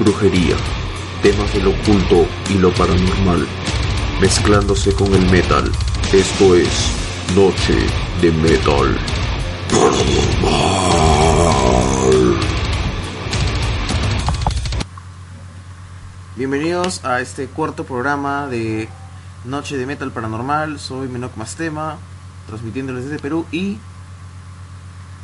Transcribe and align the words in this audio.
brujería, 0.00 0.56
temas 1.22 1.52
del 1.52 1.68
oculto 1.68 2.26
y 2.48 2.54
lo 2.54 2.72
paranormal, 2.72 3.46
mezclándose 4.18 4.94
con 4.94 5.12
el 5.12 5.30
metal. 5.30 5.70
Esto 6.10 6.54
es 6.54 6.96
Noche 7.36 7.76
de 8.22 8.32
Metal. 8.32 8.98
Paranormal. 9.70 10.80
Bienvenidos 16.34 17.04
a 17.04 17.20
este 17.20 17.48
cuarto 17.48 17.84
programa 17.84 18.46
de 18.46 18.88
Noche 19.44 19.76
de 19.76 19.84
Metal 19.84 20.10
Paranormal. 20.10 20.80
Soy 20.80 21.08
Menoc 21.08 21.36
Mastema, 21.36 21.98
transmitiéndoles 22.46 23.04
desde 23.04 23.18
Perú 23.18 23.46
y 23.52 23.78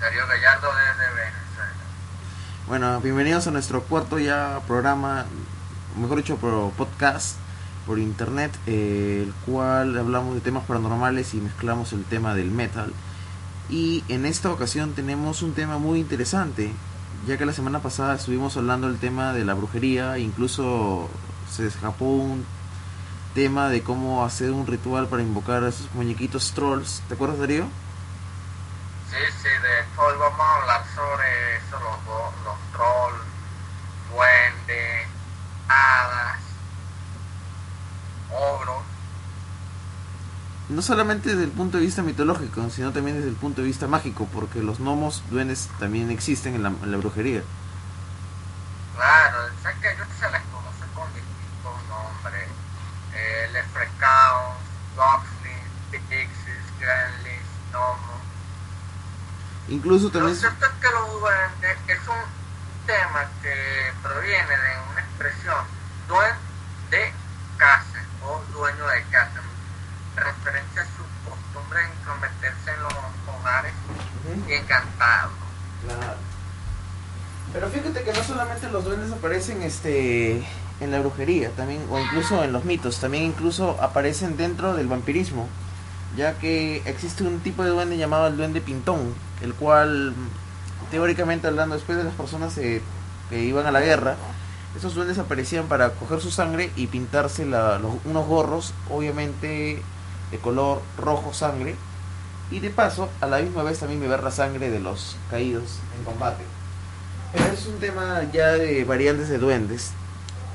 Darío 0.01 0.27
Gallardo 0.27 0.69
desde 0.69 1.15
Venezuela. 1.15 1.46
Bueno, 2.69 3.01
bienvenidos 3.01 3.47
a 3.47 3.53
nuestro 3.53 3.85
cuarto 3.85 4.19
ya 4.19 4.61
programa, 4.67 5.25
mejor 6.01 6.17
dicho, 6.17 6.37
por 6.37 6.73
podcast 6.73 7.37
por 7.87 8.01
internet, 8.01 8.51
eh, 8.67 9.23
el 9.25 9.33
cual 9.45 9.97
hablamos 9.97 10.35
de 10.35 10.41
temas 10.41 10.65
paranormales 10.65 11.33
y 11.35 11.37
mezclamos 11.37 11.93
el 11.93 12.03
tema 12.03 12.35
del 12.35 12.51
metal. 12.51 12.93
Y 13.71 14.03
en 14.09 14.27
esta 14.27 14.51
ocasión 14.51 14.95
tenemos 14.95 15.43
un 15.43 15.53
tema 15.53 15.79
muy 15.79 16.01
interesante, 16.01 16.73
ya 17.29 17.39
que 17.39 17.47
la 17.47 17.53
semana 17.53 17.83
pasada 17.83 18.17
estuvimos 18.17 18.57
hablando 18.57 18.89
del 18.89 18.99
tema 18.99 19.33
de 19.33 19.45
la 19.45 19.55
brujería, 19.55 20.19
incluso 20.19 21.09
se 21.49 21.69
escapó 21.69 22.07
un 22.07 22.45
tema 23.37 23.69
de 23.69 23.83
cómo 23.83 24.25
hacer 24.25 24.51
un 24.51 24.67
ritual 24.67 25.07
para 25.07 25.23
invocar 25.23 25.63
a 25.63 25.69
esos 25.69 25.95
muñequitos 25.95 26.51
trolls. 26.51 27.01
¿Te 27.07 27.15
acuerdas, 27.15 27.39
Darío? 27.39 27.67
Sí, 29.11 29.17
sí, 29.41 29.49
de 29.49 30.03
hoy 30.03 30.15
vamos 30.19 30.41
a 30.41 30.57
hablar 30.57 30.85
sobre 30.95 31.57
eso, 31.57 31.79
los, 31.79 32.45
los 32.45 32.59
trolls, 32.73 33.25
duendes, 34.11 35.07
hadas, 35.69 36.41
ogros. 38.33 38.83
No 40.69 40.83
solamente 40.83 41.31
desde 41.31 41.45
el 41.45 41.53
punto 41.53 41.79
de 41.79 41.85
vista 41.85 42.03
mitológico, 42.03 42.69
sino 42.71 42.93
también 42.93 43.17
desde 43.17 43.29
el 43.31 43.37
punto 43.37 43.61
de 43.63 43.69
vista 43.69 43.87
mágico, 43.87 44.27
porque 44.33 44.61
los 44.61 44.81
gnomos 44.81 45.23
duendes 45.31 45.69
también 45.79 46.11
existen 46.11 46.57
en 46.57 46.65
la, 46.65 46.69
en 46.71 46.91
la 46.91 46.99
brujería. 46.99 47.43
Claro, 48.97 49.39
sé 49.63 49.69
que 49.81 49.93
ellos 49.93 50.09
se 50.19 50.29
les 50.33 50.43
conoce 50.51 50.85
con 50.95 51.07
distintos 51.15 51.77
nombres. 51.89 52.49
Eh, 53.15 53.49
Leprechaun, 53.53 54.57
Goblins, 54.97 55.71
Pixies, 55.93 56.65
Gremlins, 56.81 57.47
Gnomos. 57.71 58.16
Incluso 59.69 60.07
Lo 60.07 60.13
también... 60.13 60.37
cierto 60.37 60.65
es 60.65 60.73
que 60.73 60.91
los 60.91 61.21
duendes 61.21 61.79
es 61.89 62.09
un 62.09 62.87
tema 62.87 63.29
que 63.43 63.93
proviene 64.03 64.57
de 64.57 64.91
una 64.93 65.01
expresión 65.01 65.65
duende 66.09 67.13
casa 67.57 68.05
o 68.23 68.41
dueño 68.53 68.87
de 68.87 69.03
casa, 69.11 69.41
en 70.17 70.23
referencia 70.23 70.83
a 70.83 70.85
su 70.85 71.03
costumbre 71.29 71.81
de 71.81 71.89
intrometerse 71.95 72.71
en 72.71 72.83
los 72.83 72.93
hogares 73.27 73.73
y 74.49 74.53
encantados. 74.53 75.33
Claro. 75.85 76.17
Pero 77.53 77.69
fíjate 77.71 78.03
que 78.05 78.13
no 78.13 78.23
solamente 78.23 78.69
los 78.69 78.85
duendes 78.85 79.13
aparecen 79.13 79.63
este 79.63 80.47
en 80.79 80.91
la 80.91 81.01
brujería, 81.01 81.51
también 81.53 81.87
o 81.91 81.99
incluso 81.99 82.45
en 82.45 82.53
los 82.53 82.65
mitos, 82.65 83.01
también 83.01 83.25
incluso 83.25 83.79
aparecen 83.81 84.37
dentro 84.37 84.75
del 84.75 84.89
vampirismo, 84.89 85.49
ya 86.17 86.35
que 86.39 86.83
existe 86.87 87.25
un 87.25 87.41
tipo 87.41 87.63
de 87.63 87.71
duende 87.71 87.97
llamado 87.97 88.27
el 88.27 88.37
duende 88.37 88.61
pintón, 88.61 89.15
el 89.43 89.55
cual 89.55 90.15
teóricamente 90.91 91.47
hablando 91.47 91.75
después 91.75 91.99
de 91.99 92.05
las 92.05 92.15
personas 92.15 92.57
eh, 92.59 92.83
que 93.31 93.43
iban 93.45 93.67
a 93.67 93.71
la 93.73 93.81
guerra, 93.81 94.17
esos 94.77 94.95
duendes 94.95 95.19
aparecían 95.19 95.67
para 95.67 95.91
coger 95.91 96.21
su 96.21 96.31
sangre 96.31 96.71
y 96.77 96.87
pintarse 96.87 97.47
la- 97.47 97.79
los- 97.79 97.95
unos 98.05 98.27
gorros, 98.27 98.75
obviamente 98.91 99.83
de 100.31 100.39
color 100.39 100.83
rojo 100.99 101.33
sangre, 101.33 101.75
y 102.51 102.61
de 102.61 102.71
paso 102.71 103.09
a 103.21 103.27
la 103.27 103.39
misma 103.39 103.63
vez 103.65 103.79
también 103.81 104.01
beber 104.01 104.23
la 104.23 104.31
sangre 104.31 104.71
de 104.71 104.79
los 104.81 105.17
caídos 105.31 105.79
en 105.99 106.05
combate. 106.05 106.45
Pero 107.33 107.47
es 107.53 107.67
un 107.67 107.79
tema 107.79 108.23
ya 108.33 108.49
de 108.53 108.85
variantes 108.85 109.29
de 109.29 109.39
duendes. 109.39 109.91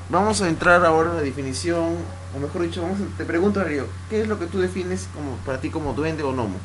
Vamos 0.08 0.40
a 0.42 0.48
entrar 0.48 0.84
ahora 0.84 1.10
en 1.10 1.16
la 1.16 1.22
definición, 1.22 1.96
o 2.34 2.38
mejor 2.38 2.62
dicho, 2.62 2.82
vamos 2.82 3.00
a- 3.00 3.16
te 3.16 3.24
pregunto 3.24 3.60
Darío, 3.60 3.86
¿qué 4.08 4.20
es 4.22 4.28
lo 4.28 4.38
que 4.38 4.46
tú 4.46 4.60
defines 4.60 5.08
como 5.14 5.36
para 5.38 5.60
ti 5.60 5.70
como 5.70 5.92
duende 5.94 6.22
o 6.22 6.32
gnomo? 6.32 6.58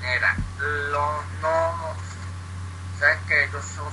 Mira, 0.00 0.36
los 0.90 1.24
gnomos, 1.40 1.96
sabes 2.98 3.18
que 3.28 3.44
ellos 3.44 3.64
son 3.64 3.92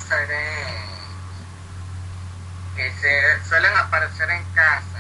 que 2.76 2.92
se 2.94 3.50
suelen 3.50 3.76
aparecer 3.78 4.30
en 4.30 4.44
casa. 4.54 5.00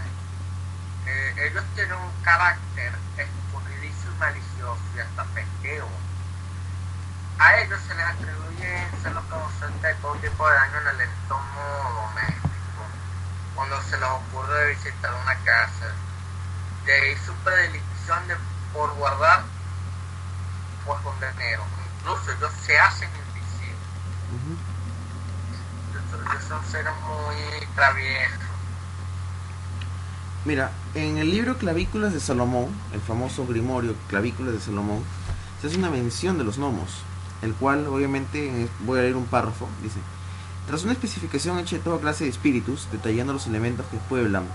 Eh, 1.07 1.49
ellos 1.49 1.63
tienen 1.75 1.93
un 1.93 2.11
carácter 2.23 2.93
escurridizo 3.17 4.07
y 4.11 4.19
malicioso 4.19 4.81
y 4.95 4.99
hasta 4.99 5.23
pesqueo. 5.35 5.87
A 7.39 7.57
ellos 7.61 7.79
se 7.87 7.95
les 7.95 8.05
atribuye 8.05 8.87
ser 9.01 9.11
los 9.13 9.25
causantes 9.25 9.81
de 9.81 9.93
todo 9.95 10.13
tipo 10.15 10.47
de 10.47 10.55
daño 10.55 10.77
en 10.81 10.87
el 10.95 11.01
entorno 11.01 11.63
doméstico, 11.95 12.60
cuando 13.55 13.81
se 13.83 13.97
les 13.97 14.09
ocurre 14.09 14.69
visitar 14.75 15.13
una 15.23 15.35
casa. 15.43 15.87
De 16.85 16.93
ahí 16.93 17.15
su 17.25 17.33
predilección 17.43 18.27
de, 18.27 18.35
por 18.73 18.93
guardar 18.95 19.43
pues 20.85 20.99
con 21.01 21.13
dinero. 21.15 21.63
Incluso 21.99 22.31
ellos 22.31 22.51
se 22.65 22.79
hacen 22.79 23.09
invisibles. 23.09 23.77
Ellos, 25.91 26.27
ellos 26.31 26.43
son 26.47 26.65
seres 26.71 26.93
muy 27.07 27.67
traviesos. 27.75 28.39
Mira, 30.43 30.71
en 30.95 31.17
el 31.19 31.29
libro 31.29 31.57
Clavículas 31.57 32.13
de 32.13 32.19
Salomón, 32.19 32.69
el 32.93 33.01
famoso 33.01 33.45
grimorio 33.45 33.93
Clavículas 34.07 34.53
de 34.53 34.59
Salomón, 34.59 35.03
se 35.61 35.67
hace 35.67 35.77
una 35.77 35.91
mención 35.91 36.39
de 36.39 36.43
los 36.43 36.57
gnomos, 36.57 37.03
el 37.43 37.53
cual 37.53 37.85
obviamente 37.85 38.47
en- 38.47 38.69
voy 38.79 38.97
a 38.99 39.03
leer 39.03 39.15
un 39.15 39.27
párrafo, 39.27 39.69
dice, 39.83 39.99
tras 40.67 40.83
una 40.83 40.93
especificación 40.93 41.59
hecha 41.59 41.77
de 41.77 41.81
toda 41.81 41.99
clase 41.99 42.25
de 42.25 42.29
espíritus, 42.29 42.87
detallando 42.91 43.33
los 43.33 43.47
elementos 43.47 43.85
que 43.87 43.97
pueblan, 43.97 44.45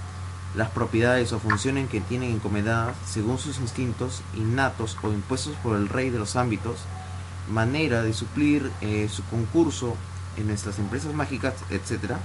las 0.54 0.70
propiedades 0.70 1.32
o 1.32 1.38
funciones 1.38 1.90
que 1.90 2.00
tienen 2.00 2.30
encomendadas 2.30 2.96
según 3.06 3.38
sus 3.38 3.58
instintos 3.58 4.22
innatos 4.34 4.96
o 5.02 5.08
impuestos 5.08 5.54
por 5.62 5.76
el 5.76 5.88
rey 5.88 6.10
de 6.10 6.18
los 6.18 6.36
ámbitos, 6.36 6.78
manera 7.50 8.02
de 8.02 8.12
suplir 8.12 8.70
eh, 8.80 9.08
su 9.10 9.22
concurso 9.24 9.94
en 10.36 10.46
nuestras 10.46 10.78
empresas 10.78 11.12
mágicas, 11.14 11.54
etcétera, 11.70 12.18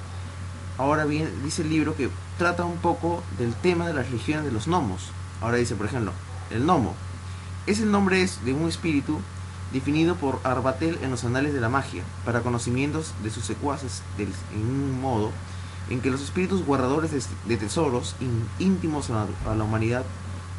Ahora 0.81 1.05
bien, 1.05 1.29
dice 1.43 1.61
el 1.61 1.69
libro 1.69 1.95
que 1.95 2.09
trata 2.39 2.65
un 2.65 2.77
poco 2.77 3.23
del 3.37 3.53
tema 3.53 3.87
de 3.87 3.93
las 3.93 4.07
religiones 4.07 4.45
de 4.45 4.51
los 4.51 4.67
gnomos. 4.67 5.11
Ahora 5.39 5.57
dice, 5.57 5.75
por 5.75 5.85
ejemplo, 5.85 6.11
el 6.49 6.63
gnomo. 6.63 6.95
Es 7.67 7.79
el 7.79 7.91
nombre 7.91 8.27
de 8.43 8.53
un 8.53 8.67
espíritu 8.67 9.19
definido 9.73 10.15
por 10.15 10.39
Arbatel 10.43 10.99
en 11.01 11.11
los 11.11 11.23
anales 11.23 11.53
de 11.53 11.61
la 11.61 11.69
magia, 11.69 12.03
para 12.25 12.41
conocimientos 12.41 13.13
de 13.23 13.29
sus 13.31 13.45
secuaces 13.45 14.01
del- 14.17 14.33
en 14.53 14.61
un 14.61 14.99
modo 15.01 15.31
en 15.89 16.01
que 16.01 16.09
los 16.09 16.21
espíritus 16.21 16.65
guardadores 16.65 17.11
de, 17.11 17.21
de 17.45 17.57
tesoros 17.57 18.15
in- 18.19 18.47
íntimos 18.59 19.09
a 19.09 19.13
la, 19.13 19.51
a 19.51 19.55
la 19.55 19.63
humanidad, 19.63 20.03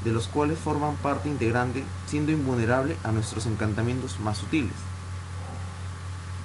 de 0.04 0.10
los 0.12 0.28
cuales 0.28 0.58
forman 0.58 0.96
parte 0.96 1.28
integrante, 1.28 1.84
siendo 2.06 2.32
invulnerable 2.32 2.96
a 3.04 3.12
nuestros 3.12 3.46
encantamientos 3.46 4.18
más 4.20 4.38
sutiles. 4.38 4.72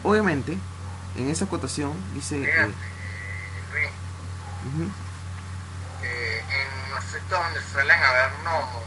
Obviamente, 0.03 0.57
en 1.17 1.29
esa 1.29 1.45
acotación 1.45 1.91
dice... 2.13 2.43
eh, 2.43 2.53
Luis, 3.73 3.89
ujú, 4.67 4.91
que 6.01 6.39
en 6.39 6.93
los 6.93 7.03
sitios 7.05 7.29
donde 7.43 7.59
suelen 7.71 7.97
haber 8.03 8.31
gnomos 8.43 8.83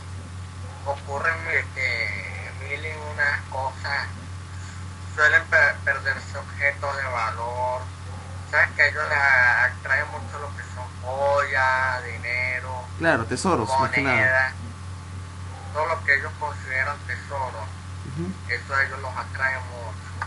ocurren 0.87 1.35
eh, 1.77 2.30
mil 2.71 2.81
y 2.87 3.13
unas 3.13 3.41
cosas. 3.51 4.07
Suelen 5.15 5.43
per- 5.47 5.77
perderse 5.85 6.39
objetos 6.39 6.97
de 6.97 7.03
valor. 7.05 7.81
Sabes 8.51 8.71
que 8.77 8.83
a 8.83 8.87
ellos 8.89 9.03
les 9.09 9.19
atrae 9.79 10.05
mucho 10.07 10.39
lo 10.41 10.49
que 10.57 10.63
son 10.75 10.85
joyas, 11.03 12.05
dinero, 12.05 12.85
Claro, 12.99 13.25
tesoros, 13.25 13.69
monedas, 13.79 14.53
todo 15.73 15.87
lo 15.87 16.05
que 16.05 16.15
ellos 16.19 16.33
consideran 16.39 16.97
tesoro. 17.07 17.61
Ujú. 18.11 18.33
eso 18.53 18.75
a 18.75 18.85
ellos 18.85 18.99
los 19.01 19.17
atrae 19.17 19.55
mucho. 19.57 20.27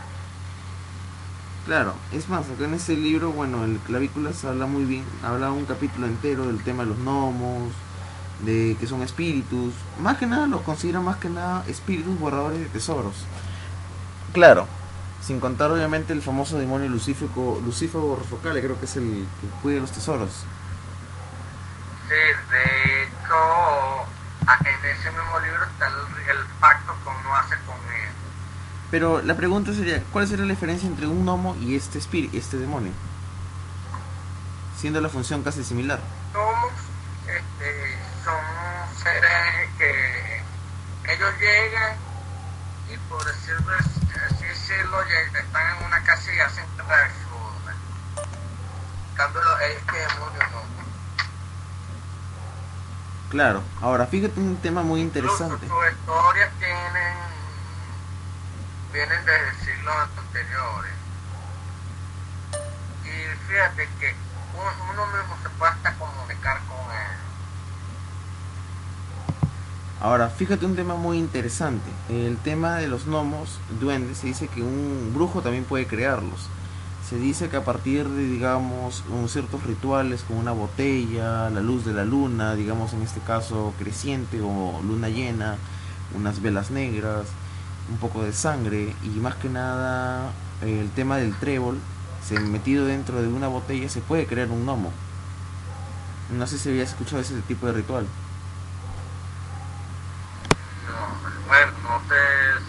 Claro, 1.65 1.95
es 2.11 2.27
más, 2.29 2.45
acá 2.49 2.65
en 2.65 2.73
este 2.73 2.93
libro, 2.95 3.31
bueno, 3.31 3.63
el 3.63 3.77
Clavículas 3.79 4.43
habla 4.45 4.65
muy 4.65 4.83
bien, 4.85 5.05
habla 5.23 5.51
un 5.51 5.65
capítulo 5.65 6.07
entero 6.07 6.45
del 6.47 6.61
tema 6.63 6.83
de 6.83 6.89
los 6.89 6.99
gnomos, 6.99 7.71
de 8.45 8.75
que 8.79 8.87
son 8.87 9.01
espíritus, 9.01 9.73
más 9.99 10.17
que 10.17 10.25
nada 10.25 10.47
los 10.47 10.61
considera 10.61 10.99
más 10.99 11.17
que 11.17 11.29
nada 11.29 11.63
espíritus 11.67 12.19
borradores 12.19 12.59
de 12.59 12.65
tesoros. 12.65 13.15
Claro, 14.33 14.67
sin 15.21 15.39
contar 15.39 15.71
obviamente 15.71 16.11
el 16.13 16.21
famoso 16.21 16.57
demonio 16.59 16.89
lucífico, 16.89 17.61
Lucífago 17.63 18.15
Rofocale, 18.17 18.61
creo 18.61 18.79
que 18.79 18.85
es 18.85 18.95
el 18.97 19.25
que 19.41 19.47
cuida 19.61 19.79
los 19.79 19.91
tesoros. 19.91 20.29
Sí, 22.09 22.15
de 22.51 23.03
hecho, 23.03 23.33
a- 24.45 24.57
en 24.59 24.85
ese 24.91 25.09
mismo 25.11 25.39
libro 25.39 25.63
está 25.63 25.87
el, 25.87 26.37
el 26.37 26.45
pacto 26.59 26.93
que 27.03 27.09
uno 27.09 27.35
hace 27.35 27.55
con 27.65 27.75
él. 27.75 28.09
Pero 28.91 29.21
la 29.21 29.35
pregunta 29.35 29.73
sería, 29.73 30.03
¿cuál 30.11 30.27
sería 30.27 30.45
la 30.45 30.51
diferencia 30.51 30.87
entre 30.87 31.07
un 31.07 31.23
gnomo 31.25 31.55
y 31.61 31.75
este 31.75 31.97
espíritu, 31.99 32.35
este 32.37 32.57
demonio? 32.57 32.91
Siendo 34.77 34.99
la 34.99 35.09
función 35.09 35.43
casi 35.43 35.63
similar. 35.63 35.99
Gnomos 36.33 36.73
este, 37.25 37.97
son 38.23 38.41
seres 39.01 39.69
que 39.77 40.43
ellos 41.13 41.33
llegan 41.39 41.97
y 42.91 42.97
por 43.09 43.23
decirlo 43.25 43.73
así 43.79 44.45
decirlo, 44.45 45.01
están 45.01 45.77
en 45.77 45.85
una 45.85 46.03
casa 46.03 46.33
y 46.33 46.39
hacen 46.39 46.65
travesuras. 46.75 47.75
En 49.09 49.15
cambio, 49.15 49.41
este 49.59 49.97
demonio 49.97 50.39
no. 50.51 50.63
Claro, 53.29 53.63
ahora 53.81 54.05
fíjate 54.05 54.39
un 54.39 54.57
tema 54.57 54.83
muy 54.83 55.01
interesante. 55.01 55.67
Sus 55.67 55.91
historias 55.91 56.51
tienen, 56.59 57.17
vienen 58.91 59.25
desde 59.25 59.65
siglos 59.65 59.95
anteriores. 60.17 60.93
Y 63.03 63.47
fíjate 63.47 63.89
que 63.99 64.15
uno, 64.53 64.71
uno 64.91 65.05
mismo 65.07 65.37
se 65.41 65.49
puede 65.49 65.71
hasta 65.71 65.93
comunicar 65.95 66.59
con 66.67 66.91
él. 66.91 67.23
Ahora, 70.03 70.29
fíjate 70.29 70.65
un 70.65 70.75
tema 70.75 70.95
muy 70.95 71.17
interesante. 71.17 71.89
El 72.09 72.37
tema 72.37 72.75
de 72.75 72.87
los 72.89 73.05
gnomos, 73.07 73.59
duendes, 73.79 74.19
se 74.19 74.27
dice 74.27 74.49
que 74.49 74.61
un 74.61 75.11
brujo 75.15 75.41
también 75.41 75.63
puede 75.63 75.87
crearlos. 75.87 76.49
Se 77.09 77.17
dice 77.17 77.49
que 77.49 77.57
a 77.57 77.65
partir 77.65 78.07
de, 78.09 78.23
digamos, 78.23 79.03
un- 79.09 79.29
ciertos 79.29 79.63
rituales 79.63 80.23
como 80.23 80.39
una 80.41 80.51
botella, 80.51 81.49
la 81.49 81.61
luz 81.61 81.85
de 81.85 81.93
la 81.93 82.05
luna, 82.05 82.55
digamos 82.55 82.93
en 82.93 83.01
este 83.03 83.21
caso 83.21 83.73
creciente 83.79 84.41
o 84.41 84.81
luna 84.83 85.09
llena, 85.09 85.57
unas 86.15 86.41
velas 86.41 86.71
negras, 86.71 87.27
un 87.91 87.97
poco 87.97 88.23
de 88.23 88.33
sangre 88.33 88.95
y 89.03 89.09
más 89.19 89.35
que 89.37 89.49
nada 89.49 90.31
el 90.61 90.91
tema 90.91 91.17
del 91.17 91.35
trébol, 91.39 91.79
se 92.27 92.39
metido 92.39 92.85
dentro 92.85 93.21
de 93.21 93.27
una 93.29 93.47
botella 93.49 93.89
se 93.89 94.01
puede 94.01 94.27
crear 94.27 94.49
un 94.51 94.65
gnomo. 94.65 94.91
No 96.37 96.47
sé 96.47 96.57
si 96.57 96.69
habías 96.69 96.89
escuchado 96.91 97.21
ese 97.21 97.41
tipo 97.47 97.67
de 97.67 97.73
ritual. 97.73 98.05
No, 100.87 101.47
bueno, 101.47 101.71
no 101.83 102.01
te 102.09 102.15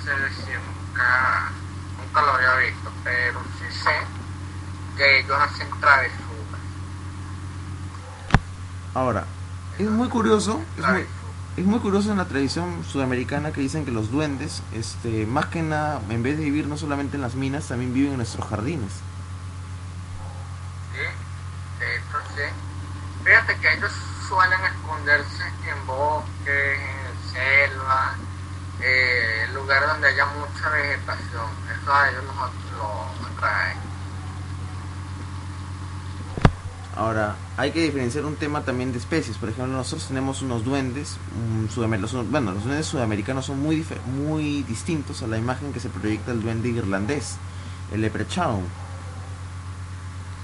sé 0.05 0.11
decir, 0.23 0.59
nunca, 0.61 1.53
nunca 1.99 2.23
lo 2.23 2.33
había 2.35 2.55
visto, 2.71 2.93
pero 3.05 3.41
sí 3.59 3.65
sé 3.83 3.91
que 4.97 5.21
ellos 5.21 5.37
hacen 5.41 5.69
travesuras. 5.81 6.61
Ahora, 8.95 9.25
es 9.79 9.91
muy 9.91 10.09
curioso, 10.09 10.63
es 10.79 10.87
muy, 10.87 11.07
es 11.57 11.65
muy 11.65 11.81
curioso 11.81 12.13
en 12.13 12.19
la 12.19 12.27
tradición 12.27 12.85
sudamericana 12.85 13.53
que 13.53 13.61
dicen 13.61 13.85
que 13.85 13.91
los 13.91 14.11
duendes, 14.11 14.63
este, 14.73 15.27
más 15.27 15.47
que 15.47 15.63
nada, 15.63 16.01
en 16.09 16.23
vez 16.23 16.39
de 16.39 16.45
vivir 16.45 16.69
no 16.69 16.77
solamente 16.77 17.17
en 17.17 17.23
las 17.23 17.35
minas, 17.35 17.67
también 17.69 17.93
viven 17.93 18.13
en 18.13 18.19
nuestros 18.19 18.47
jardines. 18.49 18.93
Fíjate 23.25 23.57
que 23.57 23.73
ellos 23.73 23.93
suelen 24.29 24.61
esconderse 24.65 25.45
en 25.67 25.87
bosques, 25.87 26.79
en 26.79 27.33
selva, 27.33 28.15
eh, 28.81 29.49
lugares 29.55 29.89
donde 29.89 30.09
haya 30.09 30.27
mucha 30.27 30.69
vegetación. 30.69 31.47
Eso 31.83 31.95
a 31.95 32.11
ellos 32.11 32.23
los, 32.25 32.37
los 32.77 33.31
atrae. 33.33 33.84
Ahora, 36.97 37.35
hay 37.57 37.73
que 37.73 37.81
diferenciar 37.83 38.25
un 38.25 38.37
tema 38.37 38.61
también 38.63 38.93
de 38.93 38.99
especies. 38.99 39.37
Por 39.37 39.49
ejemplo, 39.49 39.75
nosotros 39.75 40.07
tenemos 40.07 40.43
unos 40.43 40.65
duendes, 40.65 41.17
mm, 41.35 41.67
sudamer- 41.67 41.99
los- 41.99 42.31
bueno, 42.31 42.53
los 42.53 42.63
duendes 42.65 42.87
sudamericanos 42.87 43.47
son 43.47 43.61
muy, 43.61 43.85
muy 44.07 44.63
distintos 44.63 45.21
a 45.23 45.27
la 45.27 45.37
imagen 45.37 45.73
que 45.73 45.81
se 45.81 45.89
proyecta 45.89 46.31
del 46.31 46.43
duende 46.43 46.69
irlandés, 46.69 47.37
el 47.93 48.01
leprechaun. 48.01 48.65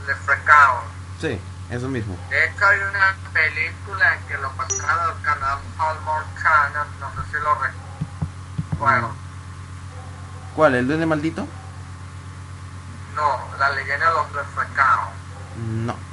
Le 0.09 0.15
frecaron. 0.17 0.83
Sí, 1.21 1.39
eso 1.71 1.89
mismo. 1.89 2.17
De 2.31 2.45
hecho 2.47 2.67
hay 2.67 2.79
una 2.81 3.15
película 3.33 4.19
que 4.27 4.37
lo 4.39 4.51
pasaron 4.53 5.17
al 5.17 5.23
canal 5.23 5.59
Hallmark 5.79 6.27
Channel, 6.43 6.89
no 6.99 7.11
sé 7.11 7.29
si 7.31 7.35
lo 7.45 7.55
recuerdo. 8.73 9.11
¿Cuál? 10.57 10.75
¿El 10.75 10.87
duende 10.89 11.07
maldito? 11.07 11.47
No, 13.15 13.39
la 13.59 13.71
leyenda 13.71 14.09
de 14.09 14.15
los 14.15 14.33
refrescados. 14.33 15.11
No. 15.65 16.10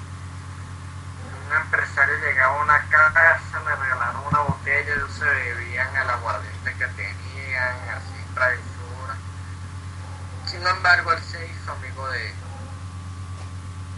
Un 1.48 1.56
empresario 1.56 2.16
llegaba 2.18 2.60
a 2.60 2.64
una 2.64 2.82
casa, 2.90 3.60
le 3.60 3.76
regalaron 3.76 4.28
una 4.28 4.40
botella, 4.40 4.94
ellos 4.96 5.14
se 5.14 5.24
bebían 5.24 5.96
el 5.96 6.10
aguardiente 6.10 6.74
que 6.74 6.88
tenían, 6.88 7.76
así 7.90 8.34
travesura. 8.34 9.16
Sin 10.46 10.68
embargo, 10.68 11.14
él 11.14 11.24
se 11.24 11.46
hizo 11.48 11.72
amigo 11.72 12.10
de, 12.10 12.34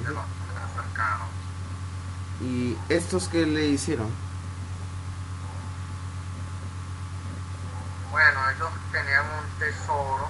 de 0.04 0.14
los 0.14 0.24
refrescados. 0.54 1.28
¿Y 2.42 2.78
estos 2.88 3.28
qué 3.30 3.46
le 3.46 3.66
hicieron? 3.66 4.12
Bueno, 8.12 8.50
ellos 8.52 8.70
tenían 8.92 9.26
un 9.26 9.60
tesoro. 9.60 10.30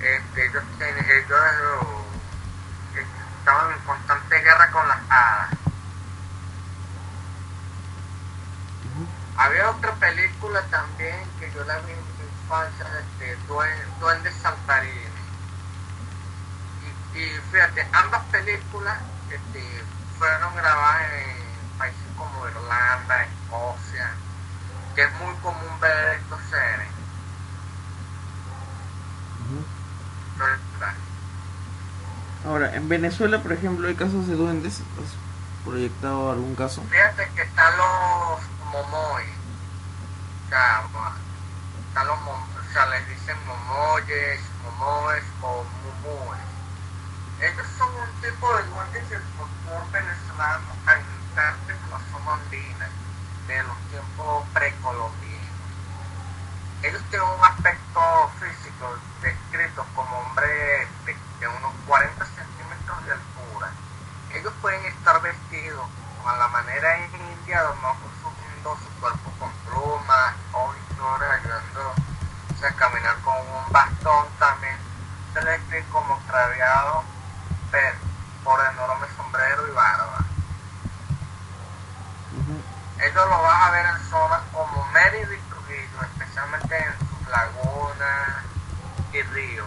Este, 0.00 0.46
ellos, 0.46 0.62
ellos 0.80 1.40
eh, 2.96 3.06
estaban 3.38 3.72
en 3.72 3.78
constante 3.80 4.40
guerra 4.40 4.70
con 4.70 4.88
las 4.88 4.98
hadas. 5.08 5.53
Había 9.44 9.70
otra 9.70 9.92
película 9.96 10.62
también 10.70 11.16
que 11.38 11.50
yo 11.54 11.64
la 11.64 11.78
vi 11.80 11.92
en 11.92 11.98
mi 11.98 12.24
infancia, 12.42 12.86
este, 13.00 13.36
Duen- 13.46 13.98
Duende 14.00 14.30
Saltarini. 14.32 15.12
Y, 17.14 17.18
y 17.18 17.40
fíjate, 17.52 17.86
ambas 17.92 18.22
películas 18.32 18.98
este, 19.30 19.84
fueron 20.18 20.54
grabadas 20.56 21.02
en 21.12 21.78
países 21.78 22.00
como 22.16 22.48
Irlanda, 22.48 23.24
Escocia, 23.24 24.10
que 24.94 25.02
es 25.02 25.12
muy 25.20 25.34
común 25.42 25.80
ver 25.80 26.18
estos 26.20 26.40
seres. 26.50 26.88
Ahora, 32.46 32.74
en 32.74 32.88
Venezuela, 32.88 33.42
por 33.42 33.52
ejemplo, 33.52 33.88
hay 33.88 33.94
casos 33.94 34.26
de 34.26 34.34
duendes. 34.36 34.80
¿Has 34.80 35.64
proyectado 35.64 36.30
algún 36.30 36.54
caso? 36.54 36.82
Fíjate 36.90 37.28
que 37.34 37.42
están 37.42 37.72
los 37.78 38.40
momoy. 38.70 39.24
Los 40.54 42.20
o 42.20 42.72
sea, 42.72 42.86
les 42.86 43.08
dicen 43.08 43.36
momoyes, 43.44 44.40
momoes 44.62 45.24
o 45.42 45.64
mumues. 46.04 46.38
Ellos 47.40 47.66
son 47.76 47.88
un 47.88 48.20
tipo 48.20 48.56
de 48.56 48.62
duendes 48.62 49.10
del 49.10 49.22
folclore 49.36 49.90
venezolano 49.90 50.66
habitante 50.86 51.72
de 51.72 51.90
la 51.90 51.98
zona 52.12 52.38
de 53.48 53.62
los 53.64 53.78
tiempos 53.90 54.46
precolombinos. 54.54 55.50
Ellos 56.82 57.02
tienen 57.10 57.26
un 57.26 57.44
aspecto 57.44 58.30
físico 58.38 58.96
descrito 59.22 59.84
como 59.96 60.18
hombre 60.18 60.86
de, 61.04 61.16
de 61.40 61.48
unos 61.48 61.72
40 61.88 62.26
centímetros 62.26 63.06
de 63.06 63.12
altura. 63.12 63.72
Ellos 64.32 64.52
pueden 64.62 64.84
estar 64.84 65.20
vestidos 65.20 65.86
a 66.24 66.36
la 66.36 66.48
manera 66.48 66.98
india, 67.06 67.58
adornados 67.58 67.98
subiendo 68.22 68.76
su 68.76 69.00
cuerpo 69.00 69.32
con 69.38 69.50
plumas, 69.66 70.34
o 70.52 70.72
flores, 70.96 71.30
ayudando 71.30 71.94
o 72.54 72.56
sea, 72.58 72.70
a 72.70 72.76
caminar 72.76 73.16
con 73.20 73.36
un 73.36 73.72
bastón 73.72 74.26
también. 74.38 74.76
Se 75.32 75.42
les 75.42 75.60
pero 77.70 77.96
por 78.42 78.60
enorme 78.72 79.06
sombrero 79.16 79.68
y 79.68 79.70
barba. 79.72 80.18
Ellos 82.98 83.14
lo 83.14 83.42
vas 83.42 83.62
a 83.66 83.70
ver 83.70 83.86
en 83.86 84.10
zonas 84.10 84.40
como 84.52 84.86
Mérida 84.92 85.34
y 85.34 85.40
Trujillo, 85.48 86.02
especialmente 86.02 86.76
en 86.76 86.98
sus 86.98 87.28
lagunas 87.28 88.44
y 89.12 89.22
ríos. 89.22 89.66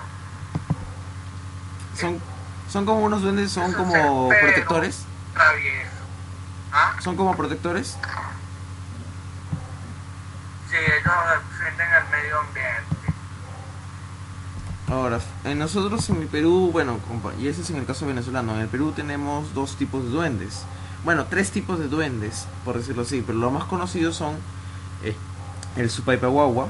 Son, 1.96 2.22
son 2.70 2.86
como 2.86 3.00
unos 3.00 3.22
duendes, 3.22 3.52
son 3.52 3.74
como 3.74 4.30
protectores. 4.30 5.06
¿Ah? 6.74 6.94
Son 7.00 7.16
como 7.16 7.36
protectores. 7.36 7.98
Sí, 10.70 10.76
ellos 10.76 11.14
defienden 11.50 11.94
el 11.94 12.08
medio 12.10 12.40
ambiente. 12.40 12.98
Ahora, 14.90 15.20
nosotros 15.56 16.10
en 16.10 16.18
el 16.18 16.28
Perú, 16.28 16.70
bueno, 16.72 17.00
y 17.40 17.48
ese 17.48 17.62
es 17.62 17.70
en 17.70 17.78
el 17.78 17.86
caso 17.86 18.06
venezolano, 18.06 18.56
en 18.56 18.62
el 18.62 18.68
Perú 18.68 18.92
tenemos 18.96 19.54
dos 19.54 19.76
tipos 19.76 20.04
de 20.04 20.10
duendes. 20.10 20.64
Bueno, 21.06 21.26
tres 21.30 21.52
tipos 21.52 21.80
de 21.80 21.88
duendes, 21.88 22.48
por 22.66 22.78
decirlo 22.78 23.04
así, 23.04 23.24
pero 23.26 23.38
los 23.38 23.52
más 23.52 23.66
conocidos 23.66 24.16
son 24.16 24.36
eh, 25.04 25.16
el 25.76 25.90
Supaipahuahua, 25.90 26.68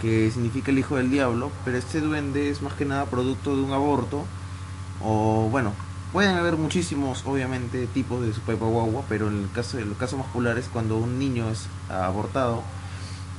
que 0.00 0.30
significa 0.30 0.70
el 0.70 0.78
hijo 0.78 0.96
del 0.96 1.10
diablo, 1.10 1.50
pero 1.64 1.76
este 1.76 2.00
duende 2.00 2.50
es 2.50 2.62
más 2.62 2.72
que 2.74 2.84
nada 2.84 3.06
producto 3.06 3.54
de 3.56 3.62
un 3.62 3.72
aborto, 3.72 4.24
o 5.02 5.48
bueno, 5.50 5.72
pueden 6.12 6.36
haber 6.36 6.56
muchísimos, 6.56 7.24
obviamente, 7.26 7.86
tipos 7.86 8.22
de 8.24 8.32
Supaipahuahua, 8.32 9.04
pero 9.08 9.28
en 9.28 9.42
el 9.42 9.50
caso, 9.50 9.78
el 9.78 9.94
caso 9.96 10.16
más 10.16 10.26
popular 10.26 10.58
es 10.58 10.66
cuando 10.68 10.96
un 10.96 11.18
niño 11.18 11.50
es 11.50 11.66
abortado 11.90 12.62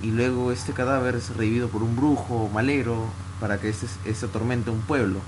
y 0.02 0.12
luego 0.12 0.52
este 0.52 0.74
cadáver 0.74 1.16
es 1.16 1.36
revivido 1.36 1.68
por 1.68 1.84
un 1.84 1.96
brujo 1.96 2.50
malero 2.54 3.08
para 3.40 3.60
que 3.60 3.70
este, 3.70 3.88
este 4.06 4.26
atormente 4.26 4.70
un 4.70 4.82
pueblo. 4.82 5.20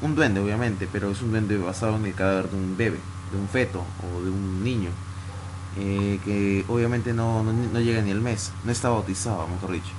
Un 0.00 0.14
duende, 0.14 0.40
obviamente, 0.40 0.88
pero 0.90 1.10
es 1.10 1.22
un 1.22 1.30
duende 1.30 1.56
basado 1.58 1.96
en 1.96 2.06
el 2.06 2.14
cadáver 2.14 2.50
de 2.50 2.56
un 2.56 2.76
bebé, 2.76 2.98
de 3.30 3.38
un 3.38 3.48
feto 3.48 3.84
o 4.02 4.22
de 4.22 4.30
un 4.30 4.64
niño, 4.64 4.90
eh, 5.78 6.18
que 6.24 6.64
obviamente 6.68 7.12
no, 7.12 7.44
no, 7.44 7.80
llega 7.80 8.02
ni 8.02 8.10
el 8.10 8.20
mes, 8.20 8.50
no 8.64 8.72
está 8.72 8.88
bautizado, 8.88 9.46
mejor 9.46 9.72
dicho. 9.72 9.92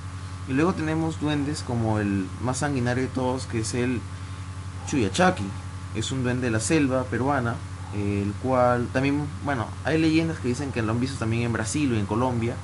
Y 0.46 0.52
luego 0.52 0.74
tenemos 0.74 1.20
duendes 1.20 1.62
como 1.66 1.98
el 2.00 2.26
más 2.42 2.58
sanguinario 2.58 3.04
de 3.04 3.08
todos, 3.08 3.46
que 3.46 3.60
es 3.60 3.72
el 3.72 4.00
Chuyachaki. 4.88 5.44
Es 5.94 6.12
un 6.12 6.22
duende 6.22 6.46
de 6.46 6.50
la 6.50 6.60
selva 6.60 7.04
peruana, 7.04 7.54
el 7.96 8.32
cual 8.42 8.88
también, 8.92 9.26
bueno, 9.42 9.68
hay 9.84 9.98
leyendas 9.98 10.38
que 10.38 10.48
dicen 10.48 10.70
que 10.70 10.82
lo 10.82 10.92
han 10.92 11.00
visto 11.00 11.18
también 11.18 11.44
en 11.44 11.52
Brasil 11.54 11.90
o 11.92 11.96
en 11.96 12.04
Colombia, 12.04 12.56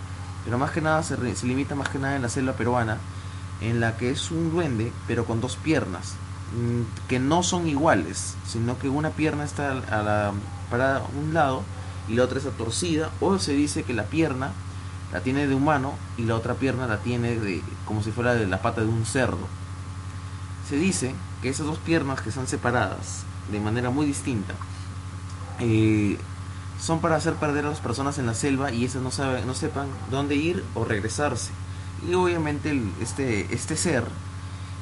pero 0.45 0.59
más 0.59 0.73
que 0.73 0.83
nada 0.83 1.03
se, 1.03 1.17
se 1.37 1.47
limita 1.47 1.75
más 1.75 1.89
que 1.89 1.99
nada 1.99 2.17
en 2.17 2.23
la 2.23 2.29
selva 2.29 2.53
peruana 2.53 2.99
en 3.61 3.81
la 3.81 3.97
que 3.97 4.11
es 4.11 4.31
un 4.31 4.51
duende, 4.51 4.93
pero 5.07 5.25
con 5.25 5.41
dos 5.41 5.57
piernas, 5.57 6.15
mm, 6.55 7.09
que 7.09 7.19
no 7.19 7.43
son 7.43 7.69
iguales, 7.69 8.35
sino 8.47 8.79
que 8.79 8.89
una 8.89 9.11
pierna 9.11 9.45
está 9.45 9.73
a 9.73 10.03
la, 10.03 10.33
para 10.71 11.03
un 11.21 11.35
lado 11.35 11.63
y 12.09 12.15
la 12.15 12.25
otra 12.25 12.39
está 12.39 12.51
torcida, 12.51 13.11
o 13.21 13.39
se 13.39 13.53
dice 13.53 13.83
que 13.83 13.95
la 13.95 14.05
pierna 14.05 14.53
la 15.13 15.21
tiene 15.21 15.47
de 15.47 15.55
humano 15.55 15.95
y 16.17 16.25
la 16.25 16.37
otra 16.37 16.55
pierna 16.55 16.87
la 16.87 16.99
tiene 16.99 17.39
de 17.39 17.63
como 17.85 18.03
si 18.03 18.13
fuera 18.13 18.35
de 18.35 18.47
la 18.47 18.63
pata 18.63 18.81
de 18.81 18.89
un 18.89 19.05
cerdo. 19.05 19.47
Se 20.69 20.77
dice 20.77 21.15
que 21.43 21.49
esas 21.49 21.67
dos 21.67 21.79
piernas 21.79 22.21
que 22.21 22.29
están 22.29 22.47
separadas 22.47 23.25
de 23.51 23.59
manera 23.59 23.91
muy 23.91 24.07
distinta 24.07 24.55
eh, 25.59 26.17
son 26.81 27.01
para 27.01 27.17
hacer 27.17 27.35
perder 27.35 27.67
a 27.67 27.71
las 27.71 27.81
personas 27.81 28.19
en 28.19 28.27
la 28.27 28.35
selva 28.35 28.73
y 28.73 28.85
esas 28.85 29.03
no, 29.03 29.11
saben, 29.11 29.47
no 29.47 29.55
sepan 29.55 29.89
dónde 30.11 30.37
ir 30.37 30.65
o 30.75 30.85
regresarse 30.85 31.51
y 32.07 32.15
obviamente 32.15 32.81
este, 33.01 33.53
este 33.55 33.77
ser 33.77 34.05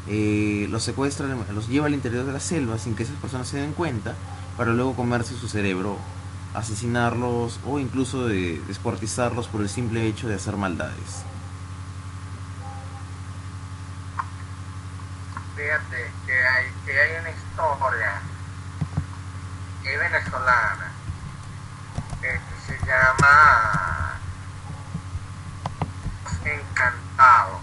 eh, 0.07 0.67
los 0.71 0.83
secuestra, 0.83 1.27
los 1.53 1.69
lleva 1.69 1.87
al 1.87 1.95
interior 1.95 2.25
de 2.25 2.33
la 2.33 2.41
selva 2.41 2.79
sin 2.79 2.95
que 2.95 3.03
esas 3.03 3.17
personas 3.17 3.49
se 3.49 3.59
den 3.59 3.73
cuenta 3.73 4.15
para 4.57 4.73
luego 4.73 4.95
comerse 4.95 5.35
su 5.35 5.49
cerebro, 5.49 5.99
asesinarlos 6.55 7.61
o 7.67 7.79
incluso 7.79 8.27
de 8.27 8.61
descuartizarlos 8.67 9.49
por 9.49 9.61
el 9.61 9.69
simple 9.69 10.07
hecho 10.07 10.29
de 10.29 10.37
hacer 10.37 10.57
maldades. 10.57 11.25
Fíjate 15.57 16.11
que 16.27 16.33
hay, 16.33 16.67
que 16.87 17.01
hay 17.01 17.21
una 17.21 17.31
historia 17.31 18.23
venezolana 19.97 20.93
que 22.21 22.41
se 22.67 22.87
llama 22.87 24.19
encantados. 26.45 27.61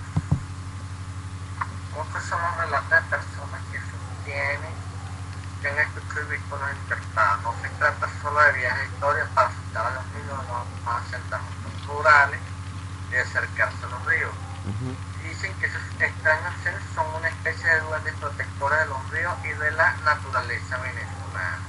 Muchos 1.96 2.24
son 2.24 2.42
los 2.42 2.58
relatos 2.58 2.90
de 2.90 3.02
personas 3.10 3.62
que 3.72 4.25
que 5.62 5.70
han 5.70 5.80
escuchado 5.80 6.22
y 6.24 6.38
visto 6.38 6.58
los 6.58 6.70
encantados. 6.70 7.44
No 7.44 7.56
se 7.62 7.70
trata 7.77 8.10
solo 8.22 8.39
de 8.42 8.51
viajes 8.54 8.89
historias 8.92 9.27
para 9.34 9.48
asustar 9.48 9.86
a 9.86 9.96
los 9.96 10.06
niños 10.08 10.39
no, 10.48 10.92
a 10.92 10.98
asentamientos 10.98 11.88
rurales 11.88 12.39
y 13.12 13.15
acercarse 13.15 13.86
a 13.86 13.89
los 13.89 14.06
ríos. 14.06 14.34
Dicen 15.24 15.54
que 15.60 15.68
esos 15.68 15.82
extraños 16.00 16.54
seres 16.63 16.82
son 16.94 17.06
una 17.15 17.30
especie 17.30 17.70
de 17.70 17.80
duendes 17.82 18.13
protectores 18.15 18.80
de 18.80 18.86
los 18.88 19.10
ríos 19.12 19.34
y 19.44 19.50
de 19.50 19.72
la 19.72 19.94
naturaleza 20.04 20.77
venezolana. 20.77 21.60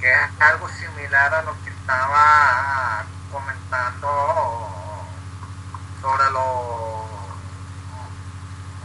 que 0.00 0.12
es 0.12 0.30
algo 0.40 0.68
similar 0.68 1.34
a 1.34 1.42
lo 1.42 1.56
que 1.64 1.70
estaba 1.70 3.04
comentando 3.32 5.06
sobre 6.02 6.30
los 6.30 7.05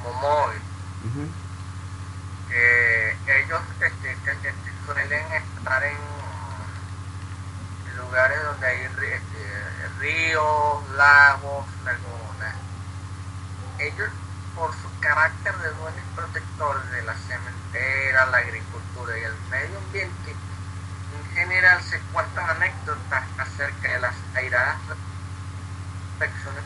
momoy 0.04 0.56
que 2.50 3.16
ellos 3.40 3.62
este, 3.80 4.16
suelen 4.86 5.32
estar 5.32 5.84
en 5.84 5.98
lugares 7.98 8.44
donde 8.44 8.68
hay 8.68 8.82
este, 8.82 9.88
ríos, 10.00 10.90
lagos, 10.98 11.66
lagunas. 11.86 12.56
Ellos, 13.80 14.10
por 14.56 14.72
su 14.74 15.00
carácter 15.00 15.58
de 15.58 15.70
dueños 15.70 16.06
protectores 16.16 16.92
de 16.92 17.04
la 17.04 17.14
cementera, 17.14 18.26
la 18.26 18.38
agricultura 18.38 19.18
y 19.18 19.24
el 19.24 19.36
medio 19.50 19.78
ambiente, 19.78 20.36
general 21.34 21.82
se 21.84 22.00
cuentan 22.12 22.50
anécdotas 22.50 23.24
acerca 23.38 23.94
de 23.94 24.00
las 24.00 24.16
airadas 24.36 24.78
personas 26.20 26.64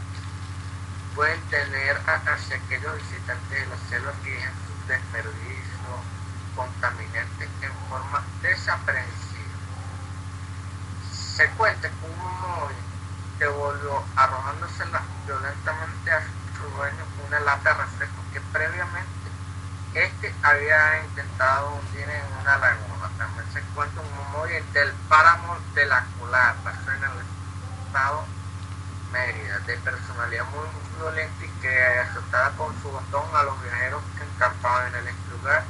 pueden 1.15 1.41
tener 1.49 1.97
hacia 2.05 2.57
aquellos 2.57 2.93
visitantes 2.97 3.49
de 3.49 3.65
la 3.67 3.77
selva 3.89 4.11
que 4.23 4.31
dejan 4.31 4.53
sus 4.67 4.87
desperdicios 4.87 5.99
contaminantes 6.55 7.49
en 7.61 7.71
forma 7.89 8.21
desaprensiva. 8.41 9.55
Se 11.09 11.47
cuenta 11.51 11.89
que 11.89 12.05
un 12.05 12.25
que 13.39 13.47
volvió 13.47 14.03
arrojándose 14.15 14.83
violentamente 15.25 16.11
a 16.11 16.21
su 16.57 16.69
dueño 16.75 17.05
una 17.27 17.39
lata 17.41 17.73
de 17.73 17.81
refresco 17.81 18.23
que 18.31 18.39
previamente 18.53 19.09
este 19.93 20.33
había 20.43 21.03
intentado 21.03 21.75
hundir 21.75 22.09
en 22.09 22.41
una 22.41 22.57
laguna. 22.57 23.09
También 23.17 23.45
se 23.51 23.59
encuentra 23.59 24.01
un 24.01 24.17
memoria 24.17 24.61
del 24.73 24.91
páramo 25.09 25.57
de 25.73 25.85
la 25.85 26.05
culata, 26.19 26.73
en 26.87 27.03
el 27.03 27.25
estado 27.85 28.34
Mérida, 29.15 29.59
de 29.59 29.77
personalidad 29.77 30.43
muy 30.51 30.67
violenta 30.99 31.45
y 31.45 31.61
que 31.61 31.87
azotaba 31.99 32.51
con 32.57 32.75
su 32.81 32.91
bastón 32.91 33.23
a 33.33 33.43
los 33.43 33.63
viajeros 33.63 34.03
que 34.17 34.25
encampaban 34.25 34.93
en 34.93 35.07
el 35.07 35.15
lugar, 35.31 35.63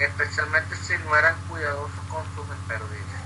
especialmente 0.00 0.74
si 0.74 0.98
no 0.98 1.16
eran 1.16 1.36
cuidadosos 1.48 2.00
con 2.08 2.24
sus 2.34 2.48
desperdicios. 2.48 3.22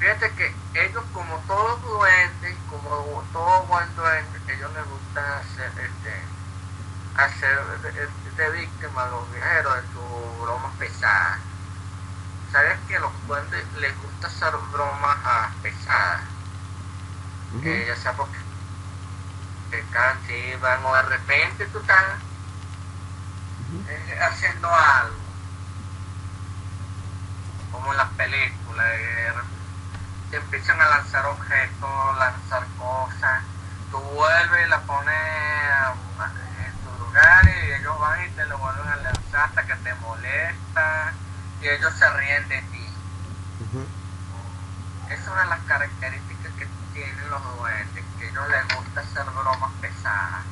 Fíjate 0.00 0.32
que 0.32 0.52
ellos, 0.74 1.04
como 1.12 1.38
todos 1.46 1.80
duendes, 1.82 2.56
como 2.68 3.24
todo 3.32 3.62
buen 3.66 3.94
duende, 3.94 4.40
ellos 4.48 4.72
les 4.74 4.84
gusta 4.88 5.38
hacer 5.38 5.70
este 5.78 6.22
hacer 7.14 7.60
de, 8.36 8.50
víctima 8.50 9.04
a 9.04 9.10
los 9.10 9.32
viajeros 9.32 9.76
de 9.76 9.82
sus 9.92 10.40
bromas 10.40 10.72
pesadas. 10.78 11.51
¿Sabes 12.52 12.78
que 12.86 12.96
a 12.96 13.00
los 13.00 13.26
duendes 13.26 13.64
les 13.78 13.96
gusta 14.02 14.26
hacer 14.26 14.52
bromas 14.70 15.16
pesadas? 15.62 16.20
Eh, 17.64 17.84
ya 17.88 17.96
sea 17.96 18.12
porque 18.12 18.36
te 19.70 20.56
van 20.58 20.84
o 20.84 20.94
de 20.94 21.02
repente 21.02 21.64
tú 21.66 21.78
estás 21.78 22.04
eh, 23.88 24.18
haciendo 24.20 24.68
algo, 24.68 25.16
como 27.72 27.90
en 27.90 27.96
las 27.96 28.08
películas, 28.10 28.86
te 30.30 30.36
empiezan 30.36 30.78
a 30.78 30.88
lanzar 30.90 31.24
objetos, 31.24 32.18
lanzar 32.18 32.66
cosas, 32.78 33.42
tú 33.90 33.98
vuelves 33.98 34.66
y 34.66 34.68
la 34.68 34.80
pones 34.80 35.16
y 37.44 37.72
ellos 37.72 37.98
van 37.98 38.24
y 38.24 38.28
te 38.30 38.44
lo 38.46 38.58
vuelven 38.58 38.88
a 38.88 38.96
lanzar 38.96 39.44
hasta 39.44 39.66
que 39.66 39.74
te 39.76 39.94
molesta 39.96 41.12
y 41.62 41.68
ellos 41.68 41.92
se 41.98 42.10
ríen 42.10 42.48
de 42.48 42.56
ti. 42.72 42.86
Es 45.10 45.20
una 45.28 45.42
de 45.42 45.48
las 45.50 45.60
características 45.60 46.52
que 46.58 46.66
tienen 46.94 47.30
los 47.30 47.42
duendes, 47.58 48.04
que 48.18 48.28
ellos 48.28 48.44
les 48.48 48.76
gusta 48.76 49.00
hacer 49.00 49.24
bromas 49.24 49.70
pesadas. 49.80 50.42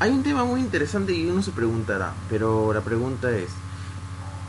Hay 0.00 0.10
un 0.10 0.22
tema 0.22 0.44
muy 0.44 0.60
interesante 0.60 1.12
y 1.12 1.28
uno 1.28 1.42
se 1.42 1.52
preguntará, 1.52 2.12
pero 2.28 2.72
la 2.72 2.80
pregunta 2.80 3.30
es, 3.30 3.50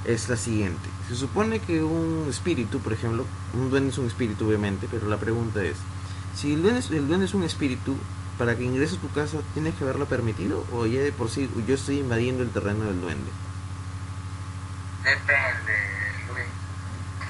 es 0.06 0.30
la 0.30 0.38
siguiente. 0.38 0.90
Se 1.08 1.16
supone 1.16 1.60
que 1.60 1.84
un 1.84 2.26
espíritu, 2.30 2.80
por 2.80 2.94
ejemplo, 2.94 3.26
un 3.54 3.70
duende 3.70 3.92
es 3.92 3.98
un 3.98 4.08
espíritu 4.08 4.48
obviamente, 4.48 4.88
pero 4.90 5.08
la 5.08 5.18
pregunta 5.18 5.62
es, 5.64 5.78
si 6.36 6.54
el 6.54 6.62
duende, 6.62 6.82
el 6.92 7.08
duende 7.08 7.26
es 7.26 7.34
un 7.34 7.44
espíritu, 7.44 7.96
para 8.38 8.58
que 8.58 8.64
ingreses 8.64 8.98
a 8.98 9.02
tu 9.02 9.10
casa 9.12 9.38
tienes 9.54 9.76
que 9.76 9.84
haberlo 9.84 10.08
permitido 10.08 10.66
o 10.74 10.88
ya 10.88 11.02
de 11.02 11.12
por 11.12 11.30
sí 11.30 11.48
yo 11.68 11.76
estoy 11.76 12.00
invadiendo 12.00 12.42
el 12.42 12.50
terreno 12.50 12.86
del 12.86 13.00
duende? 13.00 13.30
Depende, 15.04 16.14
Luis, 16.28 16.46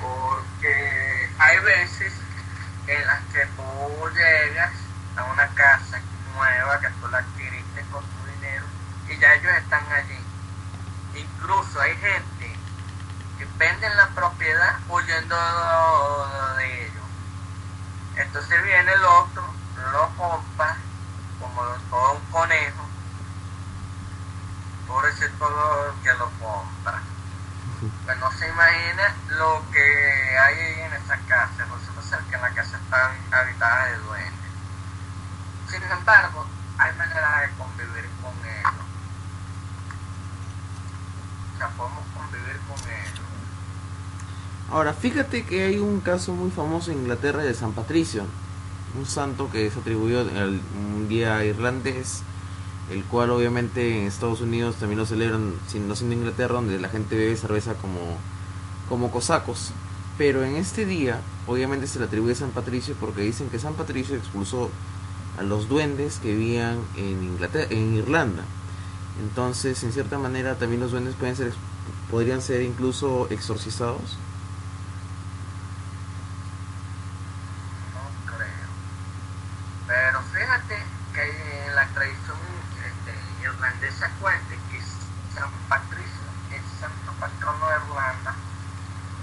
porque 0.02 1.30
hay 1.40 1.60
veces 1.60 2.14
en 2.88 3.08
las 3.08 3.24
que 3.32 3.46
tú 3.56 4.10
llegas 4.14 4.72
a 5.16 5.24
una 5.24 5.48
casa 5.56 6.02
nueva 6.36 6.82
que 6.82 6.90
tú 6.90 7.08
la 7.08 7.20
adquiriste 7.20 7.82
con 7.92 8.04
tu 8.04 8.26
dinero 8.34 8.66
y 9.08 9.18
ya 9.18 9.34
ellos 9.36 9.54
están 9.58 9.86
allí. 9.90 10.20
Incluso 11.16 11.80
hay 11.80 11.96
gente 11.96 12.56
que 13.38 13.46
venden 13.58 13.96
la 13.96 14.08
propiedad 14.10 14.80
huyendo 14.90 15.36
de 16.58 16.86
ellos. 16.88 17.04
Entonces 18.18 18.64
viene 18.64 18.92
el 18.92 19.06
otro, 19.06 19.44
lo 19.94 20.10
compra 20.18 20.76
como 21.40 21.64
todo 21.90 22.14
un 22.14 22.32
conejo, 22.32 22.86
por 24.88 25.06
ese 25.06 25.30
todo 25.30 25.96
que 26.04 26.14
lo 26.16 26.30
compra. 26.32 27.02
Pues 28.06 28.18
no 28.20 28.32
se 28.32 28.48
imagina 28.48 29.16
lo 29.30 29.64
que 29.72 30.38
hay 30.38 30.82
en 30.82 30.94
esa 30.94 31.18
casa. 31.28 31.66
Nosotros 31.66 32.06
que 32.30 32.36
en 32.36 32.42
la 32.42 32.52
casa 32.52 32.78
están 32.78 33.12
habitadas 33.32 33.92
de 33.92 33.98
duendes. 33.98 34.52
Sin 35.68 35.84
embargo, 35.84 36.46
hay 36.78 36.96
maneras 36.96 37.42
de 37.42 37.58
convivir 37.58 38.10
con 38.22 38.34
ellos. 38.46 38.86
O 41.54 41.58
sea, 41.58 41.70
podemos 41.70 42.04
convivir 42.16 42.60
con 42.68 42.78
ellos. 42.90 43.22
Ahora, 44.70 44.94
fíjate 44.94 45.46
que 45.46 45.66
hay 45.66 45.80
un 45.80 46.02
caso 46.02 46.34
muy 46.34 46.52
famoso 46.52 46.92
en 46.92 47.00
Inglaterra 47.00 47.42
de 47.44 47.54
San 47.54 47.74
Patricio, 47.74 48.26
un 48.96 49.06
santo 49.06 49.50
que 49.50 49.70
se 49.72 49.80
atribuyó 49.80 50.22
al 50.22 50.62
un 50.76 51.08
día 51.10 51.44
irlandés, 51.44 52.24
el 52.92 53.04
cual 53.06 53.30
obviamente 53.32 54.00
en 54.00 54.08
Estados 54.08 54.42
Unidos 54.42 54.76
también 54.76 55.00
lo 55.00 55.06
celebran, 55.06 55.54
no 55.88 55.96
siendo 55.96 56.16
Inglaterra, 56.16 56.56
donde 56.56 56.80
la 56.80 56.90
gente 56.90 57.16
bebe 57.16 57.36
cerveza 57.38 57.74
como, 57.76 58.18
como 58.90 59.12
cosacos. 59.12 59.72
Pero 60.18 60.44
en 60.44 60.56
este 60.56 60.86
día, 60.86 61.22
obviamente 61.48 61.88
se 61.88 62.00
le 62.00 62.06
atribuye 62.06 62.34
a 62.34 62.36
San 62.36 62.52
Patricio 62.52 62.96
porque 63.00 63.22
dicen 63.22 63.50
que 63.50 63.60
San 63.60 63.74
Patricio 63.76 64.16
expulsó 64.16 64.70
a 65.40 65.44
los 65.44 65.70
duendes 65.70 66.20
que 66.20 66.36
vivían 66.36 66.80
en 66.98 67.24
Inglaterra, 67.24 67.68
en 67.72 67.96
Irlanda. 67.96 68.44
Entonces, 69.22 69.84
en 69.84 69.94
cierta 69.94 70.18
manera, 70.20 70.56
también 70.56 70.82
los 70.82 70.92
duendes 70.92 71.16
pueden 71.16 71.36
ser, 71.36 71.54
podrían 72.10 72.42
ser 72.42 72.62
incluso 72.62 73.28
exorcizados. 73.30 74.18
No 77.94 78.02
creo. 78.36 78.70
Pero 79.88 80.22
fíjate 80.34 80.78
que 81.14 81.66
en 81.68 81.76
la 81.76 81.88
tradición 81.94 82.38
este, 82.86 83.14
irlandesa 83.44 84.10
cuenta 84.20 84.56
que 84.70 84.82
San 85.34 85.50
Patricio, 85.70 86.28
el 86.52 86.64
santo 86.80 87.12
patrono 87.20 87.68
de 87.68 87.76
Irlanda, 87.86 88.36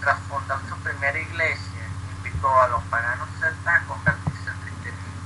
tras 0.00 0.18
fundar 0.28 0.60
su 0.68 0.76
primera 0.76 1.18
iglesia, 1.18 1.82
invitó 2.16 2.48
a 2.60 2.68
los 2.68 2.82
paganos 2.84 3.28
celtas 3.40 3.82
a 3.82 3.86
convertirse 3.86 4.50
al 4.50 4.56
cristianismo. 4.60 5.18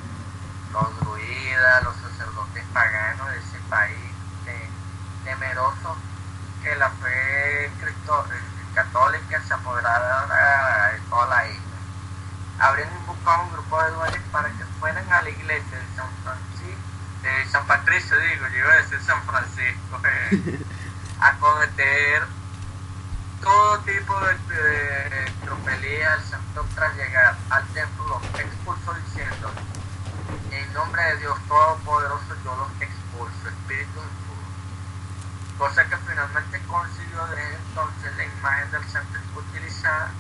Los 0.73 1.01
druidas, 1.01 1.85
los 1.85 1.97
sacerdotes 1.97 2.65
paganos 2.73 3.29
de 3.31 3.39
ese 3.39 3.59
país, 3.69 4.11
te- 4.45 4.71
temerosos 5.25 5.97
que 6.63 6.77
la 6.77 6.91
fe 8.03 8.11
cristo- 8.11 8.27
eh, 8.33 8.75
católica 8.75 9.43
se 9.47 9.55
apoderara 9.55 10.93
de 10.93 10.99
toda 11.11 11.27
la 11.27 11.47
isla 11.47 11.63
habrían 12.59 12.89
buscado 13.07 13.43
un 13.43 13.53
grupo 13.53 13.83
de 13.83 13.91
duendes 13.91 14.23
para 14.31 14.49
que 14.51 14.65
fueran 14.79 15.13
a 15.13 15.23
la 15.23 15.31
iglesia 15.31 15.79
de 15.79 15.97
San 15.97 16.09
Francisco, 16.23 16.81
de 17.23 17.51
San 17.51 17.67
Patricio, 17.67 18.17
digo, 18.21 18.47
yo 18.49 18.59
iba 18.59 18.73
a 18.73 18.77
decir 18.77 19.01
San 19.03 19.23
Francisco, 19.25 20.01
eh, 20.05 20.65
a 21.21 21.33
cometer 21.39 22.23
todo 23.41 23.79
tipo 23.81 24.15
de, 24.21 24.35
de 24.55 25.33
tropelías 25.45 26.13
al 26.13 26.23
santo 26.23 26.65
tras 26.77 26.95
llegar 26.97 27.37
al 27.51 27.67
templo, 27.69 28.21
los 28.21 28.41
expulsó 28.41 28.95
diciendo, 28.95 29.51
en 30.53 30.73
nombre 30.73 31.03
de 31.03 31.17
Dios 31.17 31.37
Todopoderoso 31.49 32.37
yo 32.45 32.55
los 32.57 32.71
expulso, 32.81 33.49
espíritus. 33.49 34.05
Cosa 35.63 35.85
que 35.85 35.97
finalmente 35.97 36.61
consiguió 36.67 37.25
desde 37.31 37.55
entonces 37.55 38.17
la 38.17 38.25
imagen 38.25 38.71
del 38.73 38.83
santo 38.83 39.17
utilizada 39.37 40.11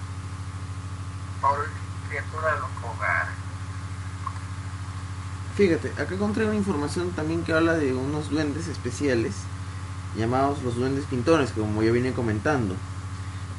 por 1.40 1.68
criaturas 2.08 2.54
de 2.54 2.60
los 2.60 2.70
hogares. 2.84 3.34
Fíjate, 5.56 6.00
acá 6.00 6.14
encontré 6.14 6.46
una 6.46 6.54
información 6.54 7.10
también 7.10 7.42
que 7.42 7.52
habla 7.52 7.74
de 7.74 7.92
unos 7.92 8.30
duendes 8.30 8.68
especiales 8.68 9.34
llamados 10.16 10.62
los 10.62 10.76
duendes 10.76 11.06
pintones, 11.06 11.50
como 11.50 11.82
ya 11.82 11.90
vine 11.90 12.12
comentando. 12.12 12.76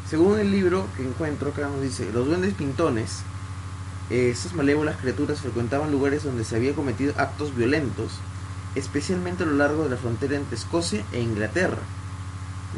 Según 0.10 0.40
el 0.40 0.52
libro 0.52 0.88
que 0.96 1.04
encuentro 1.06 1.50
acá 1.50 1.68
nos 1.68 1.82
dice, 1.82 2.10
los 2.14 2.26
duendes 2.26 2.54
pintones, 2.54 3.24
eh, 4.10 4.30
estas 4.30 4.54
malévolas 4.54 4.96
criaturas 4.96 5.42
frecuentaban 5.42 5.92
lugares 5.92 6.24
donde 6.24 6.46
se 6.46 6.56
había 6.56 6.74
cometido 6.74 7.14
actos 7.18 7.54
violentos, 7.54 8.22
especialmente 8.76 9.44
a 9.44 9.48
lo 9.48 9.54
largo 9.54 9.84
de 9.84 9.90
la 9.92 9.98
frontera 9.98 10.36
entre 10.36 10.56
Escocia 10.58 11.04
e 11.12 11.22
Inglaterra, 11.22 11.82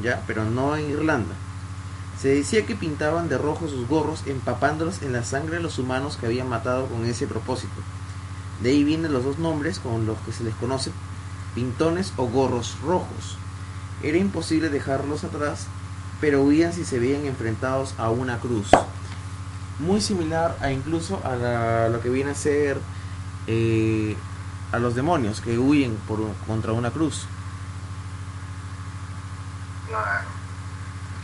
ya, 0.01 0.23
pero 0.27 0.43
no 0.45 0.75
en 0.75 0.89
Irlanda. 0.89 1.33
Se 2.21 2.29
decía 2.29 2.65
que 2.65 2.75
pintaban 2.75 3.27
de 3.29 3.37
rojo 3.37 3.67
sus 3.67 3.87
gorros 3.87 4.23
empapándolos 4.25 5.01
en 5.01 5.13
la 5.13 5.23
sangre 5.23 5.57
de 5.57 5.63
los 5.63 5.79
humanos 5.79 6.17
que 6.17 6.25
habían 6.25 6.49
matado 6.49 6.85
con 6.87 7.05
ese 7.05 7.27
propósito. 7.27 7.73
De 8.61 8.69
ahí 8.69 8.83
vienen 8.83 9.11
los 9.13 9.23
dos 9.25 9.37
nombres 9.37 9.79
con 9.79 10.05
los 10.05 10.17
que 10.19 10.31
se 10.31 10.43
les 10.45 10.55
conoce 10.55 10.91
pintones 11.53 12.13
o 12.17 12.25
gorros 12.27 12.77
rojos. 12.81 13.37
Era 14.01 14.17
imposible 14.17 14.69
dejarlos 14.69 15.23
atrás, 15.23 15.67
pero 16.21 16.41
huían 16.41 16.71
si 16.73 16.85
se 16.85 16.99
veían 16.99 17.25
enfrentados 17.25 17.93
a 17.97 18.09
una 18.09 18.39
cruz. 18.39 18.69
Muy 19.79 19.99
similar 19.99 20.57
a 20.61 20.71
incluso 20.71 21.19
a 21.25 21.35
la- 21.35 21.89
lo 21.89 22.01
que 22.01 22.09
viene 22.09 22.31
a 22.31 22.35
ser 22.35 22.79
eh, 23.47 24.15
a 24.71 24.79
los 24.79 24.95
demonios 24.95 25.41
que 25.41 25.57
huyen 25.57 25.95
por, 26.07 26.19
contra 26.47 26.73
una 26.73 26.91
cruz. 26.91 27.27
Claro. 29.87 30.27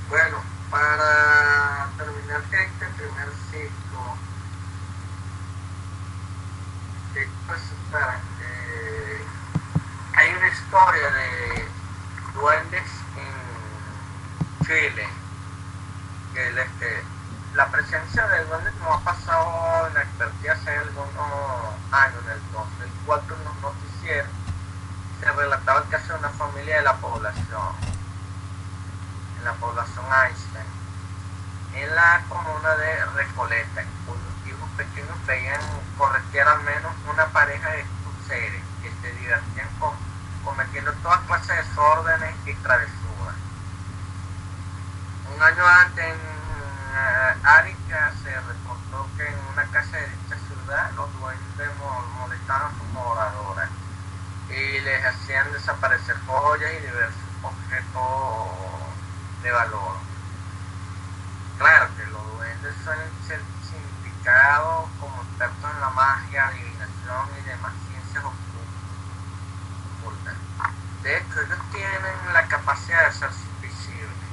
Bueno, 0.10 0.38
para 0.70 1.90
terminar 1.98 2.42
este 2.42 2.86
primer 2.98 3.30
ciclo, 3.50 4.16
pues, 7.48 7.62
eh, 8.42 9.22
hay 10.16 10.30
una 10.34 10.48
historia 10.48 11.12
de 11.12 11.66
duendes 12.34 12.90
en 13.18 14.66
Chile. 14.66 15.08
El, 16.36 16.58
este, 16.58 17.04
la 17.56 17.70
presencia 17.70 18.28
de 18.28 18.46
duendes 18.46 18.74
nos 18.76 18.96
ha 18.96 19.04
pasado 19.04 19.88
expertise 19.88 20.50
hace 20.52 20.78
algunos 20.78 21.10
años, 21.92 22.24
en 22.26 22.32
el 22.32 22.40
2004 23.06 23.36
en 23.36 23.44
los 23.44 23.56
noticieros, 23.62 24.30
se 25.20 25.32
relataba 25.32 25.82
el 25.82 25.90
caso 25.90 26.14
de 26.14 26.20
una 26.20 26.30
familia 26.30 26.78
de 26.78 26.84
la 26.84 26.96
población 26.98 27.62
en 29.38 29.46
la 29.46 29.54
población 29.54 30.06
Einstein, 30.28 30.66
en 31.74 31.96
la 31.96 32.22
comuna 32.30 32.76
de 32.76 33.06
Recoleta, 33.16 33.84
cuyos 34.06 34.22
hijos 34.48 34.70
pequeños 34.78 35.18
veían 35.26 35.60
corretear 35.98 36.48
al 36.48 36.62
menos 36.64 36.94
una 37.12 37.26
pareja 37.28 37.70
de 37.72 37.86
seres 38.28 38.62
que 38.84 38.92
se 39.02 39.14
divertían 39.16 39.68
con- 39.80 39.96
cometiendo 40.46 40.92
toda 41.04 41.20
clase 41.22 41.54
de 41.54 41.64
desórdenes 41.64 42.36
y 42.46 42.54
travesuras. 42.56 43.36
Un 45.36 45.42
año 45.42 45.66
antes 45.68 46.06
en 46.06 46.16
eh, 46.16 47.36
Arica 47.44 48.12
se 48.24 48.32
reportó 48.42 49.08
que 49.18 49.28
en 49.28 49.36
una 49.54 49.64
casa 49.72 49.98
de 49.98 50.08
dicha 50.08 50.38
los 50.96 51.20
duendes 51.20 51.70
mo- 51.80 52.06
molestaban 52.20 52.72
a 52.72 52.78
sus 52.78 52.88
moradoras 52.94 53.70
y 54.50 54.80
les 54.80 55.06
hacían 55.06 55.52
desaparecer 55.52 56.16
joyas 56.26 56.72
y 56.74 56.86
diversos 56.86 57.22
objetos 57.44 58.48
de 59.44 59.52
valor. 59.52 59.96
Claro 61.58 61.88
que 61.98 62.06
los 62.08 62.26
duendes 62.38 62.74
suelen 62.84 63.10
ser 63.28 63.42
significados 63.70 64.88
como 65.00 65.22
expertos 65.24 65.72
en 65.76 65.82
la 65.82 65.90
magia, 65.90 66.48
adivinación 66.48 67.28
y 67.38 67.42
demás 67.50 67.74
ciencias 67.90 68.24
ocultas. 68.24 68.42
De 71.04 71.18
hecho, 71.18 71.42
ellos 71.42 71.60
tienen 71.72 72.34
la 72.34 72.48
capacidad 72.48 73.00
de 73.02 73.06
hacerse 73.08 73.44
invisibles. 73.58 74.30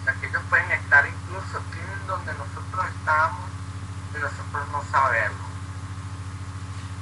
O 0.00 0.04
sea, 0.04 0.14
que 0.20 0.26
ellos 0.26 0.42
pueden 0.50 0.70
estar 0.72 1.06
incluso 1.06 1.58
aquí 1.58 1.80
en 1.80 2.06
donde 2.06 2.32
nosotros 2.34 2.86
estamos 2.98 3.40
y 4.14 4.18
nosotros 4.18 4.68
no 4.72 4.82
saberlo. 4.90 5.44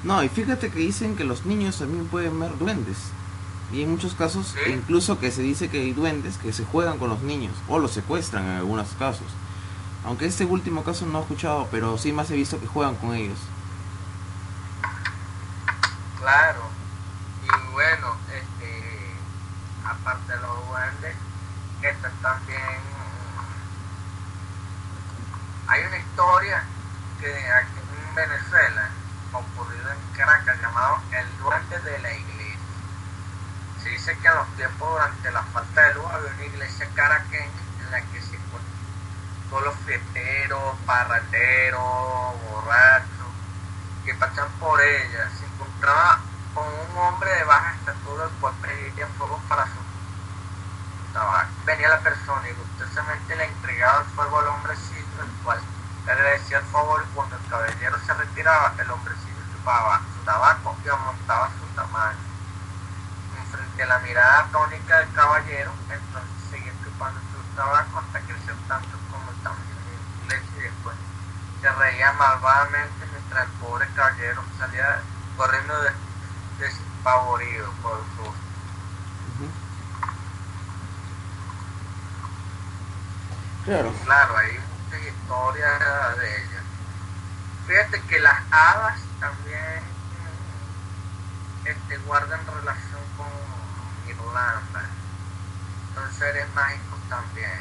No, 0.05 0.23
y 0.23 0.29
fíjate 0.29 0.71
que 0.71 0.79
dicen 0.81 1.17
que 1.17 1.25
los 1.25 1.47
niños 1.47 1.79
también 1.79 2.07
pueden 2.07 2.39
ver 2.41 2.59
duendes. 2.59 2.99
Y 3.73 3.83
en 3.83 3.91
muchos 3.91 4.15
casos, 4.15 4.49
Sí. 4.65 4.71
incluso 4.73 5.19
que 5.19 5.31
se 5.31 5.43
dice 5.43 5.71
que 5.71 5.81
hay 5.81 5.93
duendes 5.93 6.37
que 6.39 6.53
se 6.53 6.65
juegan 6.65 6.99
con 6.99 7.09
los 7.09 7.23
niños 7.23 7.55
o 7.69 7.79
los 7.79 7.93
secuestran 7.93 8.45
en 8.45 8.51
algunos 8.59 8.89
casos. 8.99 9.27
Aunque 10.05 10.27
este 10.27 10.45
último 10.45 10.83
caso 10.83 11.07
no 11.07 11.19
he 11.21 11.23
escuchado, 11.23 11.69
pero 11.71 11.97
sí 11.97 12.13
más 12.13 12.31
he 12.31 12.35
visto 12.35 12.61
que 12.61 12.67
juegan 12.67 12.97
con 12.97 13.15
ellos. 13.15 13.39
Claro. 16.19 16.63
Y 17.45 17.73
bueno, 17.73 18.17
este, 18.35 19.15
aparte 19.85 20.33
de 20.33 20.39
los 20.41 20.69
duendes, 20.69 21.17
esto 21.83 22.09
también 22.21 22.61
hay 25.69 25.83
una 25.85 25.97
historia 25.99 26.65
que 27.21 27.27
aquí 27.29 27.81
en 28.09 28.15
Venezuela, 28.15 28.91
ocurrido 29.33 29.89
en 29.91 30.17
Caracas, 30.17 30.61
llamado 30.61 30.99
El 31.13 31.27
Duende 31.39 31.81
de 31.91 31.99
la 32.01 32.13
Iglesia. 32.13 32.59
Se 33.83 33.89
dice 33.89 34.17
que 34.21 34.29
en 34.29 34.35
los 34.35 34.49
tiempos 34.57 34.91
durante 34.93 35.33
la 35.33 35.43
falta 35.45 35.81
de 35.81 35.95
luz 35.95 36.05
había 36.13 36.31
una 36.35 36.45
iglesia 36.45 36.89
caraqueña 36.95 37.51
en 37.85 37.91
la 37.91 38.01
que 38.01 38.21
se 38.21 38.37
encuentran 38.37 38.63
todos 39.51 39.65
los 39.65 39.75
fieteros, 41.21 41.81
parranderos, 41.81 42.51
borrachos, 42.51 43.33
que 44.05 44.15
pasan 44.15 44.49
por 44.61 44.81
ella. 44.81 45.31
Se 45.39 45.45
encontraba 45.45 46.21
con 46.55 46.65
un 46.67 46.97
hombre 46.97 47.31
de 47.31 47.45
baja 47.45 47.75
estatura, 47.75 48.25
el 48.25 48.31
cual 48.41 48.55
pedía 48.63 49.07
fuego 49.19 49.41
para 49.49 49.65
su 49.67 51.13
tabaco. 51.13 51.51
Venía 51.65 51.89
la 51.89 52.01
persona 52.01 52.49
y 52.49 52.53
gustosamente 52.55 53.37
le 53.37 53.45
entregaba 53.45 54.01
el 54.01 54.07
fuego 54.15 54.39
al 54.39 54.49
hombrecito, 54.49 55.23
el 55.23 55.31
cual 55.45 55.61
le 56.07 56.13
agradecía 56.13 56.59
el 56.59 56.65
favor 56.65 57.05
y 57.05 57.15
cuando 57.15 57.37
el 57.37 57.47
caballero 57.49 57.99
se 58.07 58.15
retiraba, 58.15 58.75
el 58.79 58.91
hombrecito 58.91 59.41
chupaba 59.53 60.01
su 60.15 60.25
tabaco 60.25 60.77
y 60.85 60.89
aumentaba 60.89 61.51
su 61.61 61.67
tamaño. 61.75 62.19
Y 63.33 63.51
frente 63.51 63.83
a 63.83 63.87
la 63.87 63.99
mirada 64.01 64.41
atónica 64.41 64.99
del 64.99 65.13
caballero, 65.13 65.73
entonces 65.89 66.31
seguía 66.51 66.73
chupando 66.85 67.21
su 67.21 67.57
tabaco 67.57 67.99
hasta 67.99 68.21
crecer 68.21 68.57
tanto 68.67 68.99
como 69.11 69.31
el 69.31 69.37
tamaño 69.43 69.63
de 69.63 70.29
la 70.29 70.35
iglesia 70.35 70.59
y 70.59 70.63
después 70.63 70.97
se 71.63 71.71
reía 71.71 72.12
malvadamente 72.23 73.07
mientras 73.11 73.45
el 73.45 73.51
pobre 73.59 73.87
caballero 73.97 74.43
salía 74.59 75.01
corriendo 75.37 75.75
de- 75.83 75.93
despavorido 76.59 77.67
por 77.83 77.99
su 78.17 78.33
Claro. 83.65 83.93
Claro, 84.05 84.37
hay 84.39 84.53
muchas 84.53 85.07
historias 85.07 86.19
de 86.19 86.37
ellas. 86.37 86.63
Fíjate 87.67 88.01
que 88.09 88.21
las 88.21 88.39
hadas 88.51 88.99
también 89.21 89.83
este, 91.65 91.97
guardan 91.99 92.41
relación 92.47 93.01
con 93.17 93.29
Irlanda. 94.11 94.83
Son 95.95 96.13
seres 96.19 96.47
mágicos 96.55 96.99
también. 97.09 97.61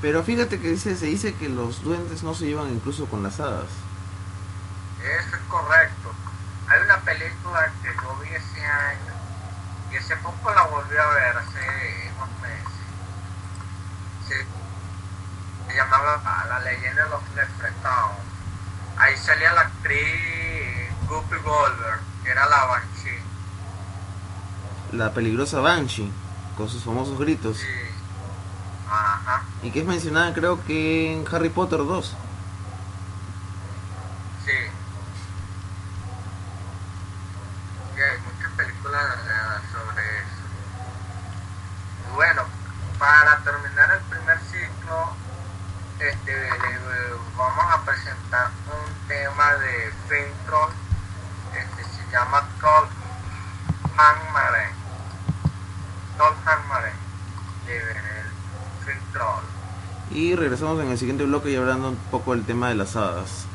Pero 0.00 0.22
fíjate 0.22 0.60
que 0.60 0.68
dice, 0.68 0.96
se 0.96 1.06
dice 1.06 1.34
que 1.34 1.48
los 1.48 1.82
duendes 1.82 2.22
no 2.22 2.34
se 2.34 2.46
llevan 2.46 2.70
incluso 2.70 3.06
con 3.06 3.22
las 3.22 3.40
hadas. 3.40 3.66
Eso 5.00 5.36
es 5.36 5.42
correcto. 5.48 6.12
Hay 6.68 6.80
una 6.82 6.98
película 7.00 7.72
que 7.82 7.88
yo 7.88 8.16
vi 8.22 8.28
ese 8.28 8.64
año 8.64 9.12
y 9.90 9.96
hace 9.96 10.16
poco 10.16 10.52
la 10.54 10.62
volví 10.64 10.96
a 10.96 11.06
ver, 11.06 11.36
hace 11.38 12.12
unos 12.16 12.40
meses. 12.42 12.78
Se, 14.28 14.46
se 15.66 15.76
llamaba 15.76 16.46
La 16.48 16.60
leyenda 16.60 17.04
de 17.04 17.10
los 17.10 17.22
Leprechauns. 17.34 18.18
Ahí 18.98 19.16
salía 19.16 19.52
la 19.52 19.62
actriz 19.62 20.90
Guppy 21.08 21.36
Goldberg, 21.42 22.00
que 22.22 22.30
era 22.30 22.46
la 22.48 22.64
Banshee. 22.66 23.22
La 24.92 25.12
peligrosa 25.12 25.60
Banshee, 25.60 26.12
con 26.56 26.68
sus 26.68 26.84
famosos 26.84 27.18
gritos. 27.18 27.56
Sí. 27.56 27.87
Y 29.68 29.70
que 29.70 29.80
es 29.80 29.84
mencionada 29.84 30.32
creo 30.32 30.64
que 30.64 31.12
en 31.12 31.26
Harry 31.30 31.50
Potter 31.50 31.76
2. 31.80 32.16
Sí. 34.46 34.52
Y 37.94 38.00
hay 38.00 38.18
muchas 38.20 38.50
películas 38.56 39.04
eh, 39.04 39.60
sobre 39.70 40.20
eso. 40.20 42.14
Bueno, 42.14 42.44
para 42.98 43.40
terminar 43.44 43.90
el 43.92 44.00
primer 44.08 44.38
ciclo, 44.38 45.12
este, 45.98 46.50
vamos 47.36 47.64
a 47.70 47.84
presentar 47.84 48.50
un 48.72 49.06
tema 49.06 49.52
de 49.56 49.92
Film 50.08 50.32
Troll, 50.46 50.72
este, 51.54 51.84
se 51.84 52.10
llama 52.10 52.42
Toll 52.58 52.88
Hangmaren. 53.98 54.70
Toll 56.16 56.34
Hangmaren, 56.46 56.94
de 57.66 57.82
Film 58.86 59.12
Troll. 59.12 59.57
Y 60.14 60.34
regresamos 60.34 60.82
en 60.82 60.90
el 60.90 60.98
siguiente 60.98 61.24
bloque 61.24 61.50
y 61.50 61.56
hablando 61.56 61.90
un 61.90 61.96
poco 62.10 62.34
del 62.34 62.44
tema 62.44 62.68
de 62.68 62.76
las 62.76 62.96
hadas. 62.96 63.46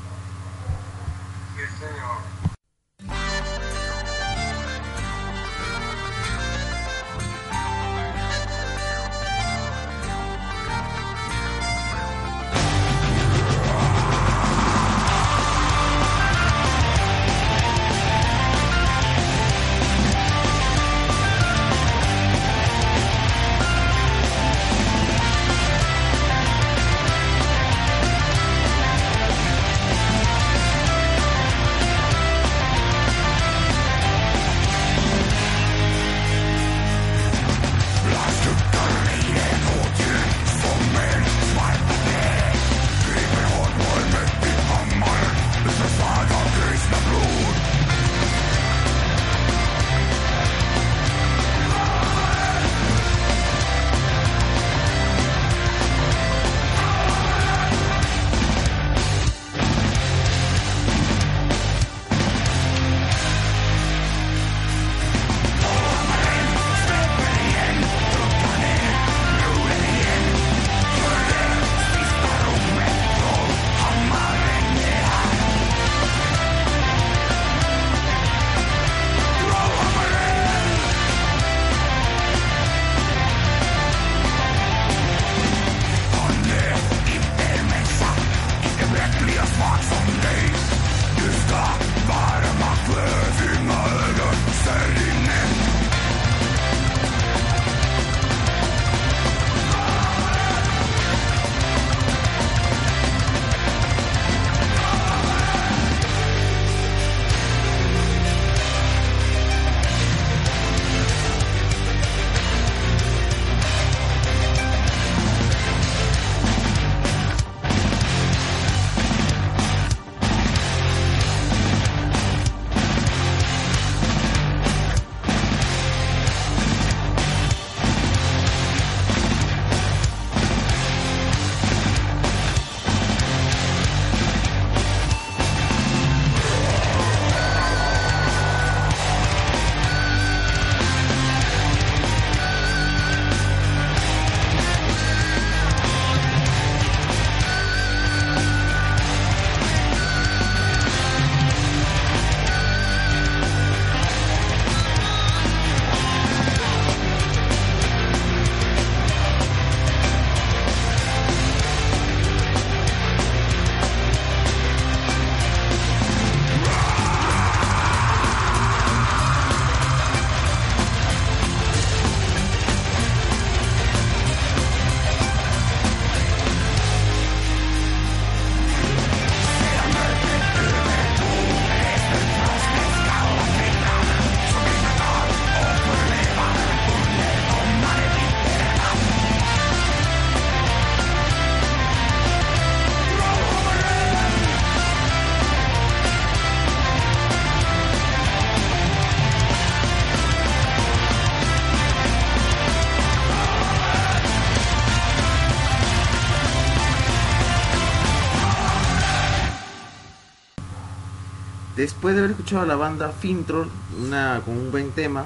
Después 212.03 212.15
de 212.15 212.19
haber 212.19 212.31
escuchado 212.31 212.63
a 212.63 212.65
la 212.65 212.75
banda 212.75 213.13
Fintroll, 213.13 213.71
una, 213.97 214.41
con 214.43 214.57
un 214.57 214.71
buen 214.71 214.91
tema, 214.91 215.23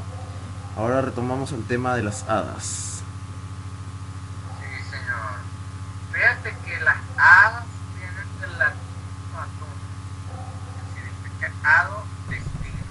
ahora 0.78 1.02
retomamos 1.02 1.52
el 1.52 1.66
tema 1.66 1.96
de 1.96 2.04
las 2.04 2.22
hadas. 2.30 3.02
Sí, 4.62 4.68
señor. 4.92 5.42
Fíjate 6.14 6.56
que 6.64 6.80
las 6.82 6.98
hadas 7.18 7.66
vienen 7.98 8.30
del 8.40 8.60
latino 8.60 9.42
atún, 9.42 9.74
que 10.78 11.02
significa 11.02 11.52
hado, 11.64 12.04
destino. 12.30 12.86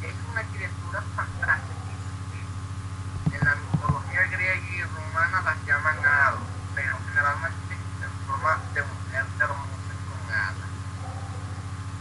Es 0.00 0.14
una 0.32 0.42
criatura 0.44 1.02
fantástica 1.14 1.84
y 1.84 1.96
sutil. 2.00 2.48
En 3.36 3.44
la 3.44 3.56
mitología 3.56 4.24
griega 4.32 4.56
y 4.56 4.80
romana 4.84 5.42
las 5.44 5.66
llaman 5.66 5.98
hados, 5.98 6.48
pero 6.74 6.96
generalmente 7.10 7.76
en 7.76 8.26
forma 8.26 8.56
de 8.72 8.80
mujer 8.80 9.26
hermosa 9.38 9.92
con 10.08 10.32
alas, 10.32 10.70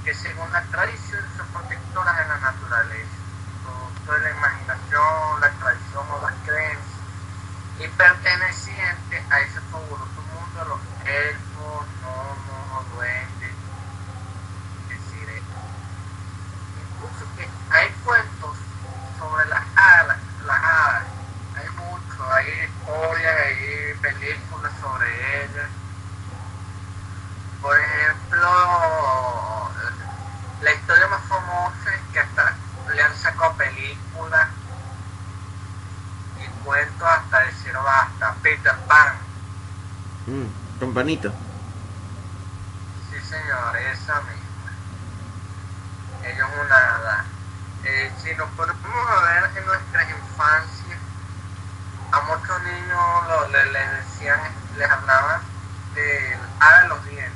que 0.06 0.16
según 0.16 0.50
la 0.54 0.64
tradición 0.64 1.22
son 1.36 1.46
protectoras 1.48 2.18
de 2.18 2.26
la 2.26 2.38
naturaleza, 2.40 3.18
producto 3.62 4.14
de 4.14 4.20
la 4.22 4.32
imaginación, 4.32 5.42
la 5.42 5.50
tradición 5.60 6.06
o 6.10 6.22
las 6.22 6.34
creencias 6.46 7.00
y 7.80 7.88
perteneciente 7.90 9.24
a 9.30 9.40
ese 9.42 9.60
fabuloso 9.70 10.22
mundo 10.34 10.64
de 10.64 10.66
los 10.70 10.80
elfos, 11.06 11.86
gnomos 12.02 12.72
o 12.80 12.96
duendes. 12.96 13.54
Es 14.90 14.90
decir, 14.90 15.30
eh, 15.30 15.44
incluso 16.80 17.26
que 17.36 17.50
hay 17.70 17.90
cuentos 18.06 18.56
sobre 19.20 19.46
las 19.50 19.66
hadas, 19.76 20.18
las 20.48 20.64
hadas, 20.64 21.04
hay 21.58 21.70
mucho, 21.76 22.34
hay 22.34 22.48
historias, 22.66 23.36
hay 23.46 23.94
películas 24.02 24.72
sobre 24.82 25.44
ellas. 25.44 25.70
Por 27.62 27.78
ejemplo, 27.78 28.50
la 30.62 30.74
historia 30.74 31.08
más 31.08 31.22
famosa 31.24 31.94
es 31.94 32.02
que 32.12 32.20
hasta 32.20 32.54
le 32.94 33.02
han 33.02 33.16
sacado 33.16 33.54
películas 33.54 34.48
y 36.38 36.48
cuentos 36.66 37.08
hasta 37.08 37.40
decir 37.46 37.74
basta. 37.74 38.36
Peter 38.42 38.76
Pan, 38.88 39.14
Campanita. 41.18 41.32
sí 43.10 43.18
señor, 43.30 43.78
esa 43.78 44.22
misma. 44.22 44.72
Ella 46.24 46.46
es 46.48 46.66
una 46.66 46.76
hada. 46.76 47.26
Eh, 47.86 48.12
si 48.22 48.36
nos 48.36 48.50
ponemos 48.52 48.80
a 49.10 49.22
ver 49.24 49.58
en 49.58 49.66
nuestras 49.66 50.10
infancias, 50.10 51.00
a 52.12 52.20
muchos 52.22 52.64
niños 52.64 53.28
lo- 53.28 53.48
le, 53.50 53.72
les 53.72 53.92
decían, 54.06 54.40
les 54.78 54.90
hablaban 54.90 55.42
del 55.96 56.38
hada 56.60 56.82
de 56.84 56.88
los 56.90 57.06
dientes. 57.06 57.34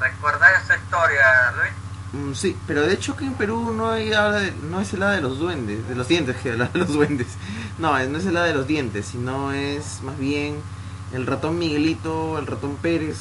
¿Recuerdas 0.00 0.62
esa 0.64 0.76
historia, 0.76 1.52
Luis? 1.56 1.70
Mm, 2.12 2.34
sí, 2.34 2.58
pero 2.66 2.82
de 2.82 2.94
hecho 2.94 3.16
que 3.16 3.24
en 3.26 3.34
Perú 3.34 3.72
no 3.76 3.90
hay 3.90 4.10
no 4.62 4.80
es 4.80 4.92
el 4.94 5.02
hada 5.02 5.12
de 5.12 5.20
los 5.20 5.38
duendes, 5.38 5.86
de 5.88 5.94
los 5.94 6.08
dientes, 6.08 6.36
que 6.42 6.52
habla 6.52 6.66
de 6.72 6.78
los 6.78 6.88
duendes. 6.92 7.26
No, 7.78 7.92
no 7.98 8.18
es 8.18 8.24
el 8.26 8.36
hada 8.36 8.46
de 8.46 8.54
los 8.54 8.66
dientes, 8.66 9.06
sino 9.06 9.52
es 9.52 10.02
más 10.02 10.16
bien 10.18 10.62
el 11.12 11.26
ratón 11.26 11.58
Miguelito, 11.58 12.38
el 12.38 12.46
ratón 12.46 12.76
Pérez. 12.76 13.18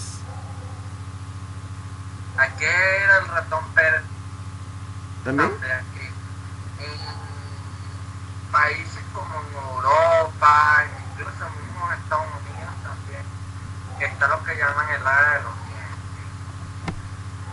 Aquí 2.37 2.63
era 2.63 3.17
el 3.19 3.27
ratón 3.27 3.63
Pérez 3.75 4.01
¿También? 5.23 5.51
en 6.79 8.51
países 8.51 9.03
como 9.13 9.33
en 9.35 9.53
Europa, 9.55 10.83
incluso 11.13 11.45
en 11.45 11.99
Estados 11.99 12.25
Unidos 12.25 12.73
también, 12.83 13.23
está 13.99 14.27
lo 14.27 14.43
que 14.43 14.55
llaman 14.55 14.89
el 14.89 15.05
hada 15.07 15.33
de 15.37 15.43
los 15.43 15.53
dientes. 15.67 16.25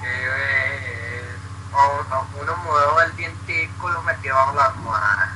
Que 0.01 1.21
es, 1.21 1.27
o- 1.73 2.15
o 2.15 2.27
uno 2.41 2.57
mudó 2.59 3.01
el 3.03 3.17
dientico 3.17 3.89
y 3.89 3.93
lo 3.93 4.03
metió 4.05 4.35
bajo 4.35 4.55
la 4.55 4.65
almohada. 4.67 5.33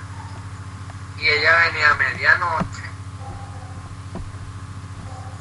Y 1.19 1.27
ella 1.29 1.57
venía 1.67 1.91
a 1.91 1.95
medianoche, 1.95 2.80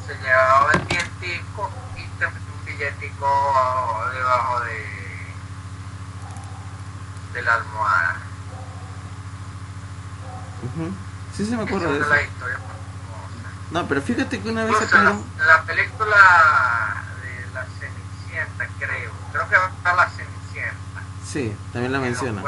se 0.10 0.24
llevaba 0.24 0.72
el 0.74 0.88
dientico 0.88 1.69
y 1.95 2.02
te 2.17 2.26
metía 2.26 2.54
un 2.60 2.65
billetico 2.65 4.10
debajo 4.12 4.60
de 4.62 5.00
de 7.34 7.41
la 7.43 7.54
almohada. 7.54 8.15
Ujú. 10.63 10.91
Sí, 11.36 11.45
sí 11.45 11.56
me 11.56 11.63
acuerdo 11.63 11.91
de 11.91 11.98
es 12.00 12.02
eso. 12.02 12.10
la 12.10 12.22
historia. 12.24 12.58
No, 13.72 13.88
pero 13.88 14.02
fíjate 14.02 14.41
que 14.41 14.50
una 14.50 14.63
vez 14.65 14.91
la, 14.91 15.13
la 15.45 15.62
película 15.63 16.15
de 17.22 17.54
la 17.54 17.65
Cenicienta, 17.80 18.67
creo. 18.80 19.12
Creo 19.32 19.48
que 19.48 19.56
va 19.58 19.65
a 19.65 19.69
estar 19.69 19.95
la 19.95 20.10
Cenicienta. 20.10 21.02
Sí, 21.24 21.56
también 21.72 21.91
la 21.93 22.00
menciona. 22.00 22.41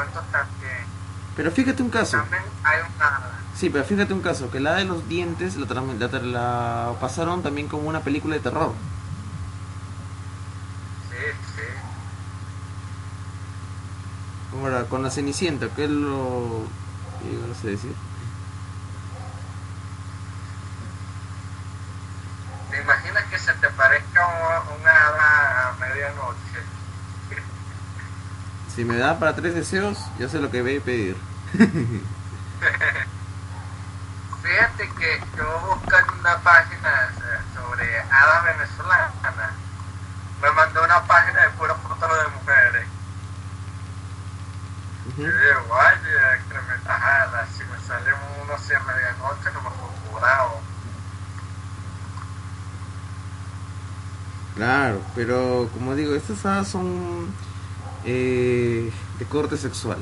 Pero 1.36 1.50
fíjate 1.52 1.80
un 1.82 1.90
caso. 1.90 2.18
También 2.18 2.42
hay 2.64 2.80
una... 2.80 3.20
Sí, 3.62 3.70
pero 3.70 3.84
fíjate 3.84 4.12
un 4.12 4.22
caso, 4.22 4.50
que 4.50 4.58
la 4.58 4.74
de 4.74 4.84
los 4.84 5.08
dientes 5.08 5.54
la, 5.56 6.96
pasaron 7.00 7.44
también 7.44 7.68
como 7.68 7.88
una 7.88 8.00
película 8.00 8.34
de 8.34 8.40
terror. 8.40 8.74
Sí, 11.08 11.16
sí. 11.54 11.62
Ahora, 14.58 14.82
con 14.86 15.04
la 15.04 15.12
Cenicienta, 15.12 15.68
que 15.68 15.84
es 15.84 15.90
lo... 15.90 16.64
¿qué 17.22 17.34
ibas 17.34 17.62
a 17.62 17.66
decir? 17.68 17.94
¿Te 22.68 22.82
imaginas 22.82 23.22
que 23.30 23.38
se 23.38 23.52
te 23.52 23.68
parezca 23.68 24.26
un, 24.26 24.80
un 24.80 24.88
hada 24.88 25.68
a 25.68 25.76
medianoche? 25.78 26.64
Si 28.74 28.84
me 28.84 28.96
da 28.96 29.20
para 29.20 29.36
tres 29.36 29.54
deseos, 29.54 30.00
yo 30.18 30.28
sé 30.28 30.40
lo 30.40 30.50
que 30.50 30.62
voy 30.62 30.78
a 30.78 30.80
pedir. 30.80 31.16
Que 35.02 35.20
yo 35.36 35.58
buscando 35.66 36.12
una 36.20 36.38
página 36.42 37.10
sobre 37.52 38.00
hadas 38.02 38.44
venezolanas, 38.44 39.10
me 40.40 40.50
mandó 40.52 40.84
una 40.84 41.02
página 41.02 41.42
de 41.42 41.50
puras 41.50 41.76
fotos 41.78 42.08
de 42.08 42.28
mujeres. 42.38 42.86
Ujú. 45.08 45.22
Y 45.22 45.24
digo, 45.24 45.66
vaya, 45.68 46.38
tremendas 46.48 47.02
hadas, 47.02 47.48
si 47.48 47.64
me 47.64 47.80
sale 47.84 48.12
uno 48.44 48.54
así 48.54 48.74
a 48.74 48.78
medianoche 48.78 49.50
no 49.52 49.62
me 49.62 49.70
fue 49.70 49.88
curado. 50.12 50.60
Claro, 54.54 55.02
pero 55.16 55.68
como 55.72 55.96
digo, 55.96 56.14
estas 56.14 56.46
hadas 56.46 56.68
son 56.68 57.34
eh, 58.04 58.92
de 59.18 59.24
corte 59.24 59.56
sexual. 59.56 59.98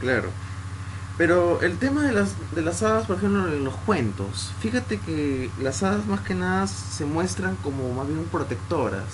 Claro. 0.00 0.30
Pero 1.18 1.62
el 1.62 1.78
tema 1.78 2.02
de 2.02 2.12
las, 2.12 2.34
de 2.54 2.60
las 2.60 2.82
hadas, 2.82 3.06
por 3.06 3.16
ejemplo, 3.16 3.48
en 3.48 3.64
los 3.64 3.74
cuentos, 3.74 4.52
fíjate 4.60 4.98
que 5.00 5.50
las 5.60 5.82
hadas 5.82 6.04
más 6.06 6.20
que 6.20 6.34
nada 6.34 6.66
se 6.66 7.06
muestran 7.06 7.56
como 7.56 7.92
más 7.94 8.06
bien 8.06 8.24
protectoras. 8.24 9.04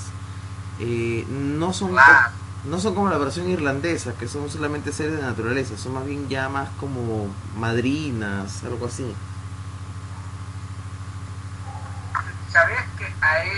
Eh, 0.81 1.25
no 1.31 1.73
son 1.73 1.93
Claro. 1.93 2.31
no 2.65 2.81
son 2.81 2.95
como 2.97 3.09
la 3.09 3.19
versión 3.19 3.49
irlandesa, 3.49 4.15
que 4.15 4.27
son 4.27 4.51
solamente 4.51 4.93
seres 4.93 5.15
de 5.17 5.23
naturaleza, 5.23 5.77
son 5.79 5.95
más 5.95 6.05
bien 6.05 6.29
ya 6.29 6.49
más 6.49 6.69
como 6.81 7.29
madrinas, 7.57 8.65
algo 8.65 8.87
así. 8.87 9.07
¿Sabías 12.51 12.85
que 12.99 13.05
hay 13.21 13.49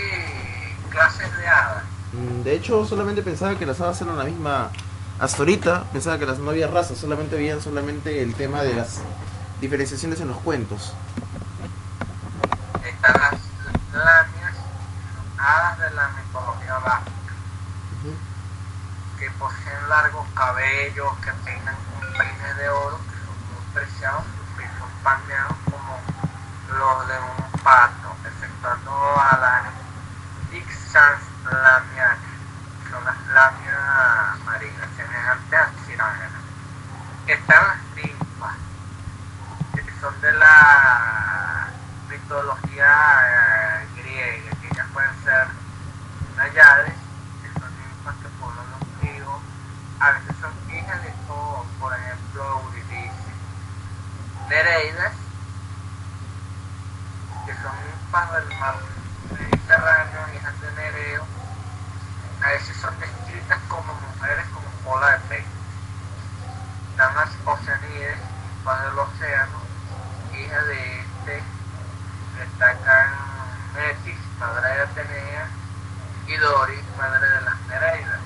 clases 0.91 1.35
de 1.37 1.47
hadas? 1.47 1.83
Mm, 2.13 2.43
De 2.43 2.55
hecho, 2.55 2.85
solamente 2.85 3.21
pensaba 3.21 3.57
que 3.57 3.65
las 3.65 3.81
hadas 3.81 3.99
eran 4.01 4.17
la 4.17 4.23
misma. 4.23 4.69
Hasta 5.19 5.37
ahorita 5.39 5.85
pensaba 5.93 6.19
que 6.19 6.25
las 6.25 6.39
no 6.39 6.49
había 6.49 6.67
razas, 6.67 6.97
solamente 6.97 7.35
habían 7.35 7.61
solamente 7.61 8.21
el 8.21 8.35
tema 8.35 8.63
de 8.63 8.73
las 8.73 8.99
diferenciaciones 9.61 10.19
en 10.19 10.27
los 10.27 10.37
cuentos. 10.37 10.93
Están 12.83 13.13
las 13.13 13.33
lamias, 13.93 14.55
hadas 15.37 15.79
de 15.79 15.91
la 15.91 16.09
mitología 16.09 16.73
básica, 16.79 17.33
Ujú. 18.03 18.13
que 19.19 19.31
poseen 19.39 19.89
largos 19.89 20.27
cabellos, 20.35 21.13
que 21.23 21.31
peinan 21.45 21.75
con 21.75 22.13
peines 22.17 22.57
de 22.57 22.69
oro, 22.69 22.97
que 22.97 23.15
son 23.25 23.35
muy 23.55 23.73
preciados, 23.73 24.23
sus 24.25 24.57
pies 24.57 24.69
son 24.77 24.89
paneados 25.01 25.55
como 25.63 25.97
los 26.77 27.07
de 27.07 27.13
un 27.19 27.61
pato, 27.63 28.09
exceptuando 28.25 28.91
a 28.91 29.37
las 29.39 29.63
Ixans 30.53 31.21
lamias, 31.45 32.17
que 32.83 32.89
son 32.91 33.03
las 33.05 33.17
lamias 33.33 34.39
marinas 34.45 34.84
están 37.33 37.67
las 37.67 37.77
tripas, 37.95 38.55
que 39.73 39.99
son 39.99 40.21
de 40.21 40.31
la 40.33 41.69
mitología 42.09 42.85
eh, 43.25 43.87
griega, 43.95 44.51
que 44.61 44.75
ya 44.75 44.85
pueden 44.93 45.11
ser 45.23 45.47
nayades, 46.37 46.93
que 47.41 47.59
son 47.59 47.69
ninfas 47.77 48.15
que 48.21 48.29
poblan 48.39 48.65
los 48.71 49.01
ríos, 49.01 49.41
a 49.99 50.11
veces 50.11 50.35
son 50.39 50.53
hijas 50.75 51.01
de 51.03 51.13
todos, 51.27 51.65
por 51.79 51.93
ejemplo, 51.93 52.61
Eurídice, 52.63 53.31
Nereidas, 54.49 55.13
que 57.45 57.53
son 57.55 57.71
ninfas 57.85 58.33
del 58.33 58.59
mar 58.59 58.75
Mediterráneo, 59.31 60.35
hijas 60.35 60.61
de 60.61 60.71
Nereo, 60.73 61.25
a 62.43 62.49
veces 62.49 62.77
son 62.77 62.99
descritas 62.99 63.59
como 63.67 63.93
mujeres 63.93 64.45
como 64.53 64.67
cola 64.83 65.11
de 65.11 65.19
pecho 65.27 65.54
las 66.97 67.29
Oceanides, 67.45 68.17
padre 68.63 68.85
del 68.89 68.99
océano, 68.99 69.59
hija 70.33 70.63
de 70.63 70.99
este, 70.99 71.43
destacan 72.39 73.09
Metis, 73.73 74.17
madre 74.39 74.69
de 74.69 74.81
Atenea, 74.81 75.47
y 76.27 76.37
Doris, 76.37 76.83
madre 76.97 77.29
de 77.29 77.41
las 77.41 77.61
Nereidas. 77.67 78.19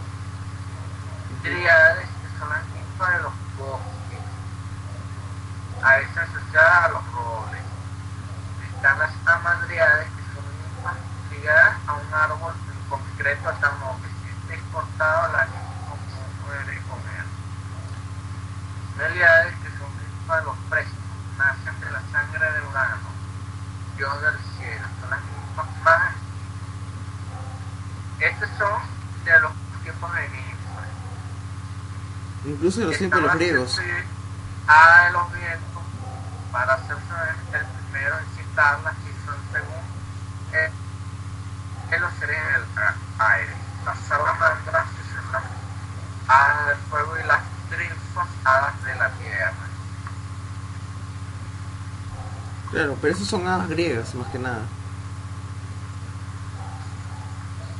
Triades, 1.41 2.07
que 2.07 2.39
son 2.39 2.49
las 2.49 2.65
ninfas 2.67 3.11
de 3.13 3.21
los 3.23 3.33
bosques, 3.57 4.19
a 5.81 5.97
veces 5.97 6.17
asociadas 6.17 6.85
a 6.85 6.89
los 6.89 7.11
robles. 7.13 7.61
Están 8.75 8.99
las 8.99 9.11
amadriades, 9.25 10.07
que 10.09 10.23
son 10.33 10.45
ninfas 10.61 10.97
ligadas 11.31 11.75
a 11.87 11.93
un 11.93 12.13
árbol 12.13 12.53
en 12.71 12.89
concreto 12.89 13.49
hasta 13.49 13.69
que 13.69 14.09
si 14.47 14.53
es 14.53 14.61
cortado 14.71 15.33
la 15.33 15.45
ninfa 15.45 15.69
no 15.89 16.45
puede 16.45 16.81
comer. 16.83 17.25
Meliades, 18.99 19.55
que 19.63 19.69
son 19.79 19.89
ninfas 19.97 20.39
de 20.39 20.45
los 20.45 20.57
prestos, 20.69 20.93
nacen 21.37 21.79
de 21.79 21.91
la 21.91 22.01
sangre 22.11 22.51
de 22.51 22.67
Urano, 22.67 23.09
dios 23.97 24.21
del 24.21 24.37
cielo, 24.57 24.87
son 25.01 25.09
las 25.09 25.19
ninfas 25.21 25.67
más 25.83 26.19
estos 28.19 28.49
son 28.57 28.81
de 29.23 29.39
los 29.39 29.51
tiempos 29.81 30.13
de 30.13 30.29
ninfas. 30.29 30.87
Incluso 32.43 32.79
de 32.81 32.85
los 32.87 32.97
tiempos 32.97 33.21
de 33.21 33.27
los 33.27 33.35
griegos. 33.35 33.79
A 34.67 35.05
de 35.05 35.11
los 35.13 35.33
vientos 35.33 35.83
para 36.51 36.73
hacerse 36.73 37.13
el 37.53 37.65
primero 37.65 38.19
en 38.19 38.25
citarlas 38.35 38.93
y 39.05 39.25
son 39.25 39.35
según 39.51 39.83
eh, 40.53 40.71
en 41.91 42.01
los 42.01 42.13
seres 42.15 42.37
del 42.37 42.65
aire. 43.19 43.55
Las 43.85 43.97
salamandras 43.99 44.87
que 44.89 45.15
son 45.15 45.31
las 45.31 45.43
hadas 46.27 46.67
del 46.67 46.77
fuego 46.89 47.17
y 47.19 47.23
las 47.23 47.41
trinfas 47.69 48.27
hadas 48.43 48.83
de 48.83 48.95
la 48.95 49.09
tierra. 49.11 49.53
Claro, 52.79 52.95
pero 53.01 53.13
esos 53.13 53.27
son 53.27 53.45
hadas 53.45 53.67
griegas 53.67 54.15
más 54.15 54.29
que 54.29 54.39
nada. 54.39 54.61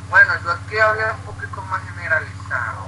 Bueno, 0.10 0.34
yo 0.44 0.52
aquí 0.52 0.78
hablo 0.78 1.14
un 1.14 1.22
poquito 1.22 1.62
más 1.62 1.82
generalizado. 1.88 2.86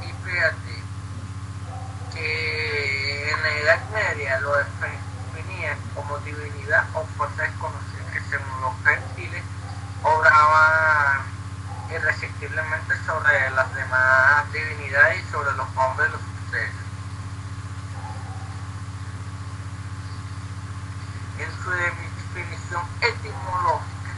Y 0.00 0.12
fíjate 0.24 0.82
que 2.14 3.32
en 3.32 3.42
la 3.42 3.48
Edad 3.48 3.80
Media 3.92 4.38
lo 4.42 4.54
definían 4.54 5.76
como 5.96 6.18
divinidad 6.18 6.84
o 6.94 7.04
fuerza 7.16 7.42
desconocida, 7.42 8.12
que 8.12 8.20
según 8.30 8.60
los 8.60 8.74
gentiles 8.84 9.42
obraban 10.04 11.22
irresistiblemente 11.90 12.94
sobre 13.04 13.50
las 13.50 13.74
demás 13.74 14.52
divinidades 14.52 15.20
y 15.20 15.24
sobre 15.32 15.52
los 15.54 15.66
hombres 15.74 16.06
de 16.06 16.12
los 16.12 16.20
sucesos. 16.44 16.84
En 21.38 21.46
su 21.62 21.70
definición 21.70 22.82
etimológica 23.00 24.10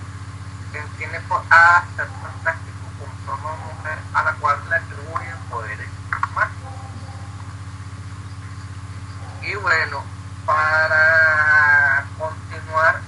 se 0.72 0.78
entiende 0.78 1.20
por 1.28 1.42
A 1.50 1.84
ser 1.94 2.08
fantástico 2.22 2.78
con 2.98 3.10
forma 3.26 3.50
de 3.50 3.56
mujer 3.74 3.98
a 4.14 4.22
la 4.22 4.32
cual 4.36 4.56
le 4.70 4.76
atribuyen 4.76 5.36
poderes 5.50 5.86
mágicos. 6.34 6.72
Y 9.42 9.54
bueno, 9.56 10.02
para 10.46 12.06
continuar, 12.18 13.02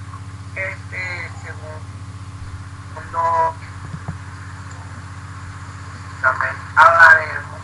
este 0.55 1.31
segundo 1.43 3.55
también 6.21 6.55
hablaremos 6.75 7.61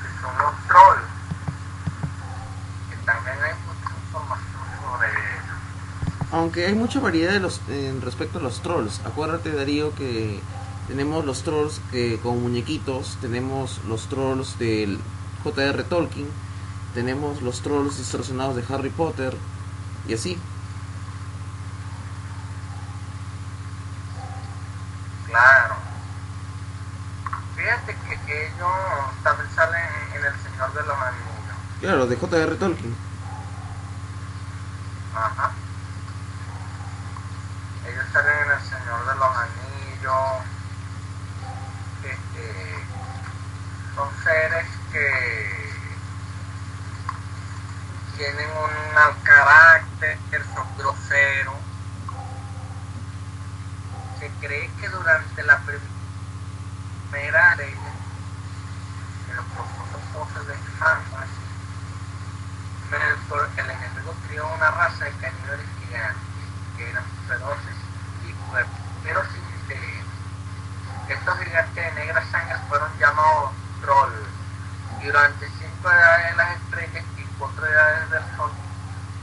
que 0.00 0.08
son 0.22 0.38
los 0.38 0.54
trolls, 0.68 1.10
que 2.88 2.96
también 3.04 3.36
hay 3.42 3.54
mucha 3.66 3.90
información 4.00 4.62
sobre 4.80 5.10
hay 6.66 6.74
mucha 6.74 7.00
variedad 7.00 7.32
de 7.32 7.40
los, 7.40 7.60
en 7.68 8.00
respecto 8.00 8.38
a 8.38 8.42
los 8.42 8.62
trolls. 8.62 9.00
Acuérdate, 9.04 9.52
Darío, 9.52 9.94
que 9.94 10.40
tenemos 10.86 11.24
los 11.24 11.42
trolls 11.42 11.80
que 11.90 12.18
con 12.20 12.42
muñequitos, 12.42 13.18
tenemos 13.20 13.80
los 13.84 14.08
trolls 14.08 14.58
del 14.58 14.98
J.R. 15.44 15.84
Tolkien, 15.84 16.28
tenemos 16.94 17.42
los 17.42 17.60
trolls 17.60 17.98
distorsionados 17.98 18.56
de 18.56 18.64
Harry 18.74 18.90
Potter, 18.90 19.36
y 20.08 20.14
así. 20.14 20.38
Claro. 25.26 25.76
Fíjate 27.54 27.94
que 28.26 28.46
ellos 28.46 28.68
también 29.22 29.48
salen 29.54 29.82
en 30.14 30.24
El 30.24 30.32
Señor 30.42 30.72
de 30.72 30.82
los 30.82 30.98
Anillos. 30.98 31.56
Claro, 31.80 32.06
de 32.06 32.16
J.R. 32.16 32.56
Tolkien. 32.56 32.96
Ajá. 35.14 35.50
Ellos 37.86 38.04
salen 38.12 38.38
en 38.44 38.50
El 38.50 38.60
Señor 38.62 39.06
de 39.06 39.14
los 39.14 39.36
Anillos. 39.36 40.44
Este, 42.02 42.84
son 43.94 44.08
seres 44.24 44.66
que 44.92 45.58
tienen 48.18 48.50
un 48.50 48.94
mal 48.94 49.14
carácter, 49.22 50.18
son 50.52 50.66
groseros. 50.76 51.54
Se 54.18 54.28
cree 54.40 54.68
que 54.80 54.88
durante 54.88 55.42
la 55.44 55.60
primera 55.60 57.54
ley 57.54 57.74
de 59.28 59.34
los 59.34 59.44
profundos 59.46 60.02
pozos 60.12 60.46
de 60.48 60.54
Hammer, 60.80 61.28
Melkor, 62.90 63.48
el 63.56 63.70
enemigo 63.70 64.14
crió 64.26 64.48
una 64.48 64.70
raza 64.72 65.04
de 65.04 65.12
caníbales 65.12 65.66
gigantes 65.78 66.18
que 66.76 66.90
eran 66.90 67.04
feroces 67.28 67.76
y 68.26 68.32
fuertes, 68.50 68.82
pero 69.04 69.22
sin 69.26 69.44
inteligencia. 69.60 70.12
Estos 71.08 71.38
gigantes 71.38 71.74
de 71.74 71.92
negra 71.92 72.24
sangre 72.32 72.56
fueron 72.68 72.90
llamados 72.98 73.52
trolls 73.80 74.28
y 75.00 75.06
durante 75.06 75.48
cinco 75.50 75.90
edades 75.90 76.30
de 76.30 76.36
las 76.36 76.56
estrellas 76.56 77.04
y 77.16 77.22
cuatro 77.38 77.64
edades 77.64 78.10
del 78.10 78.36
sol 78.36 78.50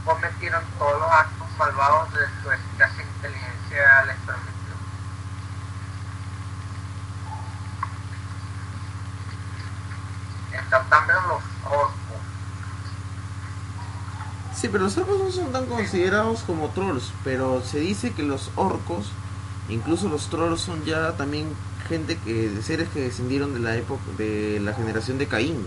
cometieron 0.05 0.63
todos 0.77 0.99
los 0.99 1.11
actos 1.11 1.47
malvados 1.57 2.13
de 2.13 2.27
su 2.41 2.51
escasa 2.51 3.01
inteligencia 3.01 4.03
les 4.05 4.15
permitió. 4.17 4.75
Están 10.53 10.89
también 10.89 11.17
los 11.27 11.41
orcos. 11.65 11.95
Sí, 14.53 14.64
pero 14.75 14.83
los 14.87 14.97
orcos 14.97 15.19
no 15.19 15.31
son 15.31 15.53
tan 15.53 15.67
considerados 15.67 16.41
como 16.41 16.67
trolls, 16.67 17.13
pero 17.23 17.61
se 17.61 17.79
dice 17.79 18.11
que 18.11 18.23
los 18.23 18.51
orcos, 18.57 19.05
incluso 19.69 20.09
los 20.09 20.27
trolls 20.27 20.59
son 20.59 20.83
ya 20.83 21.13
también 21.13 21.47
gente 21.87 22.17
que 22.17 22.51
seres 22.61 22.89
que 22.89 22.99
descendieron 22.99 23.53
de 23.53 23.61
la 23.61 23.77
época 23.77 24.03
de 24.17 24.59
la 24.59 24.73
generación 24.73 25.17
de 25.17 25.27
Caín. 25.27 25.65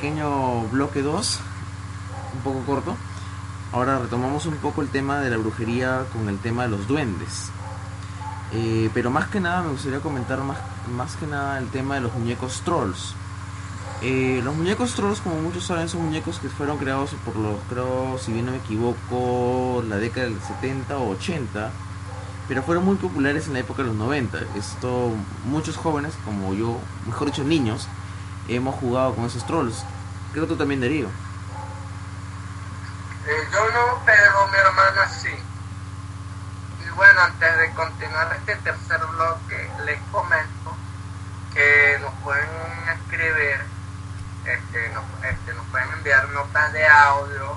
Pequeño 0.00 0.62
bloque 0.68 1.02
2, 1.02 1.40
un 2.34 2.40
poco 2.40 2.60
corto, 2.64 2.96
ahora 3.70 3.98
retomamos 3.98 4.46
un 4.46 4.54
poco 4.54 4.80
el 4.80 4.88
tema 4.88 5.20
de 5.20 5.28
la 5.28 5.36
brujería 5.36 6.06
con 6.10 6.30
el 6.30 6.38
tema 6.38 6.62
de 6.62 6.70
los 6.70 6.88
duendes. 6.88 7.50
Eh, 8.52 8.88
pero 8.94 9.10
más 9.10 9.28
que 9.28 9.40
nada 9.40 9.62
me 9.62 9.72
gustaría 9.72 10.00
comentar 10.00 10.40
más, 10.40 10.56
más 10.90 11.16
que 11.16 11.26
nada 11.26 11.58
el 11.58 11.68
tema 11.68 11.96
de 11.96 12.00
los 12.00 12.14
muñecos 12.14 12.62
trolls. 12.64 13.14
Eh, 14.00 14.40
los 14.42 14.56
muñecos 14.56 14.94
trolls, 14.94 15.20
como 15.20 15.36
muchos 15.36 15.64
saben, 15.64 15.86
son 15.90 16.06
muñecos 16.06 16.38
que 16.38 16.48
fueron 16.48 16.78
creados 16.78 17.10
por 17.22 17.36
los, 17.36 17.60
creo, 17.68 18.16
si 18.18 18.32
bien 18.32 18.46
no 18.46 18.52
me 18.52 18.58
equivoco, 18.58 19.84
la 19.86 19.98
década 19.98 20.28
del 20.28 20.40
70 20.40 20.96
o 20.96 21.10
80, 21.10 21.70
pero 22.48 22.62
fueron 22.62 22.86
muy 22.86 22.96
populares 22.96 23.48
en 23.48 23.52
la 23.52 23.58
época 23.58 23.82
de 23.82 23.88
los 23.88 23.96
90. 23.98 24.38
Esto, 24.56 25.10
muchos 25.44 25.76
jóvenes, 25.76 26.14
como 26.24 26.54
yo, 26.54 26.78
mejor 27.06 27.26
dicho, 27.26 27.44
niños, 27.44 27.86
hemos 28.56 28.74
jugado 28.76 29.14
con 29.14 29.24
esos 29.24 29.46
trolls. 29.46 29.84
Creo 30.32 30.44
que 30.44 30.48
tú 30.48 30.56
también, 30.56 30.80
Darío. 30.80 31.08
Eh, 33.26 33.48
yo 33.52 33.70
no, 33.70 34.02
pero 34.04 34.48
mi 34.48 34.58
hermana 34.58 35.08
sí. 35.08 35.28
Y 36.84 36.90
bueno, 36.96 37.20
antes 37.20 37.58
de 37.58 37.70
continuar 37.72 38.36
este 38.36 38.56
tercer 38.56 39.00
bloque, 39.06 39.70
les 39.84 40.00
comento 40.10 40.76
que 41.52 41.98
nos 42.00 42.12
pueden 42.24 42.48
escribir, 42.94 43.60
este, 44.44 44.88
nos, 44.90 45.04
este, 45.24 45.54
nos 45.54 45.66
pueden 45.66 45.90
enviar 45.92 46.28
notas 46.30 46.72
de 46.72 46.86
audio, 46.86 47.56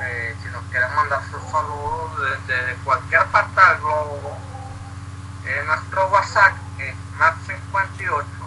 eh, 0.00 0.36
si 0.42 0.48
nos 0.50 0.62
quieren 0.70 0.94
mandar 0.94 1.22
sus 1.30 1.42
saludos 1.50 2.12
desde 2.46 2.74
cualquier 2.84 3.24
parte 3.26 3.60
del 3.60 3.78
globo. 3.78 4.38
Eh, 5.44 5.62
nuestro 5.66 6.08
WhatsApp 6.08 6.54
es 6.78 6.94
más 7.18 7.34
58 7.46 8.37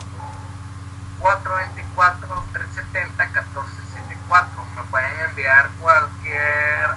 424 1.22 2.44
370 2.52 3.26
1474. 3.26 4.66
Me 4.76 4.84
pueden 4.84 5.20
enviar 5.22 5.70
cualquier 5.80 6.90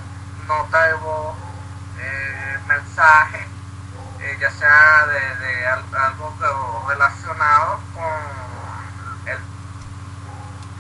nota 0.49 0.83
de 0.89 0.95
voz, 0.95 1.37
eh, 1.99 2.59
mensaje, 2.67 3.47
eh, 4.21 4.37
ya 4.41 4.51
sea 4.51 5.07
de, 5.07 5.37
de 5.37 5.67
algo 5.67 6.85
relacionado 6.89 7.81
con 7.95 8.13
el 9.27 9.39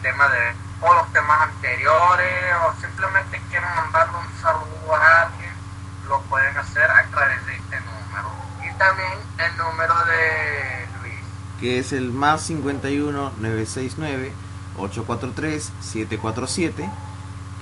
tema 0.02 0.28
de 0.28 0.64
o 0.80 0.94
los 0.94 1.12
temas 1.12 1.40
anteriores 1.40 2.54
o 2.62 2.74
simplemente 2.80 3.40
quieren 3.48 3.68
mandarle 3.74 4.18
un 4.18 4.42
saludo 4.42 4.94
a 4.94 5.22
alguien, 5.22 5.52
lo 6.08 6.20
pueden 6.22 6.56
hacer 6.58 6.90
a 6.90 7.04
través 7.06 7.44
de 7.46 7.54
este 7.54 7.80
número. 7.80 8.30
Y 8.62 8.70
también 8.76 9.18
el 9.38 9.56
número 9.56 9.94
de 10.04 10.86
que 11.64 11.78
es 11.78 11.94
el 11.94 12.10
más 12.10 12.42
51 12.42 13.32
969 13.40 14.32
843 14.76 15.72
747 15.80 16.90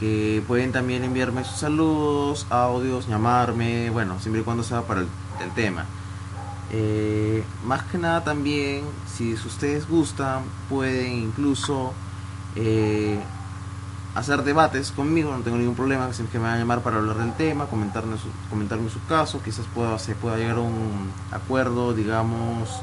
que 0.00 0.42
pueden 0.48 0.72
también 0.72 1.04
enviarme 1.04 1.44
sus 1.44 1.58
saludos, 1.58 2.48
audios, 2.50 3.06
llamarme, 3.06 3.90
bueno, 3.90 4.18
siempre 4.18 4.40
y 4.40 4.44
cuando 4.44 4.64
sea 4.64 4.82
para 4.82 5.02
el, 5.02 5.08
tema. 5.54 5.84
Eh, 6.72 7.44
más 7.64 7.84
que 7.84 7.98
nada 7.98 8.24
también, 8.24 8.82
si 9.06 9.34
ustedes 9.34 9.88
gustan, 9.88 10.42
pueden 10.68 11.12
incluso 11.12 11.92
eh, 12.56 13.20
hacer 14.16 14.42
debates 14.42 14.90
conmigo, 14.90 15.30
no 15.30 15.44
tengo 15.44 15.58
ningún 15.58 15.76
problema, 15.76 16.10
que 16.10 16.38
me 16.40 16.44
van 16.46 16.54
a 16.54 16.58
llamar 16.58 16.80
para 16.80 16.96
hablar 16.96 17.18
del 17.18 17.34
tema, 17.34 17.66
comentarme 17.66 18.16
su, 18.18 18.26
comentarme 18.50 18.90
su 18.90 19.04
caso, 19.06 19.40
quizás 19.44 19.66
pueda, 19.72 19.96
se 20.00 20.16
pueda 20.16 20.38
llegar 20.38 20.56
a 20.56 20.62
un 20.62 21.12
acuerdo, 21.30 21.94
digamos, 21.94 22.82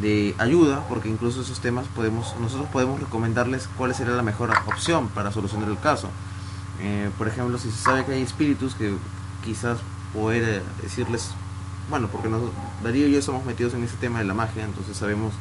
de 0.00 0.34
ayuda, 0.38 0.84
porque 0.88 1.08
incluso 1.08 1.40
esos 1.40 1.60
temas 1.60 1.86
podemos, 1.88 2.36
nosotros 2.38 2.68
podemos 2.70 3.00
recomendarles 3.00 3.68
cuál 3.76 3.94
sería 3.94 4.14
la 4.14 4.22
mejor 4.22 4.50
opción 4.66 5.08
para 5.08 5.32
solucionar 5.32 5.68
el 5.68 5.78
caso. 5.78 6.10
Eh, 6.80 7.10
por 7.16 7.28
ejemplo, 7.28 7.56
si 7.58 7.70
se 7.70 7.78
sabe 7.82 8.04
que 8.04 8.12
hay 8.12 8.22
espíritus 8.22 8.74
que 8.74 8.94
quizás 9.42 9.78
poder 10.12 10.62
decirles, 10.82 11.30
bueno, 11.88 12.08
porque 12.08 12.28
Darío 12.82 13.06
y 13.06 13.12
yo 13.12 13.22
somos 13.22 13.44
metidos 13.44 13.74
en 13.74 13.84
ese 13.84 13.96
tema 13.96 14.18
de 14.18 14.26
la 14.26 14.34
magia, 14.34 14.64
entonces 14.64 14.96
sabemos, 14.96 15.32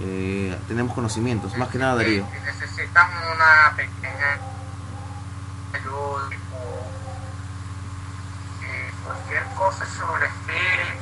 eh, 0.00 0.56
tenemos 0.66 0.94
conocimientos, 0.94 1.56
más 1.56 1.68
que 1.68 1.78
nada 1.78 1.96
Darío. 1.96 2.26
necesitan 2.44 3.08
una 3.34 3.76
pequeña 3.76 4.38
ayuda, 5.72 6.30
eh, 8.64 8.92
cualquier 9.04 9.44
cosa 9.54 9.86
sobre 9.86 10.26
espíritu 10.26 11.01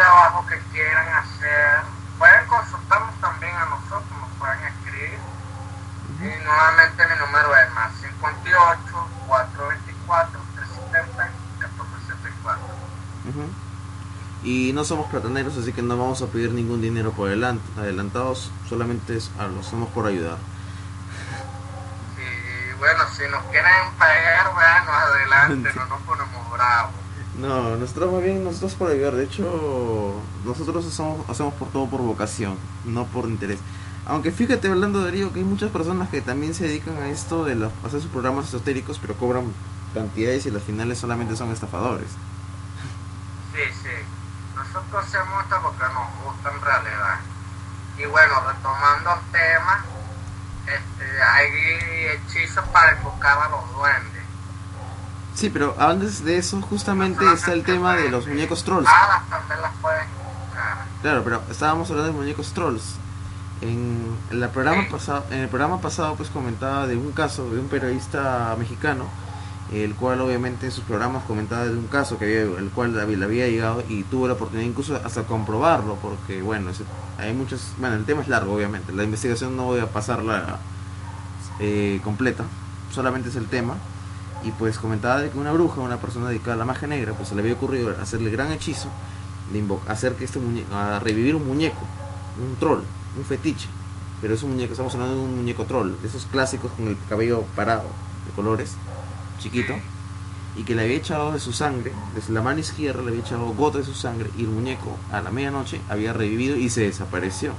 trabajo 0.00 0.46
que 0.46 0.58
quieran 0.72 1.08
hacer, 1.12 1.82
pueden 2.18 2.46
consultarnos 2.46 3.14
también 3.20 3.54
a 3.54 3.66
nosotros, 3.66 4.10
nos 4.18 4.30
pueden 4.38 4.58
escribir. 4.64 5.18
Y 6.20 6.44
nuevamente 6.44 7.04
mi 7.06 7.16
número 7.18 7.54
es 7.56 7.70
más 7.74 7.92
58 8.00 8.80
424 9.26 10.40
370 10.54 11.30
1474. 11.58 12.64
Y 14.42 14.72
no 14.72 14.84
somos 14.84 15.10
plataneros, 15.10 15.58
así 15.58 15.74
que 15.74 15.82
no 15.82 15.98
vamos 15.98 16.22
a 16.22 16.28
pedir 16.28 16.52
ningún 16.52 16.80
dinero 16.80 17.12
por 17.12 17.28
adelante, 17.28 17.62
adelantados, 17.78 18.50
solamente 18.70 19.18
es, 19.18 19.30
lo 19.36 19.60
hacemos 19.60 19.90
por 19.90 20.06
ayudar. 20.06 20.38
Y 22.16 22.72
bueno, 22.78 23.04
si 23.14 23.28
nos 23.28 23.44
quieren 23.44 23.92
pagar, 23.98 24.50
bueno, 24.54 24.92
adelante, 24.92 25.70
no 25.76 25.84
nos 25.84 26.00
ponemos 26.02 26.50
bravos. 26.50 26.99
No, 27.38 27.76
nosotros 27.76 28.12
más 28.12 28.22
bien, 28.22 28.42
nosotros 28.42 28.74
por 28.74 28.90
ayudar, 28.90 29.14
de 29.14 29.24
hecho, 29.24 30.14
nosotros 30.44 30.84
hacemos, 30.86 31.28
hacemos 31.28 31.54
por 31.54 31.68
todo 31.68 31.88
por 31.88 32.02
vocación, 32.02 32.58
no 32.84 33.06
por 33.06 33.26
interés. 33.26 33.58
Aunque 34.06 34.32
fíjate 34.32 34.68
hablando 34.68 35.04
de 35.04 35.10
Río 35.10 35.32
que 35.32 35.38
hay 35.38 35.44
muchas 35.44 35.70
personas 35.70 36.08
que 36.08 36.20
también 36.20 36.54
se 36.54 36.64
dedican 36.64 36.96
a 36.96 37.08
esto 37.08 37.44
de 37.44 37.70
hacer 37.84 38.00
sus 38.00 38.10
programas 38.10 38.48
esotéricos, 38.48 38.98
pero 38.98 39.14
cobran 39.14 39.52
cantidades 39.94 40.46
y 40.46 40.50
las 40.50 40.62
finales 40.62 40.98
solamente 40.98 41.36
son 41.36 41.52
estafadores. 41.52 42.08
Sí, 43.52 43.62
sí. 43.82 44.56
Nosotros 44.56 45.04
hacemos 45.04 45.44
esto 45.44 45.56
porque 45.62 45.84
nos 45.94 46.24
gusta 46.24 46.50
en 46.52 46.60
realidad. 46.60 47.20
Y 47.98 48.06
bueno, 48.06 48.34
retomando 48.48 49.14
el 49.14 49.32
tema, 49.32 49.84
este, 50.66 51.22
hay 51.22 52.18
hechizos 52.18 52.64
para 52.68 52.92
enfocar 52.92 53.38
a 53.38 53.48
los 53.50 53.74
duendes 53.74 54.19
Sí, 55.34 55.48
pero 55.48 55.74
antes 55.78 56.24
de 56.24 56.38
eso 56.38 56.60
justamente 56.60 57.24
está 57.32 57.52
el 57.52 57.64
tema 57.64 57.96
de 57.96 58.10
los 58.10 58.26
muñecos 58.26 58.64
trolls. 58.64 58.88
Ah, 58.88 59.22
claro, 61.02 61.24
pero 61.24 61.42
estábamos 61.50 61.90
hablando 61.90 62.12
de 62.12 62.18
muñecos 62.18 62.52
trolls. 62.52 62.96
En 63.62 64.16
el 64.30 64.48
programa 64.48 64.86
pasado, 64.90 65.24
en 65.30 65.40
el 65.40 65.48
programa 65.48 65.80
pasado 65.80 66.14
pues 66.14 66.30
comentaba 66.30 66.86
de 66.86 66.96
un 66.96 67.12
caso 67.12 67.50
de 67.50 67.60
un 67.60 67.68
periodista 67.68 68.54
mexicano, 68.58 69.04
el 69.70 69.94
cual 69.94 70.20
obviamente 70.22 70.66
en 70.66 70.72
sus 70.72 70.84
programas 70.84 71.24
comentaba 71.24 71.66
de 71.66 71.76
un 71.76 71.86
caso 71.86 72.18
que 72.18 72.24
había, 72.24 72.58
el 72.58 72.70
cual 72.70 72.94
le 72.94 73.24
había 73.24 73.48
llegado 73.48 73.84
y 73.88 74.02
tuvo 74.04 74.28
la 74.28 74.34
oportunidad 74.34 74.66
incluso 74.66 74.96
hasta 75.04 75.24
comprobarlo, 75.24 75.96
porque 75.96 76.42
bueno, 76.42 76.70
hay 77.18 77.34
muchos, 77.34 77.72
bueno, 77.78 77.96
el 77.96 78.04
tema 78.04 78.22
es 78.22 78.28
largo 78.28 78.54
obviamente, 78.54 78.92
la 78.92 79.04
investigación 79.04 79.56
no 79.56 79.64
voy 79.64 79.80
a 79.80 79.86
pasarla 79.86 80.58
eh, 81.60 82.00
completa, 82.02 82.44
solamente 82.92 83.28
es 83.28 83.36
el 83.36 83.46
tema 83.46 83.74
y 84.42 84.50
pues 84.52 84.78
comentaba 84.78 85.20
de 85.20 85.30
que 85.30 85.38
una 85.38 85.52
bruja, 85.52 85.80
una 85.80 85.98
persona 85.98 86.28
dedicada 86.28 86.54
a 86.54 86.58
la 86.58 86.64
magia 86.64 86.88
negra, 86.88 87.12
pues 87.12 87.28
se 87.28 87.34
le 87.34 87.42
había 87.42 87.54
ocurrido 87.54 87.94
hacerle 88.00 88.30
gran 88.30 88.52
hechizo 88.52 88.88
de 89.52 89.64
hacer 89.88 90.14
que 90.14 90.24
este 90.24 90.38
muñeco, 90.38 90.74
a 90.74 90.98
revivir 91.00 91.34
un 91.34 91.46
muñeco, 91.46 91.84
un 92.40 92.56
troll, 92.56 92.82
un 93.16 93.24
fetiche. 93.24 93.68
Pero 94.20 94.34
es 94.34 94.42
un 94.42 94.50
muñeco, 94.50 94.72
estamos 94.72 94.94
hablando 94.94 95.16
de 95.16 95.22
un 95.22 95.36
muñeco 95.36 95.64
troll, 95.64 95.92
de 96.00 96.08
esos 96.08 96.26
clásicos 96.26 96.70
con 96.72 96.88
el 96.88 96.96
cabello 97.08 97.42
parado, 97.56 97.88
de 98.26 98.32
colores, 98.34 98.76
chiquito, 99.38 99.74
y 100.56 100.62
que 100.64 100.74
le 100.74 100.82
había 100.82 100.96
echado 100.96 101.32
de 101.32 101.40
su 101.40 101.52
sangre, 101.52 101.92
desde 102.14 102.32
la 102.32 102.42
mano 102.42 102.60
izquierda 102.60 103.02
le 103.02 103.08
había 103.08 103.20
echado 103.20 103.46
gota 103.54 103.78
de 103.78 103.84
su 103.84 103.94
sangre, 103.94 104.30
y 104.36 104.42
el 104.42 104.48
muñeco 104.48 104.96
a 105.10 105.20
la 105.20 105.30
medianoche 105.30 105.80
había 105.88 106.12
revivido 106.12 106.56
y 106.56 106.68
se 106.68 106.82
desapareció. 106.82 107.52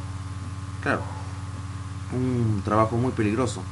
Claro, 0.84 1.02
un 2.14 2.62
trabajo 2.64 2.96
muy 2.96 3.12
peligroso. 3.12 3.64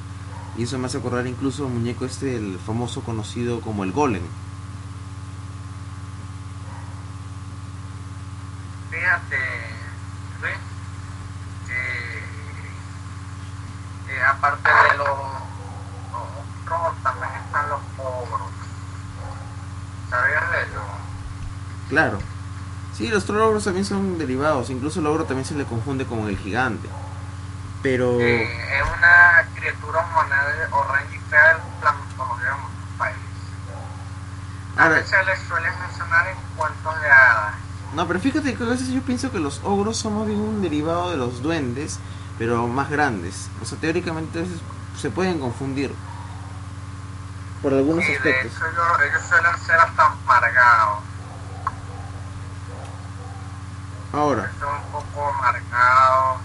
Y 0.59 0.63
eso 0.63 0.77
me 0.77 0.87
hace 0.87 0.97
acordar 0.97 1.25
incluso 1.25 1.65
al 1.65 1.71
muñeco 1.71 2.03
este, 2.03 2.35
el 2.35 2.59
famoso 2.59 2.99
conocido 2.99 3.61
como 3.61 3.85
el 3.85 3.93
Golem. 3.93 4.23
Fíjate, 8.91 9.37
Luis, 10.41 10.55
que, 11.65 11.73
eh, 11.73 12.23
eh, 14.09 14.21
aparte 14.21 14.69
de 14.69 14.97
los, 14.97 15.07
los 15.07 16.65
rojos 16.65 16.93
también 17.03 17.31
están 17.45 17.69
los 17.69 17.79
ogros. 17.97 18.49
¿Sabías 20.09 20.51
de 20.51 20.61
eso? 20.63 20.81
Claro. 21.87 22.19
Sí, 22.97 23.07
los 23.07 23.29
ogros 23.29 23.63
también 23.63 23.85
son 23.85 24.17
derivados. 24.17 24.69
Incluso 24.71 24.99
el 24.99 25.07
ogro 25.07 25.23
también 25.23 25.45
se 25.45 25.55
le 25.55 25.63
confunde 25.63 26.03
con 26.05 26.27
el 26.27 26.37
gigante. 26.37 26.89
Pero 27.81 28.17
criatura 29.69 29.99
humanoide 30.01 30.67
horrenda 30.71 31.15
y 31.15 31.19
fea 31.29 31.53
de 31.53 31.59
la 31.83 31.93
mitología 31.93 32.49
de 32.49 32.55
muchos 32.55 32.89
países. 32.97 33.21
A 34.75 34.83
Ahora, 34.83 34.95
veces 34.95 35.25
le 35.25 35.37
suelen 35.47 35.79
mencionar 35.79 36.27
en 36.27 36.37
cuentos 36.55 36.99
de 37.01 37.11
hadas. 37.11 37.55
no, 37.91 38.07
pero 38.07 38.19
fíjate 38.19 38.55
que 38.55 38.63
a 38.63 38.67
veces 38.67 38.89
yo 38.89 39.01
pienso 39.01 39.31
que 39.31 39.39
los 39.39 39.61
ogros 39.63 39.97
son 39.97 40.17
más 40.17 40.27
bien 40.27 40.39
un 40.39 40.61
derivado 40.61 41.11
de 41.11 41.17
los 41.17 41.41
duendes, 41.41 41.99
pero 42.37 42.67
más 42.67 42.89
grandes. 42.89 43.49
O 43.61 43.65
sea, 43.65 43.77
teóricamente 43.79 44.39
a 44.41 44.99
se 44.99 45.09
pueden 45.11 45.39
confundir 45.39 45.93
por 47.61 47.73
algunos 47.73 48.05
de 48.05 48.13
aspectos. 48.13 48.51
hecho 48.53 48.65
ellos, 48.67 49.01
ellos 49.01 49.21
suelen 49.27 49.57
ser 49.59 49.79
hasta 49.79 50.05
amargados. 50.05 50.99
Ahora, 54.11 54.51
Son 54.59 54.75
un 54.75 54.91
poco 54.91 55.29
amargados. 55.29 56.41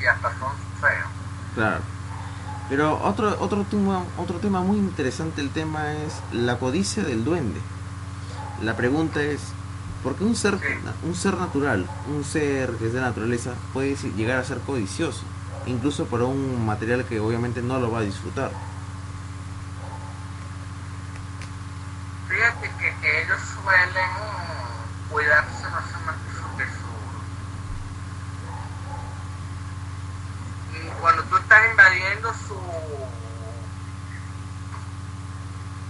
Y 0.00 0.06
hasta 0.06 0.28
son 0.38 0.52
feos. 0.80 1.08
Claro. 1.54 1.82
Pero 2.80 2.98
otro 3.04 3.36
otro 3.40 3.64
tema, 3.64 4.04
otro 4.16 4.38
tema 4.38 4.62
muy 4.62 4.78
interesante 4.78 5.42
el 5.42 5.50
tema 5.50 5.92
es 5.92 6.14
la 6.32 6.58
codicia 6.58 7.02
del 7.02 7.24
duende. 7.24 7.60
La 8.62 8.74
pregunta 8.74 9.22
es 9.22 9.38
¿por 10.02 10.16
qué 10.16 10.24
un 10.24 10.34
ser 10.34 10.56
un 11.02 11.14
ser 11.14 11.36
natural, 11.36 11.86
un 12.08 12.24
ser 12.24 12.70
que 12.76 12.86
es 12.86 12.94
de 12.94 13.02
naturaleza 13.02 13.52
puede 13.74 13.96
llegar 14.16 14.38
a 14.38 14.44
ser 14.44 14.60
codicioso, 14.60 15.24
incluso 15.66 16.06
por 16.06 16.22
un 16.22 16.64
material 16.64 17.04
que 17.04 17.20
obviamente 17.20 17.60
no 17.60 17.78
lo 17.80 17.90
va 17.90 17.98
a 17.98 18.02
disfrutar? 18.02 18.50
Fíjate 22.30 22.70
que 22.78 23.22
ellos 23.24 23.40
suelen 23.62 24.10
cuidarse 25.10 25.64
no 25.64 25.82
solamente 25.92 26.30
de 26.30 26.34
su 26.34 26.48
tesoro. 26.56 27.20
Y 30.72 31.00
cuando 31.00 31.22
tú 31.24 31.36
estás 31.36 31.60
invadiendo 31.70 32.32
su 32.48 32.60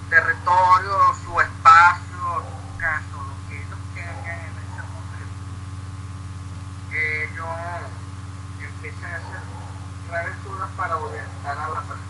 territorio, 0.09 1.15
su 1.25 1.41
espacio, 1.41 2.43
su 2.43 2.79
casa, 2.79 3.05
lo 3.13 3.49
que 3.49 3.57
ellos 3.59 3.79
tengan 3.95 4.39
en 4.41 4.55
ese 4.59 4.83
momento, 4.91 5.39
ellos 6.91 7.57
empiezan 8.61 9.13
a 9.13 9.17
hacer 9.17 9.41
travesuras 10.09 10.71
para 10.77 10.97
orientar 10.97 11.59
a 11.59 11.69
la 11.69 11.81
persona. 11.83 12.01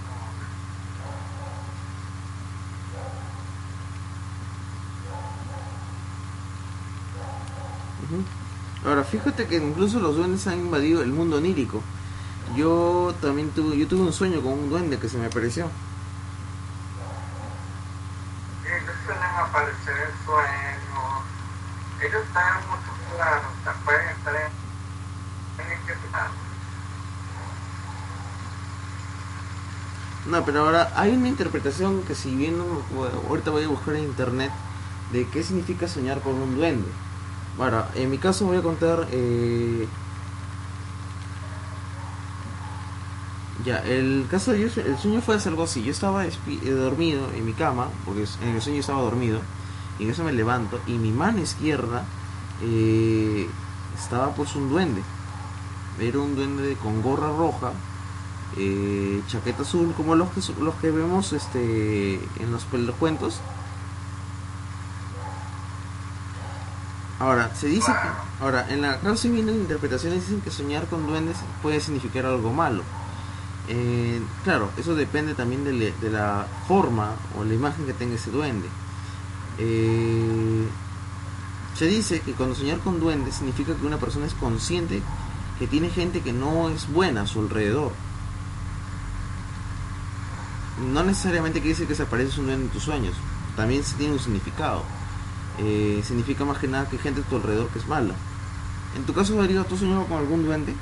Ujú. 8.04 8.24
Ahora, 8.88 9.04
fíjate 9.20 9.46
que 9.46 9.56
incluso 9.56 10.00
los 10.00 10.16
duendes 10.16 10.46
han 10.46 10.58
invadido 10.60 11.02
el 11.02 11.12
mundo 11.12 11.36
onírico. 11.36 11.82
Yo 12.56 13.14
también 13.20 13.50
tuve, 13.50 13.76
yo 13.76 13.86
tuve 13.86 14.02
un 14.02 14.12
sueño 14.12 14.40
con 14.40 14.52
un 14.52 14.70
duende 14.70 14.98
que 14.98 15.08
se 15.08 15.18
me 15.18 15.26
apareció. 15.26 15.70
Ellos 18.64 18.94
suelen 19.04 19.22
aparecer 19.22 19.94
en 19.94 20.24
sueños. 20.24 21.22
Ellos 22.00 22.22
están 22.26 22.62
en 22.62 22.70
muchos 22.70 22.94
planos, 23.14 23.84
pueden 23.84 24.08
estar 24.08 24.34
en, 24.34 25.66
en 25.66 25.72
este 25.72 26.08
plano. 26.10 26.30
No, 30.26 30.44
pero 30.44 30.60
ahora 30.64 30.92
hay 30.96 31.14
una 31.14 31.28
interpretación 31.28 32.02
que 32.04 32.14
si 32.14 32.34
bien 32.34 32.56
ahorita 33.28 33.50
voy 33.50 33.64
a 33.64 33.68
buscar 33.68 33.96
en 33.96 34.04
internet 34.04 34.52
de 35.12 35.28
qué 35.28 35.42
significa 35.42 35.88
soñar 35.88 36.20
con 36.20 36.34
un 36.34 36.56
duende. 36.56 36.88
Ahora, 37.58 37.90
en 37.94 38.10
mi 38.10 38.18
caso 38.18 38.46
voy 38.46 38.56
a 38.56 38.62
contar 38.62 39.06
eh, 39.10 39.86
ya 43.64 43.78
el 43.78 44.26
caso 44.30 44.52
de 44.52 44.60
yo, 44.60 44.82
el 44.82 44.98
sueño 44.98 45.20
fue 45.20 45.36
algo 45.44 45.64
así. 45.64 45.82
Yo 45.82 45.90
estaba 45.90 46.26
eh, 46.26 46.30
dormido 46.64 47.30
en 47.34 47.44
mi 47.44 47.52
cama 47.52 47.88
porque 48.04 48.24
en 48.42 48.54
el 48.54 48.62
sueño 48.62 48.80
estaba 48.80 49.02
dormido 49.02 49.40
y 49.98 50.04
en 50.04 50.10
eso 50.10 50.24
me 50.24 50.32
levanto 50.32 50.80
y 50.86 50.92
mi 50.92 51.12
mano 51.12 51.40
izquierda 51.40 52.04
eh, 52.62 53.48
estaba 53.98 54.34
pues 54.34 54.54
un 54.56 54.68
duende. 54.70 55.02
Era 56.00 56.18
un 56.18 56.34
duende 56.34 56.76
con 56.76 57.02
gorra 57.02 57.28
roja 57.28 57.72
eh, 58.56 59.22
chaqueta 59.28 59.62
azul 59.62 59.92
como 59.96 60.14
los 60.14 60.30
que 60.30 60.40
los 60.60 60.74
que 60.76 60.90
vemos 60.90 61.32
este 61.32 62.14
en 62.14 62.50
los 62.50 62.64
cuentos 62.96 63.40
ahora 67.20 67.54
se 67.54 67.68
dice 67.68 67.92
que 67.92 68.42
ahora 68.42 68.66
en 68.70 68.82
la 68.82 68.98
claro 68.98 69.14
estoy 69.14 69.30
viendo 69.30 69.52
interpretaciones 69.52 70.22
dicen 70.22 70.40
que 70.40 70.50
soñar 70.50 70.86
con 70.86 71.06
duendes 71.06 71.36
puede 71.62 71.80
significar 71.80 72.26
algo 72.26 72.52
malo. 72.52 72.82
Eh, 73.68 74.20
claro 74.42 74.70
eso 74.76 74.96
depende 74.96 75.34
también 75.34 75.62
de, 75.62 76.10
la 76.10 76.46
forma 76.66 77.12
o 77.38 77.44
la 77.44 77.54
imagen 77.54 77.86
que 77.86 77.92
tenga 77.92 78.16
ese 78.16 78.30
duende. 78.30 78.68
Eh, 79.58 80.66
se 81.76 81.86
dice 81.86 82.20
que 82.20 82.32
cuando 82.32 82.54
soñar 82.54 82.78
con 82.78 82.98
duendes 82.98 83.36
significa 83.36 83.74
que 83.74 83.86
una 83.86 83.98
persona 83.98 84.26
es 84.26 84.34
consciente 84.34 85.02
que 85.58 85.66
tiene 85.66 85.90
gente 85.90 86.22
que 86.22 86.32
no 86.32 86.70
es 86.70 86.90
buena 86.90 87.22
a 87.22 87.26
su 87.26 87.40
alrededor. 87.40 87.92
No 90.90 91.04
necesariamente 91.04 91.60
quiere 91.60 91.74
decir 91.74 91.86
que 91.86 91.94
se 91.94 92.04
aparece 92.04 92.40
un 92.40 92.46
duende 92.46 92.64
en 92.64 92.72
tus 92.72 92.84
sueños, 92.84 93.14
también 93.56 93.82
tiene 93.98 94.14
un 94.14 94.18
significado. 94.18 94.82
Eh, 95.62 96.02
significa 96.06 96.44
más 96.44 96.56
que 96.58 96.68
nada 96.68 96.88
que 96.88 96.96
hay 96.96 97.02
gente 97.02 97.20
a 97.20 97.24
tu 97.24 97.36
alrededor 97.36 97.68
que 97.68 97.78
es 97.78 97.86
mala. 97.86 98.14
En 98.96 99.04
tu 99.04 99.12
caso, 99.12 99.34
Darío, 99.36 99.62
¿tú 99.64 99.76
soñado 99.76 100.06
con 100.06 100.18
algún 100.18 100.44
duende? 100.44 100.74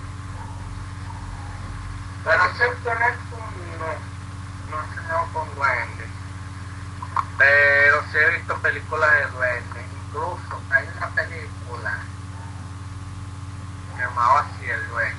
Pero 2.24 2.44
excepto 2.44 2.90
en 2.90 3.02
esto, 3.02 3.36
no, 3.78 4.76
no 4.76 4.82
he 4.82 4.96
soñado 4.96 5.26
con 5.32 5.54
duendes. 5.56 6.06
Pero 7.38 8.02
sí 8.12 8.18
he 8.18 8.36
visto 8.36 8.56
películas 8.58 9.10
de 9.12 9.36
duendes. 9.36 9.84
Incluso 10.06 10.60
hay 10.70 10.86
una 10.96 11.08
película 11.08 11.98
llamada 13.98 14.40
así 14.40 14.70
El 14.70 14.88
Duende. 14.88 15.18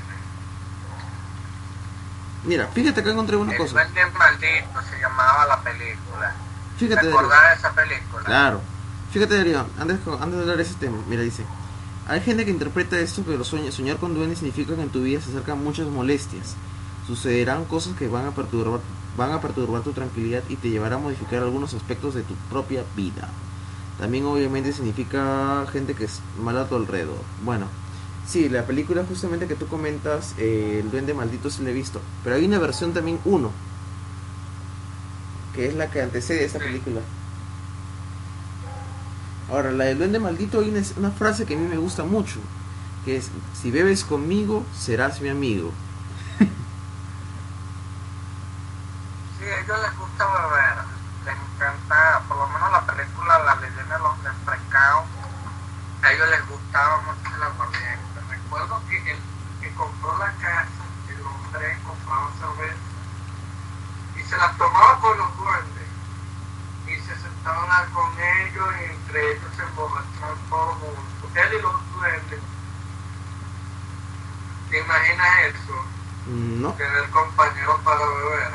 Mira, 2.44 2.68
fíjate 2.68 3.04
que 3.04 3.10
encontré 3.12 3.36
una 3.36 3.52
El 3.52 3.58
cosa. 3.58 3.74
Duende 3.74 4.06
Maldito 4.18 4.82
se 4.90 5.00
llamaba 5.00 5.46
la 5.48 5.60
película. 5.62 6.34
Fíjate, 6.78 7.02
¿Te 7.02 7.08
Darío. 7.08 7.20
acordás 7.20 7.50
de 7.50 7.56
esa 7.56 7.72
película? 7.74 8.24
Claro. 8.24 8.62
Fíjate, 9.12 9.38
Darío, 9.38 9.66
antes, 9.80 9.98
antes 10.08 10.36
de 10.36 10.42
hablar 10.42 10.58
de 10.58 10.64
ese 10.64 10.76
tema, 10.76 10.98
mira, 11.10 11.24
dice. 11.24 11.44
Hay 12.08 12.22
gente 12.22 12.46
que 12.46 12.52
interpreta 12.52 13.00
esto 13.00 13.24
que 13.26 13.44
soñar 13.44 13.98
con 13.98 14.14
duendes 14.14 14.40
significa 14.40 14.76
que 14.76 14.82
en 14.82 14.90
tu 14.90 15.02
vida 15.02 15.20
se 15.22 15.30
acercan 15.30 15.64
muchas 15.64 15.88
molestias. 15.88 16.56
Sucederán 17.08 17.66
cosas 17.66 17.96
que 17.96 18.08
van 18.08 18.28
a 18.28 18.32
perturbar, 18.32 18.82
van 19.18 19.32
a 19.32 19.42
perturbar 19.42 19.82
tu 19.82 19.94
tranquilidad 19.94 20.44
y 20.48 20.56
te 20.56 20.70
llevará 20.70 20.96
a 20.96 21.00
modificar 21.00 21.42
algunos 21.42 21.74
aspectos 21.74 22.14
de 22.14 22.22
tu 22.22 22.36
propia 22.52 22.84
vida. 22.96 23.30
También 24.00 24.26
obviamente 24.26 24.74
significa 24.74 25.66
gente 25.72 25.94
que 25.94 26.06
es 26.06 26.22
mala 26.40 26.62
a 26.62 26.70
tu 26.70 26.76
alrededor. 26.76 27.18
Bueno, 27.44 27.68
sí, 28.28 28.48
la 28.48 28.66
película 28.66 29.04
justamente 29.08 29.48
que 29.48 29.56
tú 29.56 29.68
comentas, 29.68 30.36
eh, 30.38 30.82
El 30.84 30.92
Duende 30.92 31.14
Maldito 31.14 31.50
sí 31.50 31.64
la 31.64 31.72
he 31.72 31.74
visto. 31.74 32.00
Pero 32.24 32.36
hay 32.36 32.46
una 32.46 32.60
versión 32.60 32.94
también 32.94 33.20
uno, 33.26 33.52
que 35.54 35.68
es 35.68 35.76
la 35.76 35.90
que 35.90 36.02
antecede 36.02 36.42
a 36.42 36.46
esa 36.46 36.60
película. 36.60 37.02
Ahora, 39.52 39.72
la 39.72 39.86
del 39.86 39.98
duende 39.98 40.20
maldito 40.20 40.60
hay 40.60 40.70
una, 40.70 40.82
una 40.98 41.12
frase 41.12 41.46
que 41.46 41.56
a 41.56 41.58
mí 41.58 41.68
me 41.68 41.78
gusta 41.78 42.04
mucho, 42.04 42.40
que 43.04 43.18
es, 43.18 43.32
si 43.60 43.72
bebes 43.72 44.04
conmigo, 44.04 44.64
serás 44.78 45.22
mi 45.22 45.30
amigo. 45.30 45.72
Sí, 49.40 49.46
a 49.46 49.60
ellos 49.62 49.80
les 49.82 49.98
gusta 49.98 50.26
beber, 50.28 50.76
les 51.24 51.34
encanta, 51.34 52.22
por 52.28 52.38
lo 52.38 52.48
menos 52.50 52.72
la 52.74 52.86
película 52.86 53.40
La 53.40 53.56
leyenda 53.56 53.96
de 53.96 54.04
los 54.04 54.24
desfrescados, 54.24 55.06
a 56.04 56.12
ellos 56.12 56.30
les 56.30 56.48
gustaba 56.50 57.02
mucho 57.02 57.36
el 57.36 57.44
aguardiente. 57.44 58.20
Recuerdo 58.30 58.82
que 58.90 58.98
el 59.12 59.20
que 59.62 59.74
compró 59.76 60.18
la 60.18 60.32
casa, 60.44 60.84
el 61.08 61.22
hombre 61.26 61.78
compraba 61.88 62.30
cerveza 62.38 62.84
y 64.20 64.24
se 64.24 64.38
las 64.38 64.58
tomaba 64.58 65.00
con 65.00 65.18
los 65.18 65.38
duendes 65.38 65.88
y 66.88 66.96
se 67.00 67.16
sentaban 67.16 67.70
a 67.72 67.78
hablar 67.78 67.90
con 67.94 68.12
ellos 68.20 68.68
y 68.76 68.89
él 71.36 71.50
y 71.58 71.62
los 71.62 71.74
duendes. 71.96 72.40
¿Te 74.70 74.80
imaginas 74.80 75.28
eso? 75.48 75.74
No, 76.62 76.74
Tener 76.74 77.10
compañeros 77.10 77.80
para 77.84 78.06
beber. 78.06 78.52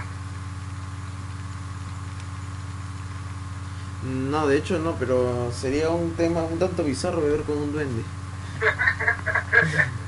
no, 4.03 4.47
de 4.47 4.59
hecho 4.59 4.79
no, 4.79 4.97
pero 4.97 5.51
sería 5.53 5.89
un 5.91 6.15
tema 6.15 6.43
un 6.43 6.59
tanto 6.59 6.85
bizarro 6.85 7.23
beber 7.23 7.43
con 7.43 7.57
un 7.59 7.73
duende. 7.73 8.03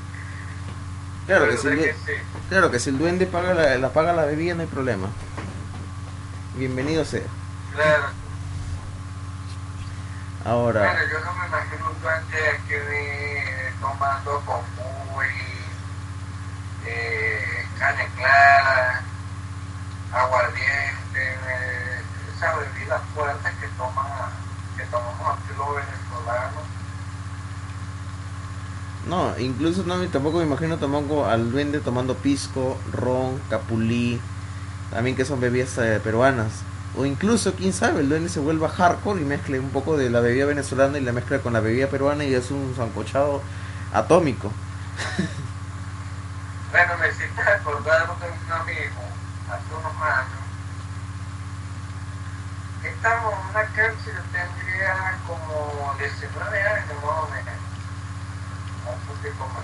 Claro 1.25 1.49
que, 1.49 1.57
si 1.57 1.67
el, 1.67 1.75
¿Verdad 1.75 1.83
due- 1.83 1.93
que 2.05 2.13
sí? 2.13 2.21
claro 2.47 2.71
que 2.71 2.79
si 2.79 2.89
el 2.89 2.97
duende 2.97 3.25
paga 3.27 3.53
la, 3.53 3.77
la 3.77 3.91
paga 3.91 4.13
la 4.13 4.23
bebida 4.25 4.55
no 4.55 4.61
hay 4.61 4.67
problema. 4.67 5.09
Bienvenido 6.55 7.03
sea. 7.05 7.23
Claro. 7.73 8.05
Ahora. 10.47 10.79
Bueno, 10.79 10.99
yo 11.11 11.19
no 11.25 11.33
me 11.33 11.47
imagino 11.47 11.89
un 11.91 12.01
duende 12.01 12.61
que 12.69 12.79
ve 12.79 13.73
tomando 13.81 14.41
con 14.45 14.61
muy 15.11 15.25
eh, 16.85 17.65
carne 17.77 18.07
clara, 18.15 19.01
aguardiente, 20.13 21.19
eh, 21.19 22.01
esa 22.33 22.55
bebida 22.55 22.97
fuerte 23.13 23.49
que 23.59 23.67
toma, 23.77 24.31
que 24.77 24.83
tomamos 24.85 25.37
aquí 25.37 25.53
los 25.57 25.67
venezolanos. 25.75 26.63
No, 29.05 29.37
incluso 29.39 29.83
no, 29.83 29.97
tampoco 30.07 30.37
me 30.37 30.45
imagino 30.45 30.77
tomando 30.77 31.25
al 31.25 31.51
duende 31.51 31.81
tomando 31.81 32.15
pisco, 32.15 32.77
ron, 32.93 33.41
capulí, 33.49 34.21
también 34.91 35.17
que 35.17 35.25
son 35.25 35.41
bebidas 35.41 35.77
eh, 35.79 35.99
peruanas. 36.01 36.63
O 36.97 37.05
incluso, 37.05 37.53
quién 37.53 37.73
sabe, 37.73 37.99
el 37.99 38.09
duende 38.09 38.27
se 38.27 38.39
vuelva 38.39 38.69
hardcore 38.69 39.21
y 39.21 39.25
mezcle 39.25 39.59
un 39.59 39.69
poco 39.69 39.97
de 39.97 40.09
la 40.09 40.19
bebida 40.19 40.45
venezolana 40.45 40.97
y 40.97 41.01
la 41.01 41.11
mezcla 41.11 41.39
con 41.39 41.53
la 41.53 41.59
bebida 41.59 41.87
peruana 41.87 42.23
y 42.23 42.33
es 42.33 42.49
un 42.49 42.73
sancochado 42.75 43.41
atómico. 43.93 44.51
Bueno, 46.69 46.97
me 46.97 47.07
hiciste 47.07 47.41
acordar 47.41 48.07
de 48.19 48.25
un 48.27 48.51
amigo 48.51 49.01
hace 49.49 49.73
unos 49.73 50.01
años. 50.01 50.43
Estamos 52.83 53.33
en 53.33 53.49
una 53.49 53.65
cárcel, 53.67 54.13
tendría 54.33 55.17
como 55.25 55.95
19 55.97 56.61
años 56.61 56.93
más 57.01 57.23
o 57.23 57.29
menos, 57.31 57.55
un 58.85 58.99
poquito 59.07 59.47
más. 59.47 59.63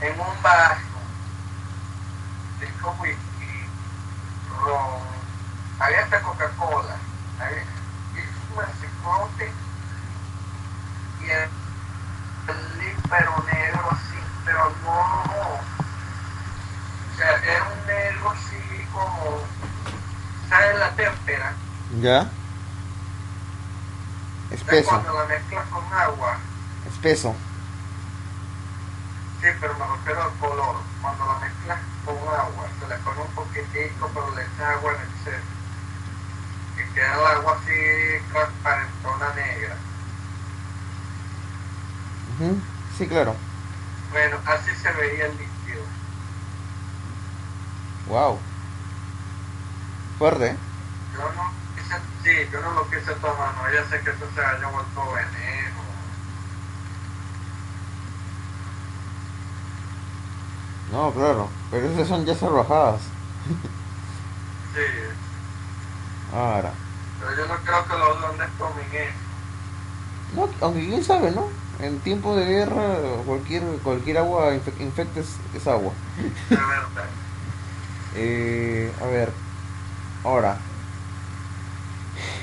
En 0.00 0.20
un 0.20 0.42
barco, 0.42 0.98
cinco 2.58 2.96
whisky, 3.00 3.68
ron, 4.64 5.13
hasta 5.78 6.22
Coca-Cola, 6.22 6.96
un 8.56 8.64
cicote 8.80 9.52
y 11.20 11.24
el, 11.30 11.50
el 12.48 12.78
negro 13.46 13.88
así, 13.90 14.18
pero 14.44 14.70
no, 14.84 15.00
o 15.60 17.16
sea, 17.16 17.30
era 17.44 17.64
un 17.64 17.86
negro 17.86 18.30
así 18.30 18.86
como, 18.92 19.40
¿sabes 20.48 20.78
la 20.78 20.90
témpera? 20.96 21.52
¿Ya? 22.00 22.30
Es 24.50 24.60
Espeso, 24.60 24.88
cuando 24.90 25.12
la 25.18 25.24
mezclas 25.26 25.68
con 25.68 25.84
agua, 25.92 26.38
espeso. 26.84 27.34
sí, 29.40 29.48
pero 29.60 29.74
me 29.74 29.86
refiero 29.86 30.22
al 30.22 30.34
color, 30.38 30.76
cuando 31.00 31.26
la 31.26 31.38
mezclas 31.40 31.78
con 32.04 32.16
agua, 32.16 32.68
se 32.78 32.86
le 32.88 32.96
pone 32.98 33.20
un 33.22 33.34
poquitico, 33.34 34.10
pero 34.14 34.30
le 34.34 34.42
echas 34.42 34.76
agua 34.76 34.92
en 34.92 35.00
exceso. 35.10 35.53
Y 36.76 36.94
queda 36.94 37.14
el 37.14 37.36
agua 37.38 37.58
así 37.60 37.72
transparentona 38.32 39.34
negra. 39.34 39.76
Ujú, 42.38 42.60
Sí, 42.98 43.08
claro. 43.08 43.34
Bueno, 44.10 44.36
así 44.46 44.70
se 44.82 44.92
veía 44.92 45.26
el 45.26 45.32
líquido. 45.32 45.82
Wow. 48.06 48.38
Fuerte, 50.18 50.50
¿eh? 50.50 50.56
Yo 51.14 51.20
no 51.32 51.52
quise, 51.74 51.96
sí, 52.22 52.48
yo 52.52 52.60
no 52.60 52.70
lo 52.72 52.88
quise 52.90 53.12
tomar, 53.20 53.54
no, 53.56 53.72
ya 53.72 53.84
sé 53.88 54.00
que 54.02 54.10
eso 54.10 54.26
se 54.34 54.40
haya 54.44 54.68
vuelto 54.68 55.12
veneno. 55.12 55.82
No, 60.92 61.12
claro. 61.12 61.48
Pero 61.70 61.88
esas 61.88 62.06
son 62.08 62.24
ya 62.24 62.34
salvajadas. 62.34 63.00
Sí, 64.74 64.80
Ahora. 66.34 66.72
pero 67.20 67.36
yo 67.36 67.46
no 67.46 67.54
creo 67.60 67.84
que 67.84 67.94
los 67.96 68.58
tomen 68.58 68.86
eso. 68.92 69.12
No, 70.34 70.48
aunque 70.60 70.86
quién 70.86 71.04
sabe, 71.04 71.30
¿no? 71.30 71.46
En 71.80 71.98
tiempo 72.00 72.34
de 72.36 72.44
guerra, 72.46 72.96
cualquier 73.24 73.62
cualquier 73.82 74.18
agua 74.18 74.52
infe- 74.54 74.80
infecta 74.80 75.20
es, 75.20 75.28
es 75.54 75.66
agua. 75.66 75.92
Eh, 78.16 78.92
a 79.02 79.06
ver, 79.06 79.32
ahora. 80.22 80.56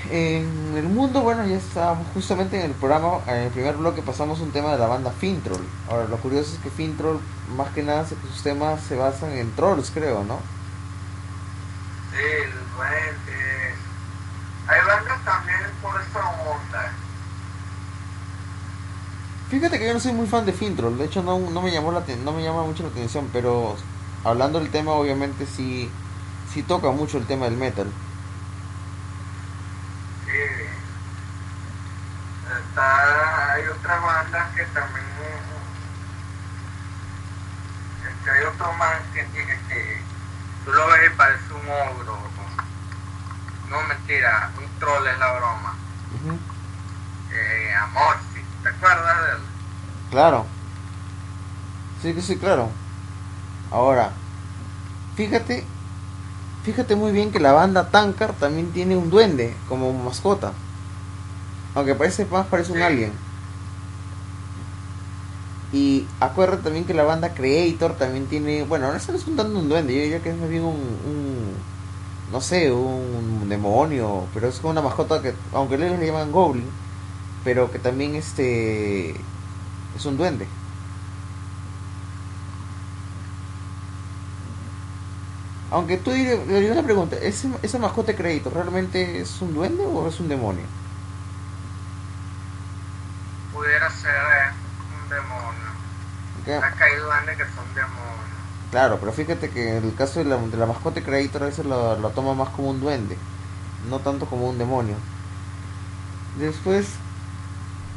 En 0.10 0.74
el 0.76 0.84
mundo, 0.90 1.22
bueno, 1.22 1.46
ya 1.46 1.56
estábamos 1.56 2.06
justamente 2.14 2.60
en 2.60 2.66
el 2.66 2.72
programa, 2.72 3.20
en 3.28 3.44
el 3.44 3.52
primer 3.52 3.78
bloque 3.78 4.02
pasamos 4.02 4.42
un 4.42 4.52
tema 4.52 4.74
de 4.74 4.78
la 4.80 4.88
banda 4.88 5.12
Fintroll. 5.12 5.66
Ahora, 5.90 6.06
lo 6.10 6.18
curioso 6.18 6.54
es 6.56 6.60
que 6.60 6.70
Fintroll, 6.70 7.22
más 7.56 7.70
que 7.70 7.84
nada, 7.84 8.06
sus 8.06 8.44
temas 8.44 8.82
se 8.84 8.98
basan 8.98 9.32
en 9.32 9.56
trolls, 9.56 9.92
creo, 9.92 10.26
¿no? 10.26 10.40
Sí, 12.12 12.18
el. 12.20 12.52
Hay 14.72 14.88
bandas 14.88 15.26
también 15.26 15.60
por 15.82 16.00
esa 16.02 16.20
onda. 16.20 16.94
Fíjate 19.50 19.78
que 19.78 19.88
yo 19.88 19.94
no 19.94 20.00
soy 20.00 20.14
muy 20.14 20.28
fan 20.28 20.46
de 20.46 20.54
Fintroll, 20.54 20.98
de 20.98 21.06
hecho 21.06 21.22
no, 21.22 21.38
no 21.38 21.62
me 21.62 21.72
llamó 21.72 21.92
la 21.92 22.06
no 22.24 22.32
me 22.32 22.42
llama 22.42 22.64
mucho 22.64 22.84
la 22.84 22.90
atención, 22.90 23.30
pero 23.34 23.76
hablando 24.24 24.60
del 24.60 24.72
tema 24.72 24.94
obviamente 24.94 25.46
sí 25.46 25.92
sí 26.54 26.64
toca 26.64 26.90
mucho 26.92 27.18
el 27.18 27.26
tema 27.28 27.46
del 27.46 27.58
metal. 27.58 27.88
Sí. 30.26 30.32
Está, 32.70 33.54
hay 33.54 33.68
otras 33.68 34.02
bandas 34.02 34.56
que 34.56 34.64
también. 34.66 35.06
Este, 38.10 38.32
hay 38.32 38.44
otro 38.46 38.74
man 38.74 39.00
que 39.14 39.24
tiene 39.26 39.60
que. 39.68 40.02
Tú 40.64 40.72
lo 40.72 40.88
ves 40.88 41.12
y 41.12 41.16
parece 41.18 41.54
un 41.54 41.70
ogro. 41.70 42.31
No, 43.72 43.82
mentira, 43.88 44.52
un 44.58 44.80
troll 44.80 45.08
es 45.08 45.18
la 45.18 45.32
broma. 45.34 45.74
Ujú. 46.16 46.38
Eh, 47.34 47.74
Amorsi, 47.74 48.42
¿te 48.64 48.70
acuerdas 48.70 49.18
de 49.26 49.32
él? 49.32 49.38
Claro. 50.12 50.46
Sí 52.02 52.14
que 52.14 52.22
sí, 52.22 52.38
claro. 52.38 52.70
Ahora, 53.72 54.12
fíjate, 55.16 55.64
fíjate 56.66 56.96
muy 56.96 57.14
bien 57.14 57.32
que 57.32 57.40
la 57.40 57.54
banda 57.54 57.90
Tankard 57.90 58.34
también 58.34 58.72
tiene 58.74 58.98
un 58.98 59.10
duende 59.10 59.56
como 59.70 59.94
mascota. 59.94 60.52
Aunque 61.74 61.96
parece 61.96 62.26
más 62.26 62.48
parece 62.48 62.74
un 62.74 62.80
Sí. 62.80 62.84
alien. 62.84 63.14
Y 65.72 66.06
acuérdate 66.20 66.64
también 66.64 66.84
que 66.86 66.94
la 66.94 67.04
banda 67.04 67.34
Creator 67.34 67.96
también 67.96 68.28
tiene, 68.28 68.64
bueno, 68.64 68.90
no 68.92 68.98
estamos 68.98 69.24
contando 69.24 69.58
un 69.58 69.70
duende, 69.70 69.96
yo 69.96 70.02
diría 70.02 70.22
que 70.22 70.32
es 70.32 70.36
más 70.38 70.50
bien 70.50 70.64
un, 70.64 70.76
un 70.76 71.56
no 72.32 72.42
sé, 72.42 72.72
un 72.72 73.48
demonio, 73.50 74.28
pero 74.34 74.48
es 74.48 74.60
como 74.60 74.72
una 74.72 74.82
mascota 74.82 75.22
que, 75.22 75.36
aunque 75.54 75.76
ellos 75.76 76.00
le 76.00 76.08
llaman 76.08 76.32
Goblin, 76.32 76.70
pero 77.44 77.72
que 77.72 77.80
también 77.80 78.16
este 78.16 79.12
es 79.96 80.06
un 80.06 80.18
duende. 80.18 80.48
Aunque 85.72 85.98
tú 85.98 86.12
haría 86.12 86.72
una 86.74 86.84
pregunta, 86.84 87.16
¿ese, 87.16 87.50
¿esa 87.62 87.80
mascota 87.80 88.12
de 88.12 88.18
crédito 88.18 88.50
realmente 88.50 89.22
es 89.22 89.42
un 89.42 89.54
duende 89.54 89.86
o 89.86 90.08
es 90.08 90.20
un 90.20 90.28
demonio? 90.28 90.66
Pudiera 93.54 93.90
ser 93.90 94.12
eh, 94.12 94.52
un 95.04 95.10
demonio. 95.10 95.72
Porque- 96.36 96.56
Acá 96.56 96.86
hay 96.86 96.96
duendes 96.98 97.38
que 97.38 97.44
son 97.56 97.66
demonios. 97.76 98.31
Claro, 98.72 99.00
pero 99.00 99.14
fíjate 99.14 99.52
que 99.52 99.78
en 99.78 99.84
el 99.86 99.96
caso 99.96 100.20
de 100.20 100.26
la, 100.26 100.38
de 100.38 100.66
mascota 100.66 101.04
Creator 101.04 101.44
a 101.44 101.46
veces 101.48 101.66
lo, 101.66 102.12
toma 102.14 102.34
más 102.34 102.50
como 102.50 102.70
un 102.72 102.80
duende, 102.80 103.18
no 103.80 104.02
tanto 104.02 104.28
como 104.30 104.50
un 104.50 104.58
demonio. 104.58 105.04
Después, 106.34 107.04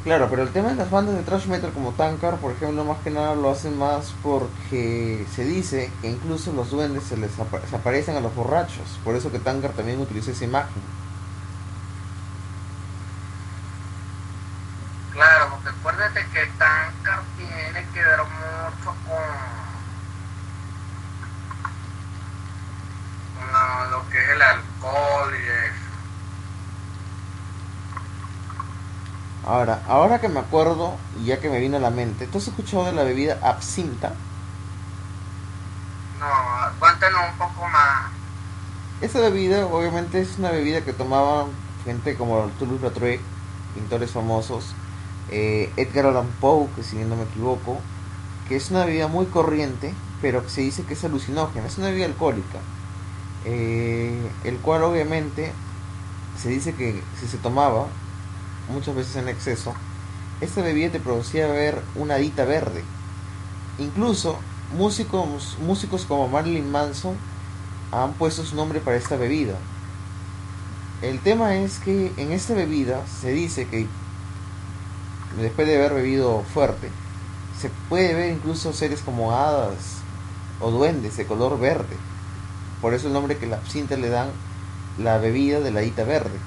claro, 0.03 0.29
pero 0.29 0.43
el 0.43 0.51
tema 0.53 0.69
de 0.69 0.75
las 0.75 0.89
bandas 0.91 1.15
de 1.15 1.23
thrash 1.23 1.47
metal 1.47 1.73
como 1.73 1.93
Tankard, 1.93 2.39
por 2.39 2.51
ejemplo, 2.53 2.85
más 2.85 2.99
que 3.01 3.11
nada 3.11 3.35
lo 3.35 3.49
hacen 3.51 3.77
más 3.77 4.13
porque 4.21 5.27
se 5.31 5.43
dice 5.45 5.97
que 6.01 6.09
incluso 6.09 6.53
los 6.53 6.69
duendes 6.71 7.05
se 7.05 7.17
les 7.17 7.33
se 7.33 7.75
aparecen 7.75 8.17
a 8.17 8.21
los 8.21 8.35
borrachos, 8.35 8.99
por 9.03 9.15
eso 9.15 9.31
que 9.31 9.39
Tankard 9.39 9.75
también 9.75 9.99
utiliza 10.01 10.31
esa 10.31 10.45
imagen. 10.45 10.83
Claro, 15.09 15.49
porque 15.49 15.69
acuérdate 15.69 16.29
que 16.31 16.45
Tankard 16.57 17.25
tiene 17.35 17.89
que 17.91 18.03
ver 18.03 18.19
mucho 18.25 18.97
con, 19.03 19.75
con 23.33 23.51
lo, 23.51 23.85
lo 23.91 24.09
que 24.09 24.17
es 24.23 24.29
el 24.29 24.41
alcohol 24.41 25.33
y 25.35 25.47
eso. 25.47 26.05
Ahora, 29.65 29.81
ahora 29.87 30.21
que 30.21 30.29
me 30.29 30.41
acuerdo, 30.41 30.93
y 31.19 31.25
ya 31.25 31.39
que 31.39 31.49
me 31.49 31.59
vino 31.59 31.77
a 31.77 31.79
la 31.79 31.89
mente, 31.89 32.27
¿tú 32.27 32.37
has 32.37 32.47
escuchado 32.47 32.85
de 32.85 32.91
la 32.91 33.03
bebida 33.03 33.39
absinta? 33.41 34.13
No, 36.19 36.27
cuéntanos 36.77 37.21
un 37.31 37.37
poco 37.39 37.67
más. 37.69 38.11
Esa 39.01 39.21
bebida, 39.21 39.65
obviamente, 39.65 40.21
es 40.21 40.37
una 40.37 40.51
bebida 40.51 40.81
que 40.81 40.93
tomaban 40.93 41.47
gente 41.83 42.15
como 42.15 42.47
Toulouse-Lautrec, 42.59 43.19
pintores 43.73 44.11
famosos, 44.11 44.75
eh, 45.31 45.73
Edgar 45.77 46.05
Allan 46.05 46.29
Poe, 46.39 46.67
que 46.75 46.83
si 46.83 46.97
bien 46.97 47.09
no 47.09 47.15
me 47.15 47.23
equivoco, 47.23 47.79
que 48.47 48.57
es 48.57 48.69
una 48.69 48.85
bebida 48.85 49.07
muy 49.07 49.25
corriente, 49.25 49.95
pero 50.21 50.43
que 50.43 50.49
se 50.49 50.61
dice 50.61 50.83
que 50.83 50.93
es 50.93 51.03
alucinógena, 51.03 51.65
es 51.65 51.79
una 51.79 51.87
bebida 51.87 52.05
alcohólica, 52.05 52.59
eh, 53.45 54.29
el 54.43 54.57
cual 54.57 54.83
obviamente 54.83 55.51
se 56.39 56.49
dice 56.49 56.75
que 56.75 57.01
si 57.19 57.27
se 57.27 57.37
tomaba, 57.39 57.87
muchas 58.69 58.95
veces 58.95 59.15
en 59.17 59.29
exceso, 59.29 59.73
esta 60.41 60.61
bebida 60.61 60.91
te 60.91 60.99
producía 60.99 61.47
ver 61.47 61.81
una 61.95 62.15
dita 62.15 62.45
verde. 62.45 62.83
Incluso 63.79 64.37
músicos, 64.75 65.57
músicos 65.61 66.05
como 66.05 66.27
Marilyn 66.27 66.69
Manson 66.71 67.15
han 67.91 68.13
puesto 68.13 68.43
su 68.43 68.55
nombre 68.55 68.79
para 68.79 68.97
esta 68.97 69.15
bebida. 69.15 69.55
El 71.01 71.19
tema 71.19 71.55
es 71.55 71.79
que 71.79 72.11
en 72.17 72.31
esta 72.31 72.53
bebida 72.53 73.05
se 73.21 73.31
dice 73.31 73.67
que 73.67 73.87
después 75.39 75.67
de 75.67 75.77
haber 75.77 75.93
bebido 75.93 76.43
fuerte, 76.53 76.89
se 77.59 77.69
puede 77.89 78.13
ver 78.13 78.33
incluso 78.33 78.73
seres 78.73 79.01
como 79.01 79.33
hadas 79.33 80.01
o 80.59 80.71
duendes 80.71 81.17
de 81.17 81.25
color 81.25 81.59
verde. 81.59 81.95
Por 82.81 82.93
eso 82.93 83.07
el 83.07 83.13
nombre 83.13 83.37
que 83.37 83.47
la 83.47 83.61
cinta 83.65 83.95
le 83.97 84.09
dan 84.09 84.29
la 84.97 85.17
bebida 85.17 85.59
de 85.59 85.71
la 85.71 85.83
hita 85.83 86.03
verde. 86.03 86.37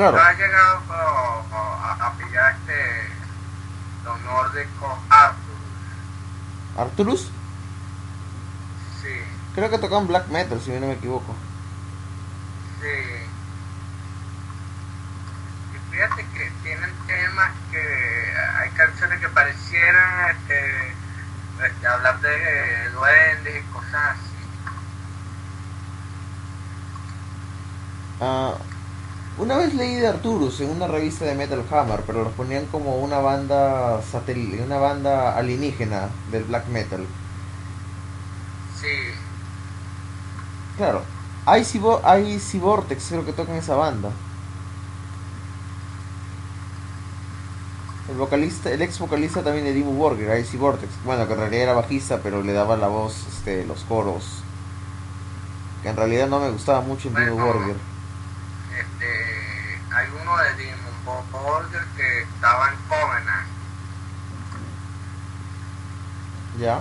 Claro. 0.00 0.18
ha 0.18 0.32
llegado 0.32 0.80
a, 0.90 2.06
a, 2.06 2.12
pillar 2.14 2.54
este 2.54 3.10
los 4.02 4.18
nórdicos 4.22 4.98
Arturus? 5.10 5.60
¿Arturus? 6.74 7.30
Sí. 9.02 9.14
Creo 9.54 9.68
que 9.68 9.76
tocan 9.76 10.06
black 10.06 10.28
metal, 10.28 10.58
si 10.58 10.70
no 10.70 10.86
me 10.86 10.94
equivoco. 10.94 11.36
Sí. 12.80 12.86
Y 15.74 15.92
fíjate 15.92 16.26
que 16.32 16.50
tienen 16.62 16.94
temas 17.06 17.50
que 17.70 18.34
hay 18.58 18.70
canciones 18.70 19.20
que 19.20 19.28
parecieran 19.28 20.30
este, 20.30 20.94
este 21.62 21.86
hablar 21.86 22.18
de 22.22 22.88
duendes 22.92 23.62
y 23.62 23.66
cosas 23.70 24.16
así. 24.16 24.30
Ah, 28.22 28.54
una 29.40 29.56
vez 29.56 29.72
leí 29.74 29.94
de 29.94 30.06
Arturus 30.06 30.60
en 30.60 30.70
una 30.70 30.86
revista 30.86 31.24
de 31.24 31.34
Metal 31.34 31.64
Hammer, 31.70 32.02
pero 32.06 32.24
los 32.24 32.32
ponían 32.34 32.66
como 32.66 32.98
una 32.98 33.18
banda 33.20 34.02
satel 34.02 34.60
una 34.62 34.76
banda 34.76 35.36
alienígena 35.36 36.10
del 36.30 36.44
black 36.44 36.68
metal. 36.68 37.06
Sí. 38.78 38.86
Claro. 40.76 41.02
Icy, 41.56 42.58
Vortex 42.58 43.06
creo 43.08 43.24
que 43.24 43.32
tocan 43.32 43.56
esa 43.56 43.76
banda. 43.76 44.10
El 48.10 48.16
vocalista, 48.16 48.70
el 48.70 48.82
ex 48.82 48.98
vocalista 48.98 49.42
también 49.42 49.64
de 49.64 49.72
Dimmu 49.72 49.92
Borgir, 49.92 50.28
Icy 50.38 50.58
Vortex. 50.58 50.92
Bueno, 51.04 51.26
que 51.26 51.32
en 51.32 51.38
realidad 51.38 51.62
era 51.62 51.72
bajista, 51.72 52.18
pero 52.22 52.42
le 52.42 52.52
daba 52.52 52.76
la 52.76 52.88
voz, 52.88 53.26
este, 53.28 53.64
los 53.64 53.84
coros. 53.84 54.42
Que 55.82 55.88
en 55.88 55.96
realidad 55.96 56.28
no 56.28 56.40
me 56.40 56.50
gustaba 56.50 56.82
mucho 56.82 57.08
en 57.08 57.14
Dimmu 57.14 57.36
Borgir 57.36 57.76
hay 59.92 60.06
uno 60.22 60.36
de 60.36 60.54
Borger 61.32 61.84
que 61.96 62.22
estaba 62.22 62.68
en 62.68 62.76
Covenant. 62.88 63.48
¿Ya? 66.58 66.78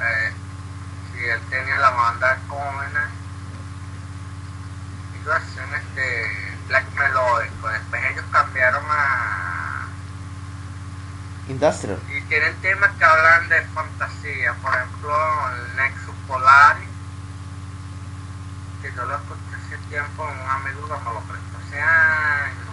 Eh, 0.00 0.32
sí, 1.12 1.24
él 1.24 1.40
tenía 1.50 1.76
la 1.78 1.90
banda 1.90 2.38
Covenant. 2.48 3.12
Y 5.14 5.24
lo 5.24 5.34
hacían 5.34 5.74
este 5.74 6.58
black 6.68 6.84
melódico. 6.94 7.68
Después 7.68 8.02
ellos 8.10 8.24
cambiaron 8.30 8.84
a 8.88 9.68
Industrial. 11.48 11.98
Y 12.14 12.20
tienen 12.22 12.54
temas 12.56 12.90
que 12.98 13.04
hablan 13.04 13.48
de 13.48 13.62
fantasía. 13.68 14.52
Por 14.60 14.74
ejemplo, 14.74 15.16
el 15.54 15.76
Nexus 15.76 16.14
Polaris. 16.26 16.88
Que 18.82 18.92
yo 18.92 19.04
lo 19.06 19.16
escuché 19.16 19.56
hace 19.56 19.76
tiempo, 19.88 20.24
un 20.24 20.50
amigo 20.50 20.86
que 20.86 21.04
me 21.04 21.14
lo 21.14 21.20
prestó 21.20 21.58
hace 21.66 21.80
años. 21.80 22.67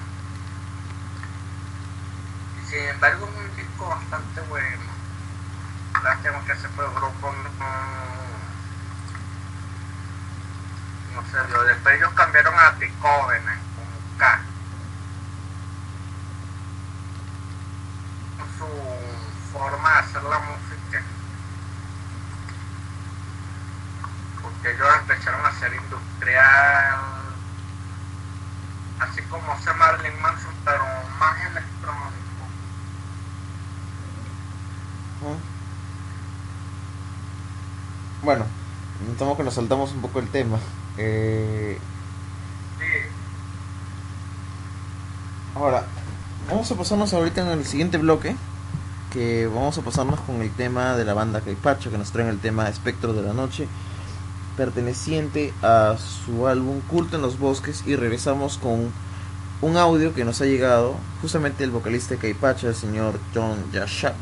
Sin 2.69 2.79
embargo 2.79 3.27
es 3.27 3.35
un 3.37 3.55
disco 3.55 3.87
bastante 3.87 4.41
bueno. 4.41 4.83
Lástima 6.03 6.43
que 6.45 6.51
ese 6.53 6.67
fue 6.69 6.85
el 6.85 6.91
grupo 6.91 7.31
no, 7.31 7.49
no. 11.15 11.63
Después 11.63 11.95
ellos 11.97 12.13
cambiaron 12.13 12.53
a 12.57 12.75
Ticóvenes 12.77 13.59
con 13.75 14.17
K. 14.17 14.39
Su 18.57 18.67
forma 19.51 19.91
de 19.91 19.99
hacer 19.99 20.23
la 20.23 20.39
música. 20.39 21.03
Porque 24.41 24.71
ellos 24.71 24.87
empezaron 25.01 25.45
a 25.45 25.49
hacer 25.49 25.73
industrial 25.73 27.15
así 28.99 29.21
como 29.23 29.51
hace 29.51 29.73
Marilyn 29.73 30.21
Manson, 30.21 30.53
pero 30.63 30.85
más 31.19 31.37
electrónico. 31.41 31.74
Bueno, 38.25 38.43
notamos 39.07 39.37
que 39.37 39.43
nos 39.43 39.53
saltamos 39.53 39.91
un 39.91 40.01
poco 40.01 40.17
el 40.17 40.27
tema. 40.27 40.57
Eh... 40.97 41.77
Ahora, 45.53 45.85
vamos 46.49 46.71
a 46.71 46.75
pasarnos 46.75 47.13
ahorita 47.13 47.41
en 47.41 47.59
el 47.59 47.65
siguiente 47.65 47.99
bloque. 47.99 48.35
Que 49.13 49.45
vamos 49.45 49.77
a 49.77 49.83
pasarnos 49.83 50.19
con 50.21 50.41
el 50.41 50.49
tema 50.49 50.97
de 50.97 51.05
la 51.05 51.13
banda 51.13 51.41
Caipacho, 51.41 51.91
que 51.91 51.99
nos 51.99 52.11
traen 52.11 52.29
el 52.29 52.39
tema 52.39 52.67
Espectro 52.67 53.13
de 53.13 53.21
la 53.21 53.33
Noche 53.33 53.67
perteneciente 54.57 55.53
a 55.61 55.95
su 55.97 56.47
álbum 56.47 56.79
Culto 56.81 57.17
en 57.17 57.21
los 57.21 57.37
Bosques 57.37 57.83
y 57.85 57.95
regresamos 57.95 58.57
con 58.57 58.91
un 59.61 59.77
audio 59.77 60.13
que 60.15 60.25
nos 60.25 60.41
ha 60.41 60.45
llegado 60.45 60.95
justamente 61.21 61.63
el 61.63 61.71
vocalista 61.71 62.15
de 62.15 62.21
Caipacha, 62.21 62.69
el 62.69 62.75
señor 62.75 63.19
John 63.35 63.57
Yashak, 63.71 64.15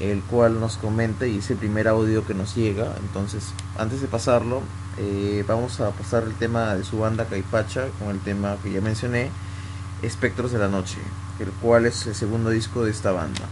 el 0.00 0.20
cual 0.22 0.60
nos 0.60 0.76
comenta 0.76 1.26
y 1.26 1.38
es 1.38 1.50
el 1.50 1.56
primer 1.56 1.88
audio 1.88 2.26
que 2.26 2.34
nos 2.34 2.54
llega. 2.54 2.94
Entonces, 3.00 3.52
antes 3.78 4.00
de 4.00 4.08
pasarlo, 4.08 4.62
eh, 4.98 5.44
vamos 5.46 5.80
a 5.80 5.90
pasar 5.90 6.24
el 6.24 6.34
tema 6.34 6.74
de 6.74 6.84
su 6.84 6.98
banda 6.98 7.26
Caipacha 7.26 7.88
con 7.98 8.10
el 8.10 8.20
tema 8.20 8.56
que 8.62 8.72
ya 8.72 8.80
mencioné, 8.80 9.30
Espectros 10.02 10.52
de 10.52 10.58
la 10.58 10.68
Noche, 10.68 10.98
el 11.38 11.50
cual 11.50 11.86
es 11.86 12.06
el 12.06 12.14
segundo 12.14 12.50
disco 12.50 12.84
de 12.84 12.90
esta 12.90 13.12
banda. 13.12 13.48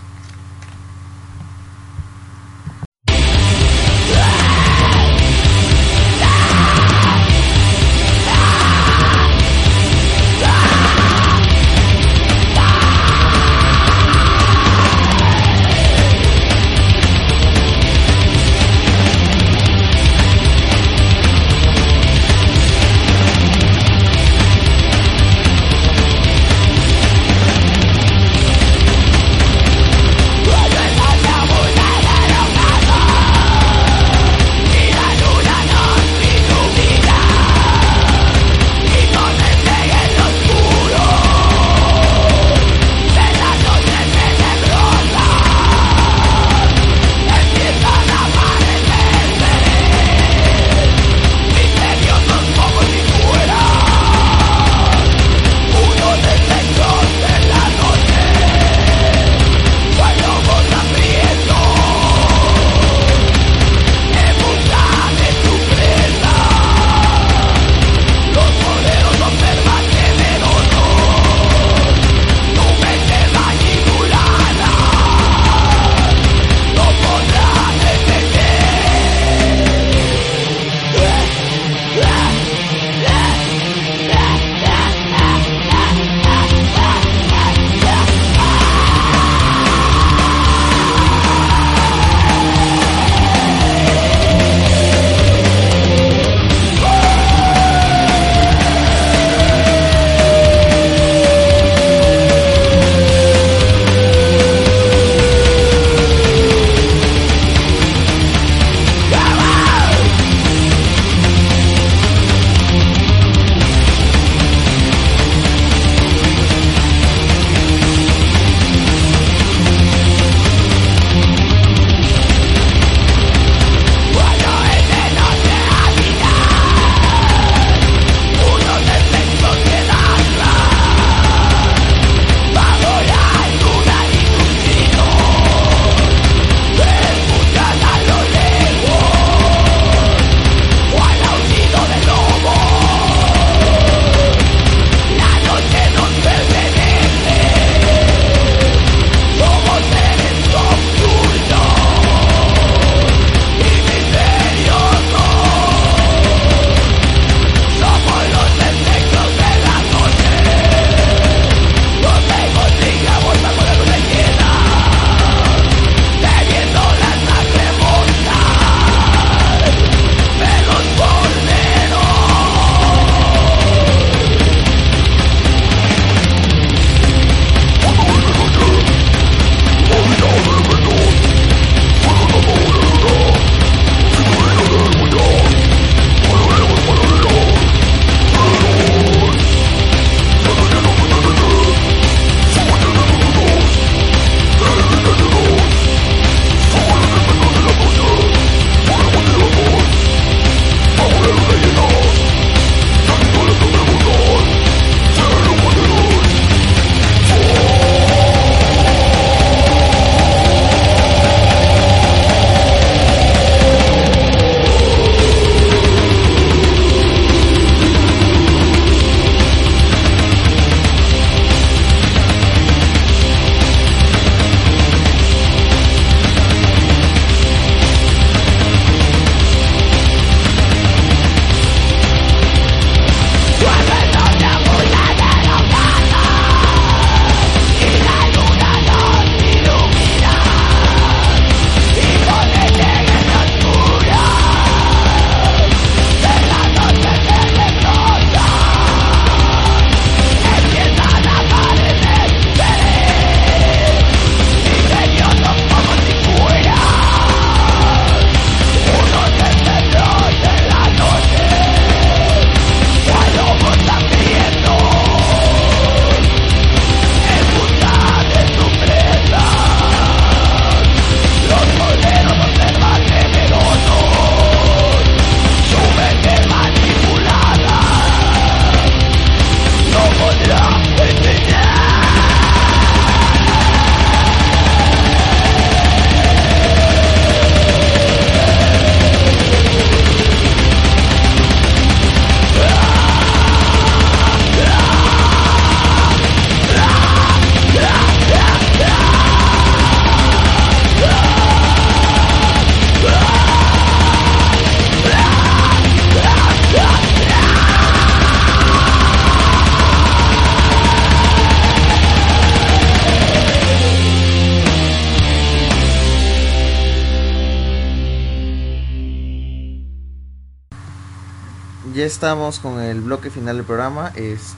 Estamos 322.20 322.58
con 322.58 322.82
el 322.82 323.00
bloque 323.00 323.30
final 323.30 323.56
del 323.56 323.64
programa. 323.64 324.12
Es, 324.14 324.52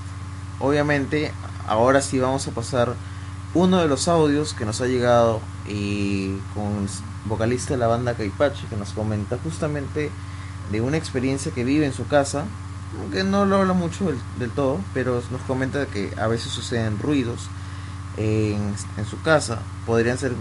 obviamente, 0.59 1.31
ahora 1.69 2.03
sí 2.03 2.19
vamos 2.19 2.49
a 2.49 2.51
pasar 2.51 2.97
uno 3.55 3.79
de 3.79 3.87
los 3.87 4.09
audios 4.09 4.53
que 4.53 4.65
nos 4.65 4.81
ha 4.81 4.89
llegado 4.89 5.41
y 5.69 6.39
con 6.55 6.65
el 6.65 6.89
vocalista 7.25 7.75
de 7.75 7.79
la 7.79 7.87
banda 7.87 8.15
Caipache 8.15 8.67
que 8.69 8.75
nos 8.75 8.91
comenta 8.91 9.39
justamente 9.45 10.11
de 10.73 10.81
una 10.81 10.97
experiencia 10.97 11.53
que 11.53 11.63
vive 11.63 11.87
en 11.87 11.93
su 11.93 12.09
casa, 12.09 12.47
aunque 13.01 13.23
no 13.23 13.45
lo 13.45 13.59
habla 13.59 13.75
mucho 13.75 14.13
del, 14.41 14.51
todo, 14.51 14.81
pero 14.93 15.23
nos 15.31 15.43
comenta 15.43 15.87
que 15.87 16.13
a 16.21 16.27
veces 16.27 16.51
suceden 16.51 16.99
ruidos 16.99 17.47
en, 18.17 18.75
en 18.97 19.07
su 19.09 19.23
casa. 19.23 19.61
Podrían 19.87 20.19
ser, 20.19 20.33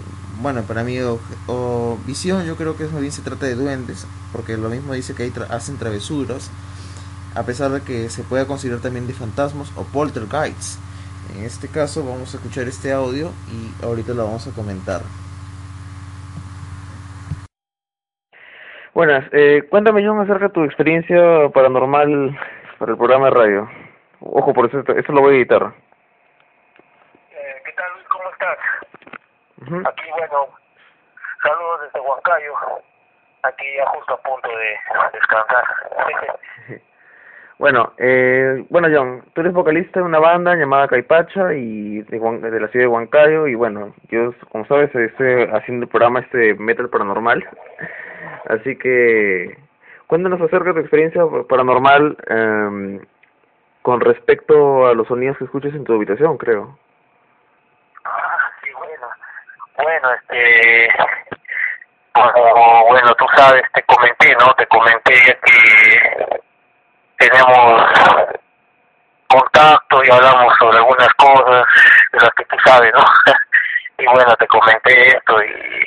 bueno, 0.42 0.64
para 0.64 0.84
mí 0.84 0.98
o, 1.46 2.00
visión, 2.08 2.46
yo 2.46 2.56
creo 2.56 2.76
que 2.76 2.86
más 2.86 3.00
bien 3.00 3.14
se 3.14 3.22
trata 3.22 3.46
de 3.46 3.54
duendes, 3.54 4.08
porque 4.32 4.58
lo 4.58 4.70
mismo 4.70 4.94
dice 4.94 5.14
que 5.14 5.22
ahí 5.22 5.34
hacen 5.52 5.78
travesuras, 5.78 6.50
a 7.36 7.44
pesar 7.44 7.72
de 7.72 7.82
que 7.82 8.10
se 8.10 8.24
pueda 8.24 8.46
considerar 8.46 8.82
también 8.82 9.08
de 9.08 9.14
fantasmas 9.14 9.72
o 9.78 9.84
poltergeists. 9.86 10.80
En 11.36 11.46
este 11.46 11.70
caso 11.70 12.04
vamos 12.04 12.34
a 12.34 12.38
escuchar 12.38 12.68
este 12.68 12.92
audio 12.92 13.30
y 13.50 13.86
ahorita 13.86 14.14
lo 14.14 14.26
vamos 14.26 14.48
a 14.48 14.56
comentar. 14.56 15.02
Buenas, 18.94 19.24
eh, 19.32 19.64
cuéntame 19.70 20.06
John 20.06 20.20
acerca 20.20 20.48
de 20.48 20.54
tu 20.54 20.64
experiencia 20.66 21.48
paranormal 21.54 22.38
para 22.78 22.92
el 22.92 22.98
programa 22.98 23.26
de 23.28 23.32
radio. 23.32 23.70
Ojo, 24.20 24.54
por 24.54 24.66
eso 24.66 24.80
eso 24.80 25.14
lo 25.14 25.22
voy 25.22 25.36
a 25.36 25.38
editar. 25.38 25.74
Eh, 27.32 27.62
¿Qué 27.64 27.72
tal 27.72 27.94
Luis? 27.94 28.08
¿Cómo 28.10 28.30
estás? 28.32 28.58
Aquí, 29.88 30.10
bueno, 30.18 30.50
saludos 31.42 31.82
desde 31.86 32.00
Huancayo. 32.02 32.54
Aquí 33.44 33.66
ya 33.78 33.86
justo 33.92 34.14
a 34.14 34.22
punto 34.22 34.50
de 34.50 34.78
descansar. 35.14 35.64
Bueno, 37.62 37.94
eh, 38.00 38.66
bueno 38.70 38.88
John, 38.92 39.24
tú 39.36 39.42
eres 39.42 39.54
vocalista 39.54 40.00
de 40.00 40.06
una 40.08 40.18
banda 40.18 40.56
llamada 40.56 40.88
Caipacha 40.88 41.54
y 41.54 42.02
de, 42.02 42.20
la 42.60 42.68
ciudad 42.70 42.86
de 42.86 42.88
Huancayo 42.88 43.46
y 43.46 43.54
bueno, 43.54 43.94
yo 44.10 44.34
como 44.52 44.66
sabes 44.66 44.90
estoy 44.96 45.48
haciendo 45.54 45.84
el 45.84 45.90
programa 45.92 46.22
este 46.22 46.56
Metal 46.56 46.90
Paranormal, 46.90 47.48
así 48.50 48.76
que 48.80 49.56
cuéntanos 50.08 50.42
acerca 50.42 50.70
de 50.70 50.74
tu 50.74 50.80
experiencia 50.80 51.22
paranormal 51.48 52.18
eh, 52.30 53.00
con 53.84 54.02
respecto 54.02 54.88
a 54.88 54.96
los 54.96 55.08
sonidos 55.08 55.38
que 55.38 55.44
escuchas 55.44 55.76
en 55.76 55.84
tu 55.84 55.94
habitación, 55.94 56.40
creo. 56.40 56.80
Ah, 58.06 58.50
sí, 58.64 58.72
bueno, 58.76 59.08
bueno, 59.78 60.08
este, 60.20 60.90
bueno, 62.90 63.14
tú 63.20 63.26
sabes, 63.36 63.62
te 63.76 63.84
comenté, 63.84 64.36
¿no? 64.40 64.52
Te 64.56 64.66
comenté 64.66 65.14
que 65.46 66.42
tenemos 67.22 67.84
contacto 69.28 70.04
y 70.04 70.12
hablamos 70.12 70.54
sobre 70.58 70.78
algunas 70.78 71.10
cosas 71.14 71.66
de 72.12 72.20
las 72.20 72.30
que 72.32 72.46
tú 72.46 72.58
sabes, 72.66 72.92
¿no? 72.94 73.04
y 74.00 74.06
bueno, 74.08 74.36
te 74.36 74.48
comenté 74.48 75.10
esto 75.10 75.44
y 75.44 75.86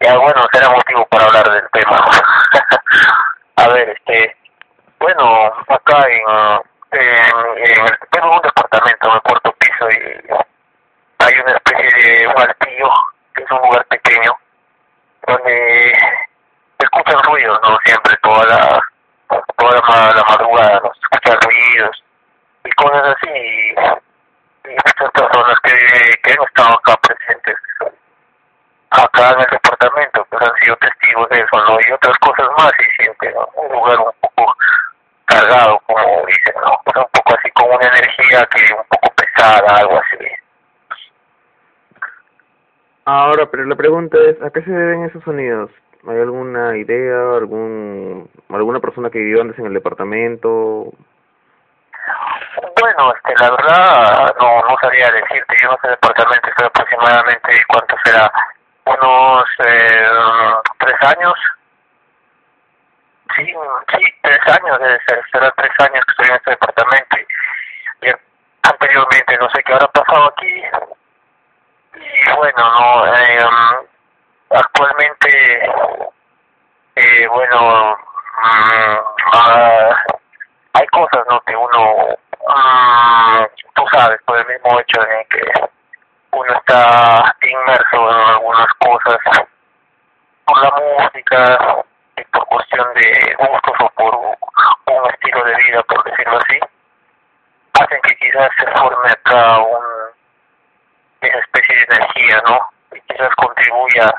ya 0.00 0.16
bueno, 0.16 0.46
será 0.52 0.70
motivo 0.70 1.04
para 1.06 1.24
hablar 1.24 1.50
del 1.50 1.68
tema. 1.72 1.96
A 3.56 3.68
ver, 3.68 3.88
este, 3.88 4.36
bueno, 5.00 5.46
acá 5.68 6.06
en, 6.08 7.00
en, 7.00 7.98
tengo 8.10 8.30
un 8.30 8.42
departamento 8.42 9.08
en 9.08 9.14
el 9.14 9.20
cuarto 9.22 9.52
piso 9.58 9.90
y 9.90 9.96
hay 11.18 11.40
una 11.40 11.52
especie 11.52 12.18
de 12.18 12.26
un 12.28 12.34
que 13.34 13.42
es 13.42 13.50
un 13.50 13.58
lugar 13.58 13.84
pequeño, 13.86 14.32
donde 15.26 15.92
se 16.78 16.84
escuchan 16.84 17.22
ruidos, 17.24 17.58
¿no? 17.62 17.78
Siempre, 17.84 18.16
toda 18.22 18.44
la 18.44 18.82
toda 19.28 20.14
la, 20.14 20.24
madrugada, 20.28 20.80
¿no? 20.80 20.92
escuchar 20.92 21.38
ruidos 21.42 22.04
y 22.64 22.70
cosas 22.72 23.16
así. 23.16 23.30
Y, 23.30 23.74
muchas 24.68 25.10
personas 25.12 25.58
que, 25.62 25.72
que 26.22 26.32
han 26.32 26.44
estado 26.44 26.74
acá 26.74 26.96
presentes, 26.96 27.56
acá 28.90 29.30
en 29.30 29.40
el 29.40 29.46
departamento, 29.50 30.26
pues 30.28 30.42
han 30.42 30.58
sido 30.60 30.76
testigos 30.76 31.28
de 31.28 31.36
eso, 31.36 31.64
¿no? 31.68 31.78
Y 31.86 31.92
otras 31.92 32.16
cosas 32.18 32.48
más, 32.58 32.72
y 32.80 33.02
siente 33.02 33.34
un 33.54 33.72
lugar 33.72 33.98
un 34.00 34.12
poco 34.20 34.54
cargado, 35.26 35.80
como 35.86 36.26
dicen, 36.26 36.54
¿no? 36.64 36.80
Pues 36.84 36.96
un 36.96 37.10
poco 37.12 37.38
así 37.38 37.50
con 37.52 37.70
una 37.70 37.86
energía 37.86 38.46
que 38.46 38.74
un 38.74 38.84
poco 38.88 39.14
pesada, 39.14 39.76
algo 39.76 39.98
así. 39.98 40.26
Ahora, 43.04 43.46
pero 43.46 43.64
la 43.66 43.76
pregunta 43.76 44.18
es, 44.18 44.42
¿a 44.42 44.50
qué 44.50 44.62
se 44.62 44.70
deben 44.70 45.04
esos 45.04 45.22
sonidos? 45.22 45.70
¿Hay 46.08 46.20
alguna 46.20 46.76
idea, 46.76 47.36
algún 47.36 48.30
alguna 48.50 48.78
persona 48.78 49.10
que 49.10 49.18
vivió 49.18 49.42
antes 49.42 49.58
en 49.58 49.66
el 49.66 49.74
departamento? 49.74 50.92
Bueno, 52.80 53.12
este, 53.12 53.34
la 53.42 53.50
verdad 53.50 54.34
no, 54.38 54.60
no 54.68 54.76
sabría 54.80 55.10
decirte, 55.10 55.56
yo 55.60 55.70
no 55.70 55.78
sé 55.82 55.88
departamento, 55.88 56.48
estoy 56.48 56.66
aproximadamente, 56.66 57.64
¿cuánto 57.68 57.96
será? 58.04 58.32
Unos 58.84 59.44
eh, 59.66 60.06
tres 60.78 61.16
años. 61.16 61.34
Sí, 63.34 63.52
sí, 63.92 64.04
tres 64.22 64.38
años, 64.46 64.78
debe 64.78 65.00
ser, 65.08 65.20
será 65.32 65.50
tres 65.56 65.72
años 65.80 66.04
que 66.04 66.10
estoy 66.12 66.26
en 66.28 66.34
este 66.36 66.50
departamento. 66.52 67.16
Y, 68.02 68.10
anteriormente 68.62 69.38
no 69.38 69.48
sé 69.50 69.62
qué 69.64 69.72
habrá 69.72 69.88
pasado 69.88 70.26
aquí. 70.26 70.62
Y 71.94 72.36
bueno, 72.36 72.58
no, 72.58 73.06
eh, 73.14 73.38
actualmente, 74.50 75.70
eh, 76.96 77.28
bueno, 77.28 77.92
uh, 77.92 77.96
hay 80.72 80.86
cosas 80.88 81.24
¿no? 81.28 81.40
que 81.42 81.56
uno, 81.56 82.16
uh, 82.40 83.46
tú 83.74 83.84
sabes, 83.92 84.20
por 84.24 84.38
el 84.38 84.46
mismo 84.46 84.80
hecho 84.80 85.00
de 85.00 85.26
que 85.30 85.42
uno 86.32 86.52
está 86.54 87.36
inmerso 87.42 88.10
en 88.10 88.28
algunas 88.28 88.72
cosas 88.74 89.18
por 90.44 90.62
la 90.62 90.70
música 90.70 91.84
y 92.16 92.24
por 92.24 92.44
cuestión 92.46 92.86
de 92.94 93.36
gustos 93.38 93.74
o 93.80 93.88
por 93.90 94.16
un 94.16 95.10
estilo 95.10 95.44
de 95.44 95.56
vida, 95.56 95.82
por 95.84 96.02
decirlo 96.04 96.38
así, 96.38 96.58
hacen 97.80 98.00
que 98.02 98.16
quizás 98.16 98.50
se 98.58 98.66
forme 98.78 99.10
acá 99.10 99.58
un, 99.58 99.84
esa 101.20 101.38
especie 101.38 101.76
de 101.76 101.96
energía, 101.96 102.42
¿no? 102.48 102.60
Y 102.94 103.00
quizás 103.02 103.34
contribuya 103.36 104.14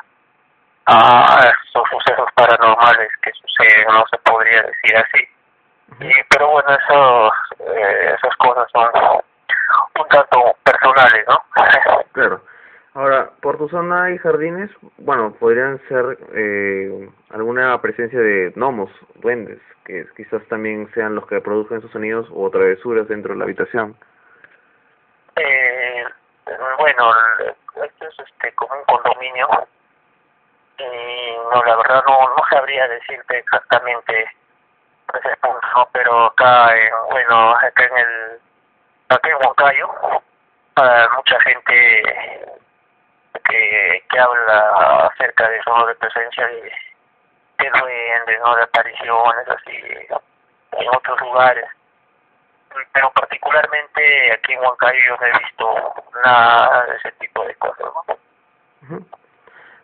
a 0.86 1.54
estos 1.66 1.90
sucesos 1.90 2.30
paranormales 2.36 3.10
que 3.22 3.32
suceden, 3.34 3.88
no 3.88 4.06
se 4.10 4.18
podría 4.20 4.62
decir 4.64 4.98
así. 4.98 5.30
Y, 6.00 6.24
pero 6.30 6.52
bueno, 6.52 6.77
eso, 6.88 7.32
eh, 7.60 8.16
esas 8.18 8.36
cosas 8.38 8.68
son 8.72 8.90
un 10.00 10.08
tanto 10.10 10.56
personales, 10.64 11.26
¿no? 11.28 11.42
Claro. 12.14 12.42
Ahora, 12.96 13.30
por 13.42 13.60
tu 13.60 13.70
zona 13.70 14.06
hay 14.06 14.18
jardines, 14.18 14.72
bueno, 14.98 15.32
podrían 15.40 15.80
ser 15.88 16.18
eh, 16.34 17.08
alguna 17.30 17.80
presencia 17.80 18.20
de 18.20 18.52
gnomos, 18.56 18.90
duendes, 19.16 19.60
que 19.86 20.08
quizás 20.16 20.42
también 20.48 20.90
sean 20.96 21.14
los 21.14 21.28
que 21.28 21.40
produzcan 21.40 21.78
esos 21.78 21.92
sonidos 21.92 22.28
o 22.34 22.50
travesuras 22.50 23.08
dentro 23.08 23.34
de 23.34 23.38
la 23.38 23.46
habitación. 23.46 23.96
Eh, 25.36 26.06
bueno, 26.80 27.14
esto 27.86 28.08
es 28.08 28.20
este, 28.20 28.52
como 28.54 28.74
un 28.74 28.84
condominio 28.86 29.48
y 30.80 31.36
no, 31.54 31.64
la 31.64 31.78
verdad 31.78 32.04
no, 32.08 32.30
no 32.30 32.44
sabría 32.50 32.88
decirte 32.88 33.38
exactamente 33.38 34.28
ese 35.14 35.36
punto, 35.38 35.90
pero 35.94 36.26
acá, 36.26 36.76
en, 36.76 36.92
bueno, 37.10 37.52
acá 37.52 37.86
en 37.86 37.98
el, 37.98 38.40
acá 39.10 39.30
en 39.30 39.36
Huancayo, 39.36 39.90
para 40.74 41.10
mucha 41.16 41.40
gente 41.42 42.04
que, 43.50 44.04
que 44.10 44.20
habla 44.20 45.08
acerca 45.08 45.50
de 45.50 45.58
eso, 45.58 45.88
de 45.88 45.96
presencia 45.96 46.48
de, 46.48 46.72
de 47.60 47.70
duendes, 47.80 48.40
¿no? 48.44 48.56
de 48.56 48.64
apariciones, 48.64 49.48
así, 49.48 49.78
en 50.72 50.88
otros 50.96 51.22
lugares. 51.22 51.66
Pero 52.94 53.12
particularmente 53.12 54.34
aquí 54.34 54.54
en 54.54 54.60
Huancayo 54.60 55.00
yo 55.08 55.18
no 55.18 55.26
he 55.26 55.40
visto 55.40 55.94
nada 56.24 56.86
de 56.86 56.96
ese 56.98 57.12
tipo 57.14 57.44
de 57.46 57.56
cosas, 57.56 57.88
¿no? 57.94 59.08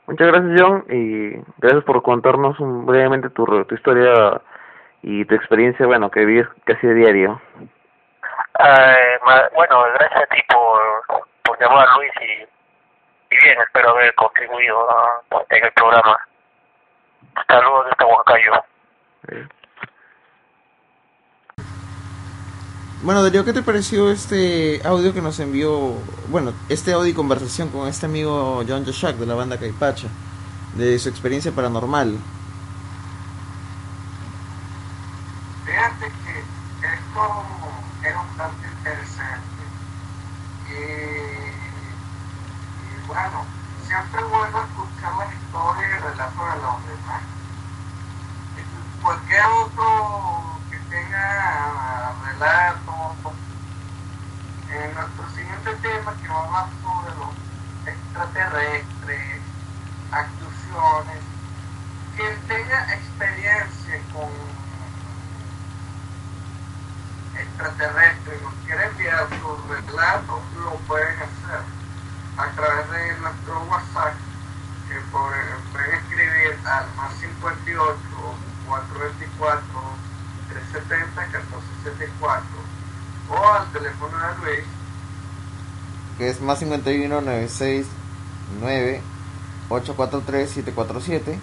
Muchas 0.05 0.27
gracias, 0.27 0.61
John, 0.61 0.85
y 0.89 1.41
gracias 1.57 1.83
por 1.85 2.03
contarnos 2.03 2.57
brevemente 2.59 3.29
tu, 3.29 3.45
tu 3.65 3.75
historia 3.75 4.41
y 5.03 5.25
tu 5.25 5.35
experiencia, 5.35 5.85
bueno, 5.85 6.09
que 6.09 6.25
vives 6.25 6.47
casi 6.63 6.87
de 6.87 6.95
diario. 6.95 7.41
Eh, 8.59 9.19
bueno, 9.53 9.83
gracias 9.95 10.23
a 10.23 10.25
ti 10.27 10.41
por, 10.47 11.27
por 11.43 11.59
llamar, 11.59 11.87
Luis, 11.97 12.11
y, 12.21 13.35
y 13.35 13.43
bien, 13.43 13.57
espero 13.61 13.89
haber 13.89 14.15
contribuido 14.15 14.87
en 15.49 15.63
el 15.65 15.71
programa. 15.73 16.17
Saludos 17.47 17.87
desde 17.89 18.11
Huancayo. 18.11 18.63
Bueno, 23.01 23.21
Darío, 23.21 23.43
¿qué 23.43 23.51
te 23.51 23.63
pareció 23.63 24.09
este 24.09 24.79
audio 24.85 25.13
que 25.13 25.21
nos 25.21 25.37
envió? 25.41 25.95
Bueno, 26.29 26.53
este 26.69 26.93
audio 26.93 27.11
y 27.11 27.13
conversación 27.13 27.69
con 27.69 27.89
este 27.89 28.05
amigo 28.05 28.63
John 28.65 28.85
Joshak 28.85 29.17
de 29.17 29.25
la 29.25 29.35
banda 29.35 29.59
Caipacha, 29.59 30.07
de 30.75 30.97
su 30.99 31.09
experiencia 31.09 31.51
paranormal. 31.51 32.17
Fíjate 35.65 36.11
que 36.11 36.39
esto 36.85 37.45
era 38.03 38.19
un 38.19 38.37
tanto 38.37 38.67
interesante. 38.67 39.63
Y, 40.69 40.75
bueno, 43.07 43.45
siempre 43.87 44.21
es 44.21 44.29
bueno 44.29 44.61
escuchar 44.63 45.13
la 45.15 45.25
historia 45.33 45.87
y 45.87 45.91
el 45.91 46.01
relato 46.01 46.45
de 46.45 46.55
los 46.61 46.87
demás. 46.87 47.21
Cualquier 49.01 49.45
otro 49.45 50.59
que 50.69 50.77
tenga 50.89 52.13
relato. 52.25 52.93
En 54.69 54.93
nuestro 54.95 55.29
siguiente 55.29 55.75
tema 55.81 56.13
que 56.21 56.27
va 56.27 56.35
a 56.35 56.43
hablar 56.45 56.67
sobre 56.81 57.15
los 57.15 57.29
extraterrestres, 57.85 59.41
actuaciones, 60.11 61.21
quien 62.17 62.35
tenga 62.47 62.93
experiencia 62.95 64.01
con 64.11 64.29
extraterrestres 67.37 68.39
y 68.39 68.43
nos 68.43 68.53
quiere 68.65 68.85
enviar 68.85 69.27
sus 69.29 69.67
relatos, 69.67 70.39
lo 70.63 70.71
pueden 70.87 71.15
hacer 71.17 71.61
a 72.37 72.47
través 72.55 72.91
de 72.91 73.17
nuestro 73.19 73.63
WhatsApp, 73.63 74.13
que 74.87 74.99
pueden 75.11 75.93
escribir 75.93 76.59
al 76.65 76.95
más 76.95 77.13
58 77.15 77.97
424 78.67 79.61
370 80.49 81.21
1474 81.21 82.43
o 83.29 83.53
al 83.53 83.71
teléfono 83.71 84.17
de 84.17 84.37
Luis 84.37 84.65
que 86.17 86.29
es 86.29 86.41
más 86.41 86.59
51 86.59 87.21
96 87.21 87.87
9 88.59 89.01
843 89.69 90.49
747 90.49 91.39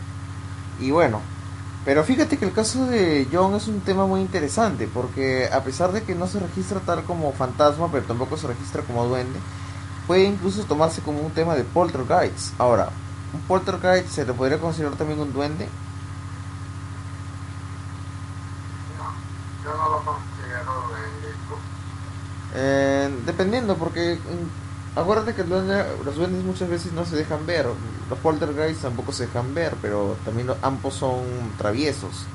y 0.78 0.90
bueno 0.90 1.20
pero 1.84 2.04
fíjate 2.04 2.36
que 2.36 2.44
el 2.44 2.52
caso 2.52 2.86
de 2.86 3.26
John 3.32 3.54
es 3.54 3.66
un 3.68 3.80
tema 3.80 4.06
muy 4.06 4.20
interesante 4.20 4.88
porque 4.92 5.48
a 5.50 5.62
pesar 5.64 5.92
de 5.92 6.02
que 6.02 6.14
no 6.14 6.26
se 6.26 6.40
registra 6.40 6.80
tal 6.80 7.04
como 7.04 7.32
fantasma 7.32 7.90
pero 7.90 8.04
tampoco 8.04 8.36
se 8.36 8.48
registra 8.48 8.82
como 8.82 9.06
duende 9.06 9.38
puede 10.06 10.24
incluso 10.24 10.64
tomarse 10.64 11.00
como 11.02 11.20
un 11.20 11.30
tema 11.30 11.54
de 11.54 11.64
poltergeist. 11.64 12.58
Ahora 12.58 12.90
un 13.32 13.40
poltergeist 13.42 14.08
se 14.08 14.26
le 14.26 14.32
podría 14.32 14.58
considerar 14.58 14.96
también 14.96 15.20
un 15.20 15.32
duende 15.32 15.68
no, 18.98 19.64
yo 19.64 19.76
no 19.76 19.88
lo 19.90 20.04
considero 20.04 20.90
eh, 22.54 23.10
dependiendo 23.26 23.76
porque 23.76 24.18
acuérdate 24.96 25.34
que 25.34 25.44
los 25.44 26.16
duendes 26.16 26.44
muchas 26.44 26.68
veces 26.68 26.92
no 26.92 27.04
se 27.04 27.16
dejan 27.16 27.46
ver 27.46 27.66
los 28.08 28.18
poltergeists 28.18 28.82
tampoco 28.82 29.12
se 29.12 29.26
dejan 29.26 29.54
ver 29.54 29.74
pero 29.80 30.16
también 30.24 30.48
los, 30.48 30.56
ambos 30.62 30.94
son 30.94 31.22
traviesos 31.58 32.26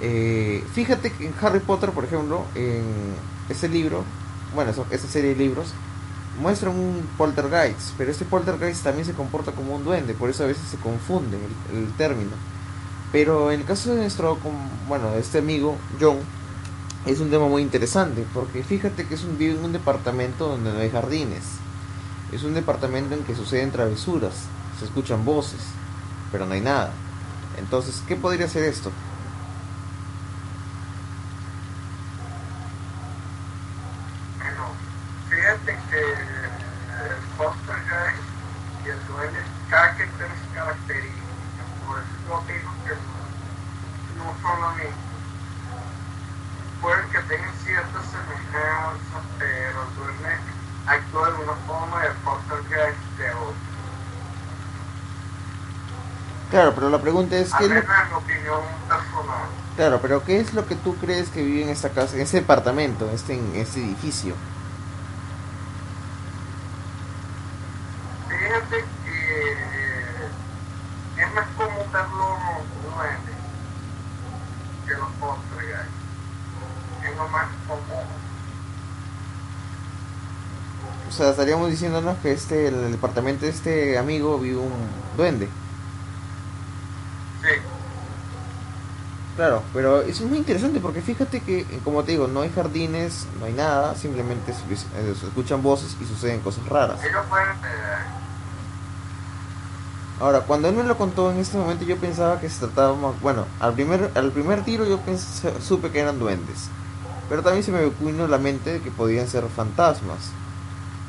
eh, 0.00 0.64
fíjate 0.72 1.12
que 1.12 1.26
en 1.26 1.34
Harry 1.40 1.60
Potter 1.60 1.90
por 1.90 2.04
ejemplo 2.04 2.44
en 2.54 2.84
ese 3.48 3.68
libro 3.68 4.04
bueno 4.54 4.72
esa 4.90 5.08
serie 5.08 5.30
de 5.30 5.36
libros 5.36 5.74
muestran 6.40 6.74
un 6.74 7.06
poltergeist, 7.18 7.92
pero 7.98 8.10
este 8.10 8.24
poltergeist 8.24 8.82
también 8.82 9.04
se 9.04 9.12
comporta 9.12 9.52
como 9.52 9.74
un 9.74 9.84
duende, 9.84 10.14
por 10.14 10.30
eso 10.30 10.44
a 10.44 10.46
veces 10.46 10.66
se 10.68 10.76
confunde 10.78 11.36
el, 11.70 11.76
el 11.76 11.92
término. 11.92 12.30
Pero 13.12 13.50
en 13.50 13.60
el 13.60 13.66
caso 13.66 13.94
de 13.94 14.00
nuestro, 14.00 14.38
bueno, 14.88 15.14
este 15.14 15.38
amigo, 15.38 15.76
John, 16.00 16.18
es 17.06 17.20
un 17.20 17.30
tema 17.30 17.48
muy 17.48 17.62
interesante, 17.62 18.24
porque 18.32 18.62
fíjate 18.62 19.06
que 19.06 19.14
es 19.14 19.24
un, 19.24 19.36
vive 19.38 19.58
en 19.58 19.64
un 19.64 19.72
departamento 19.72 20.48
donde 20.48 20.72
no 20.72 20.78
hay 20.78 20.90
jardines. 20.90 21.44
Es 22.32 22.44
un 22.44 22.54
departamento 22.54 23.14
en 23.14 23.24
que 23.24 23.34
suceden 23.34 23.72
travesuras, 23.72 24.34
se 24.78 24.86
escuchan 24.86 25.24
voces, 25.24 25.60
pero 26.30 26.46
no 26.46 26.54
hay 26.54 26.60
nada. 26.60 26.92
Entonces, 27.58 28.02
¿qué 28.08 28.16
podría 28.16 28.48
ser 28.48 28.64
esto? 28.64 28.90
Bueno, 34.38 34.64
fíjate 35.28 35.78
que 35.90 36.00
el 36.00 37.16
poltergeist 37.36 38.22
y 38.86 38.88
el 38.88 39.06
duende, 39.06 39.38
cada 39.68 39.94
quien 39.94 40.08
tiene 40.10 40.32
sus 40.40 40.54
características, 40.54 41.66
por 41.86 41.98
eso 41.98 42.08
yo 42.26 42.42
digo 42.46 42.70
que 42.86 42.94
no 44.16 44.34
son 44.40 44.60
lo 44.60 44.70
mismo. 44.76 45.02
Pueden 46.80 47.08
que 47.10 47.18
tengan 47.18 47.54
ciertas 47.62 48.02
semejanzas, 48.06 49.24
pero 49.38 49.82
el 49.82 49.94
duende 49.96 50.36
actúa 50.86 51.30
de 51.30 51.44
una 51.44 51.54
forma 51.66 52.02
y 52.02 52.06
el 52.06 52.16
poltergeist 52.24 52.98
de 53.18 53.30
otra. 53.30 53.72
Claro, 56.50 56.74
pero 56.74 56.90
la 56.90 56.98
pregunta 57.52 57.56
es, 57.56 57.56
A 57.56 57.58
¿qué 57.58 57.64
es 57.66 57.70
menos 57.70 57.86
lo, 57.86 58.02
en 58.02 58.08
mi 58.08 58.14
opinión 58.14 58.62
personal. 58.88 59.48
claro, 59.76 60.00
pero 60.02 60.24
¿qué 60.24 60.40
es 60.40 60.54
lo 60.54 60.66
que 60.66 60.76
tú 60.76 60.96
crees 60.96 61.30
que 61.30 61.42
vive 61.42 61.62
en 61.62 61.68
esta 61.70 61.90
casa, 61.90 62.16
en 62.16 62.22
este 62.22 62.38
departamento, 62.38 63.08
en 63.08 63.14
este, 63.14 63.34
en 63.34 63.56
este 63.56 63.80
edificio? 63.80 64.36
Fíjate 68.28 68.84
que 69.04 69.56
es 71.22 71.34
más 71.34 71.48
común 71.56 71.92
verlo 71.92 72.66
duendes 72.82 73.36
que 74.86 74.94
los 74.94 75.10
poltergeist. 75.20 75.90
Es 77.02 77.16
lo 77.16 77.28
más 77.28 77.48
común. 77.68 78.06
O 81.08 81.10
sea, 81.12 81.30
estaríamos 81.30 81.70
diciéndonos 81.70 82.18
que 82.18 82.32
este, 82.32 82.68
el 82.68 82.92
departamento 82.92 83.44
de 83.44 83.50
este 83.50 83.98
amigo 83.98 84.38
vive 84.38 84.58
un 84.58 85.06
duende. 85.16 85.48
Sí, 87.42 87.48
Claro, 89.42 89.64
pero 89.72 90.02
es 90.02 90.20
muy 90.20 90.38
interesante 90.38 90.78
porque 90.78 91.02
fíjate 91.02 91.40
que, 91.40 91.66
como 91.82 92.04
te 92.04 92.12
digo, 92.12 92.28
no 92.28 92.42
hay 92.42 92.50
jardines, 92.50 93.26
no 93.40 93.46
hay 93.46 93.52
nada, 93.52 93.96
simplemente 93.96 94.52
se, 94.52 94.60
eh, 94.72 95.14
escuchan 95.20 95.60
voces 95.64 95.96
y 96.00 96.04
suceden 96.04 96.38
cosas 96.38 96.64
raras. 96.68 97.00
eh, 97.02 97.08
Ahora, 100.20 100.42
cuando 100.42 100.68
él 100.68 100.76
me 100.76 100.84
lo 100.84 100.96
contó 100.96 101.32
en 101.32 101.38
este 101.38 101.58
momento 101.58 101.84
yo 101.84 101.96
pensaba 101.96 102.38
que 102.38 102.48
se 102.48 102.60
trataba 102.60 102.92
bueno, 103.20 103.46
al 103.58 103.72
primer, 103.72 104.12
al 104.14 104.30
primer 104.30 104.62
tiro 104.62 104.84
yo 104.84 105.00
pensé, 105.00 105.52
supe 105.60 105.90
que 105.90 105.98
eran 105.98 106.20
duendes, 106.20 106.68
pero 107.28 107.42
también 107.42 107.64
se 107.64 107.72
me 107.72 107.84
vino 107.98 108.28
la 108.28 108.38
mente 108.38 108.80
que 108.80 108.92
podían 108.92 109.26
ser 109.26 109.42
fantasmas, 109.48 110.30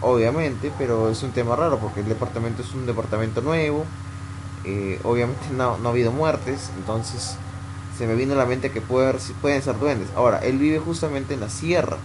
obviamente, 0.01 0.73
pero 0.79 1.11
es 1.11 1.21
un 1.21 1.33
tema 1.33 1.55
raro 1.55 1.77
porque 1.77 1.99
el 1.99 2.09
departamento 2.09 2.63
es 2.63 2.73
un 2.73 2.87
departamento 2.87 3.41
nuevo, 3.41 3.85
eh, 4.63 4.99
obviamente 5.03 5.51
no, 5.55 5.77
no 5.77 5.89
ha 5.89 5.91
habido 5.91 6.11
muertes, 6.11 6.71
entonces 6.79 7.37
se 7.97 8.07
me 8.07 8.15
vino 8.15 8.33
a 8.33 8.37
la 8.37 8.45
mente 8.45 8.71
que 8.71 8.81
pueden 8.81 9.19
ser 9.61 9.79
duendes. 9.79 10.09
Ahora, 10.15 10.39
él 10.39 10.57
vive 10.57 10.79
justamente 10.79 11.33
en 11.33 11.39
la 11.39 11.49
sierra, 11.49 11.97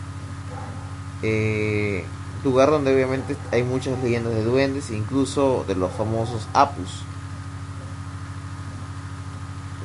eh, 1.22 2.04
lugar 2.44 2.70
donde 2.70 2.94
obviamente 2.94 3.36
hay 3.52 3.62
muchas 3.62 4.02
leyendas 4.02 4.34
de 4.34 4.44
duendes, 4.44 4.90
incluso 4.90 5.64
de 5.66 5.74
los 5.74 5.92
famosos 5.92 6.46
apus, 6.52 7.02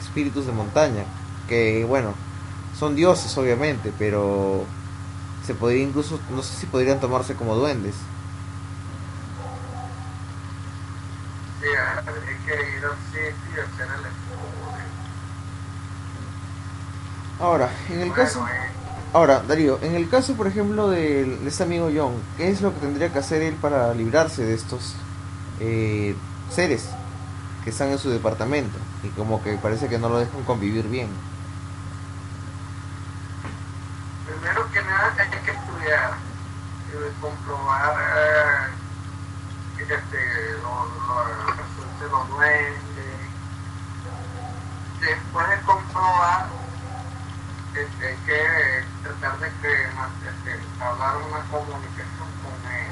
espíritus 0.02 0.46
de 0.46 0.52
montaña, 0.52 1.06
que 1.48 1.86
bueno, 1.86 2.14
son 2.78 2.96
dioses 2.96 3.36
obviamente, 3.38 3.92
pero 3.98 4.66
se 5.46 5.56
podría 5.56 5.84
incluso, 5.84 6.20
no 6.30 6.44
sé 6.44 6.56
si 6.56 6.66
podrían 6.66 7.00
tomarse 7.00 7.36
como 7.36 7.56
duendes. 7.56 7.96
sí, 11.64 11.70
hay 11.70 12.38
que 12.46 12.78
ir 12.78 12.86
al 12.86 12.98
sitio 13.12 13.34
y 13.56 13.60
hacer 13.60 13.88
el 13.98 14.03
Ahora, 17.40 17.70
en 17.90 18.02
el 18.02 18.14
caso, 18.14 18.48
eh, 18.48 18.52
ahora 19.12 19.44
Darío, 19.48 19.80
en 19.82 19.96
el 19.96 20.10
caso 20.10 20.36
por 20.36 20.48
ejemplo 20.48 20.90
de, 20.90 21.48
este 21.48 21.64
amigo 21.64 21.90
John, 21.94 22.14
¿qué 22.38 22.50
es 22.50 22.62
lo 22.62 22.74
que 22.74 22.80
tendría 22.80 23.12
que 23.12 23.20
hacer 23.20 23.42
él 23.42 23.56
para 23.56 23.94
librarse 23.94 24.44
de 24.44 24.54
estos 24.54 24.96
eh, 25.60 26.16
seres 26.50 26.90
que 27.64 27.72
están 27.72 27.90
en 27.90 28.00
su 28.00 28.10
departamento 28.10 28.78
y 29.04 29.10
como 29.10 29.44
que 29.44 29.54
parece 29.58 29.90
que 29.90 29.98
no 29.98 30.10
lo 30.10 30.20
dejan 30.20 30.44
convivir 30.44 30.88
bien? 30.88 31.10
primero 34.26 34.72
que 34.72 34.82
nada 34.82 35.14
hay 35.18 35.30
que 35.30 35.52
estudiar 35.52 36.14
y 36.90 37.22
comprobar 37.22 37.96
eh, 38.16 38.74
este, 39.80 40.54
lo, 40.62 40.86
lo, 40.86 41.28
los. 41.28 41.64
Después 45.02 45.50
de 45.50 45.60
comprobar, 45.66 46.48
este, 47.76 48.08
hay 48.08 48.18
que 48.26 48.86
tratar 49.02 49.40
de 49.40 49.52
que, 49.62 49.74
este, 49.74 50.52
hablar 50.80 51.18
una 51.18 51.42
comunicación 51.46 52.30
con 52.44 52.54
él. 52.72 52.92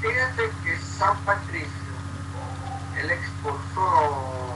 Fíjate 0.00 0.50
que 0.64 0.78
San 0.78 1.16
Patricio, 1.24 1.92
él 2.98 3.10
expulsó 3.10 4.54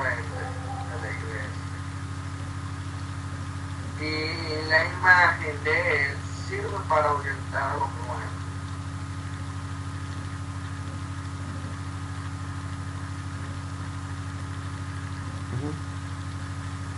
de 0.00 0.96
la 1.02 1.08
iglesia 1.10 1.64
y 4.00 4.68
la 4.68 4.84
imagen 4.86 5.64
de 5.64 6.06
él 6.06 6.16
sirve 6.48 6.78
para 6.88 7.12
orientar 7.12 7.62
a 7.62 7.74
los 7.74 7.90
muertos. 8.06 8.34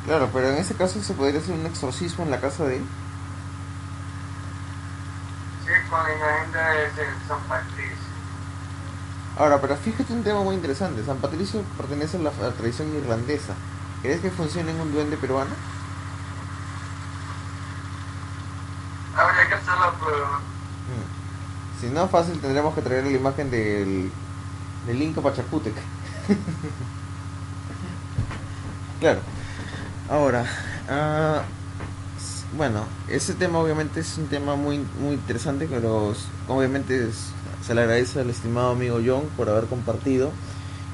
Claro, 0.06 0.30
pero 0.32 0.48
en 0.50 0.58
ese 0.58 0.74
caso 0.74 1.02
se 1.02 1.14
podría 1.14 1.40
hacer 1.40 1.52
un 1.52 1.66
exorcismo 1.66 2.24
en 2.24 2.30
la 2.30 2.40
casa 2.40 2.64
de 2.64 2.76
él. 2.76 2.86
Sí, 5.64 5.72
con 5.90 6.04
la 6.04 6.14
imagen 6.14 6.52
de, 6.52 6.60
San 7.26 7.40
Patricio. 7.48 7.96
Ahora, 9.36 9.60
pero 9.60 9.76
fíjate 9.76 10.12
un 10.12 10.22
tema 10.22 10.42
muy 10.42 10.54
interesante. 10.54 11.04
San 11.04 11.18
Patricio 11.18 11.60
pertenece 11.76 12.18
a 12.18 12.20
la, 12.20 12.30
a 12.30 12.40
la 12.40 12.52
tradición 12.52 12.94
irlandesa. 12.94 13.54
¿Crees 14.00 14.20
que 14.20 14.30
funcione 14.30 14.70
en 14.70 14.80
un 14.80 14.92
duende 14.92 15.16
peruano? 15.16 15.50
Habría 19.16 19.48
que 19.48 19.54
hacer 19.54 19.74
la 19.74 19.90
prueba. 19.90 20.38
Mm. 20.38 21.80
Si 21.80 21.88
no, 21.88 22.06
fácil 22.08 22.40
tendremos 22.40 22.76
que 22.76 22.82
traer 22.82 23.02
la 23.04 23.10
imagen 23.10 23.50
del, 23.50 24.12
del 24.86 25.02
Inca 25.02 25.20
Pachacútec. 25.20 25.74
claro. 29.00 29.20
Ahora, 30.08 30.46
ah, 30.88 31.42
s- 32.16 32.44
bueno, 32.56 32.84
ese 33.08 33.34
tema 33.34 33.58
obviamente 33.60 34.00
es 34.00 34.18
un 34.18 34.28
tema 34.28 34.56
muy 34.56 34.78
muy 35.00 35.14
interesante, 35.14 35.66
pero 35.68 36.14
obviamente 36.48 37.08
es- 37.08 37.32
se 37.62 37.74
le 37.74 37.82
agradece 37.82 38.20
al 38.20 38.30
estimado 38.30 38.70
amigo 38.72 39.00
John 39.04 39.24
por 39.36 39.48
haber 39.48 39.66
compartido 39.66 40.30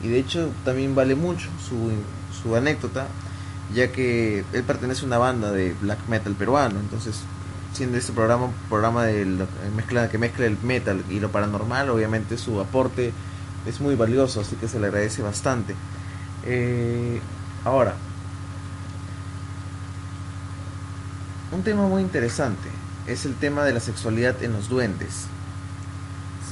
y 0.02 0.09
de 0.09 0.18
hecho 0.18 0.51
también 0.64 0.94
vale 0.94 1.14
mucho 1.14 1.51
su, 1.68 1.93
su 2.43 2.56
anécdota, 2.56 3.06
ya 3.74 3.93
que 3.93 4.44
él 4.52 4.64
pertenece 4.64 5.02
a 5.05 5.06
una 5.06 5.18
banda 5.18 5.52
de 5.52 5.74
black 5.80 6.09
metal 6.09 6.34
peruano, 6.34 6.80
entonces 6.80 7.20
siendo 7.74 7.98
este 7.98 8.12
programa 8.12 8.47
un 8.47 8.55
programa 8.68 9.05
de 9.05 9.24
mezcla, 9.76 10.09
que 10.10 10.18
mezcla 10.18 10.47
el 10.47 10.59
metal 10.62 11.05
y 11.10 11.20
lo 11.20 11.30
paranormal, 11.32 11.90
obviamente 11.90 12.39
su 12.39 12.60
aporte 12.60 13.12
es 13.66 13.80
muy 13.80 13.94
valioso, 13.97 14.40
así 14.40 14.56
que 14.56 14.68
se 14.68 14.80
le 14.80 14.86
agradece 14.89 15.22
bastante. 15.22 15.74
Eh, 16.44 17.20
ahora, 17.64 17.94
un 21.52 21.62
tema 21.62 21.86
muy 21.86 22.02
interesante 22.02 22.68
es 23.06 23.24
el 23.24 23.34
tema 23.34 23.64
de 23.64 23.72
la 23.72 23.80
sexualidad 23.80 24.42
en 24.42 24.52
los 24.52 24.68
duendes. 24.68 25.26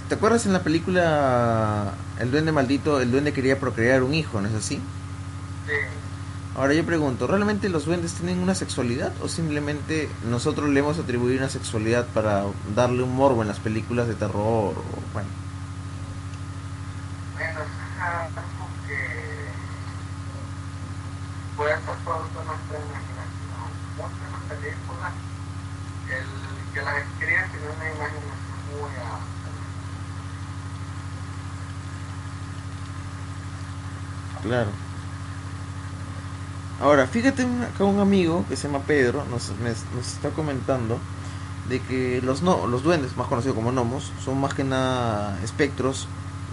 ¿Te 0.08 0.16
acuerdas 0.16 0.44
en 0.46 0.52
la 0.52 0.62
película 0.62 1.92
El 2.18 2.30
duende 2.30 2.52
maldito, 2.52 3.00
el 3.00 3.10
duende 3.10 3.32
quería 3.32 3.58
procrear 3.58 4.02
un 4.02 4.14
hijo, 4.14 4.40
¿no 4.40 4.48
es 4.48 4.54
así? 4.54 4.76
Sí. 5.66 5.72
Ahora 6.56 6.74
yo 6.74 6.84
pregunto, 6.84 7.26
¿realmente 7.28 7.68
los 7.68 7.86
duendes 7.86 8.14
tienen 8.14 8.40
una 8.40 8.54
sexualidad 8.54 9.12
o 9.22 9.28
simplemente 9.28 10.10
nosotros 10.28 10.68
le 10.68 10.80
hemos 10.80 10.98
atribuido 10.98 11.38
una 11.38 11.48
sexualidad 11.48 12.06
para 12.08 12.44
darle 12.74 13.04
un 13.04 13.14
morbo 13.14 13.42
en 13.42 13.48
las 13.48 13.60
películas 13.60 14.08
de 14.08 14.14
terror? 14.14 14.74
O, 14.74 14.84
bueno, 15.12 15.28
Bueno, 17.34 17.60
es 17.60 18.02
algo 18.02 18.66
que 18.86 18.98
puede 21.56 21.74
ser 21.74 21.96
producto 22.04 22.38
de 22.40 22.44
nuestra 22.46 22.78
imaginación. 22.78 23.70
Muchas 23.96 24.18
de 24.20 24.30
las 24.32 24.42
películas, 24.50 25.12
el 26.10 26.26
que 26.74 26.82
las 26.82 26.96
escribe 26.98 27.44
tiene 27.52 27.66
una 27.70 27.86
imaginación 27.94 28.58
muy 28.72 28.90
amplia. 28.90 29.30
Claro. 34.50 34.70
Ahora, 36.80 37.06
fíjate 37.06 37.42
acá 37.42 37.84
un 37.84 38.00
amigo 38.00 38.44
que 38.48 38.56
se 38.56 38.66
llama 38.66 38.80
Pedro 38.80 39.24
nos 39.30 39.50
está 40.00 40.30
comentando 40.30 40.98
de 41.68 41.80
que 41.80 42.20
los 42.22 42.42
no, 42.42 42.66
los 42.66 42.82
duendes, 42.82 43.16
más 43.16 43.28
conocidos 43.28 43.54
como 43.54 43.70
gnomos, 43.70 44.12
son 44.24 44.40
más 44.40 44.54
que 44.54 44.64
nada 44.64 45.38
espectros, 45.44 46.08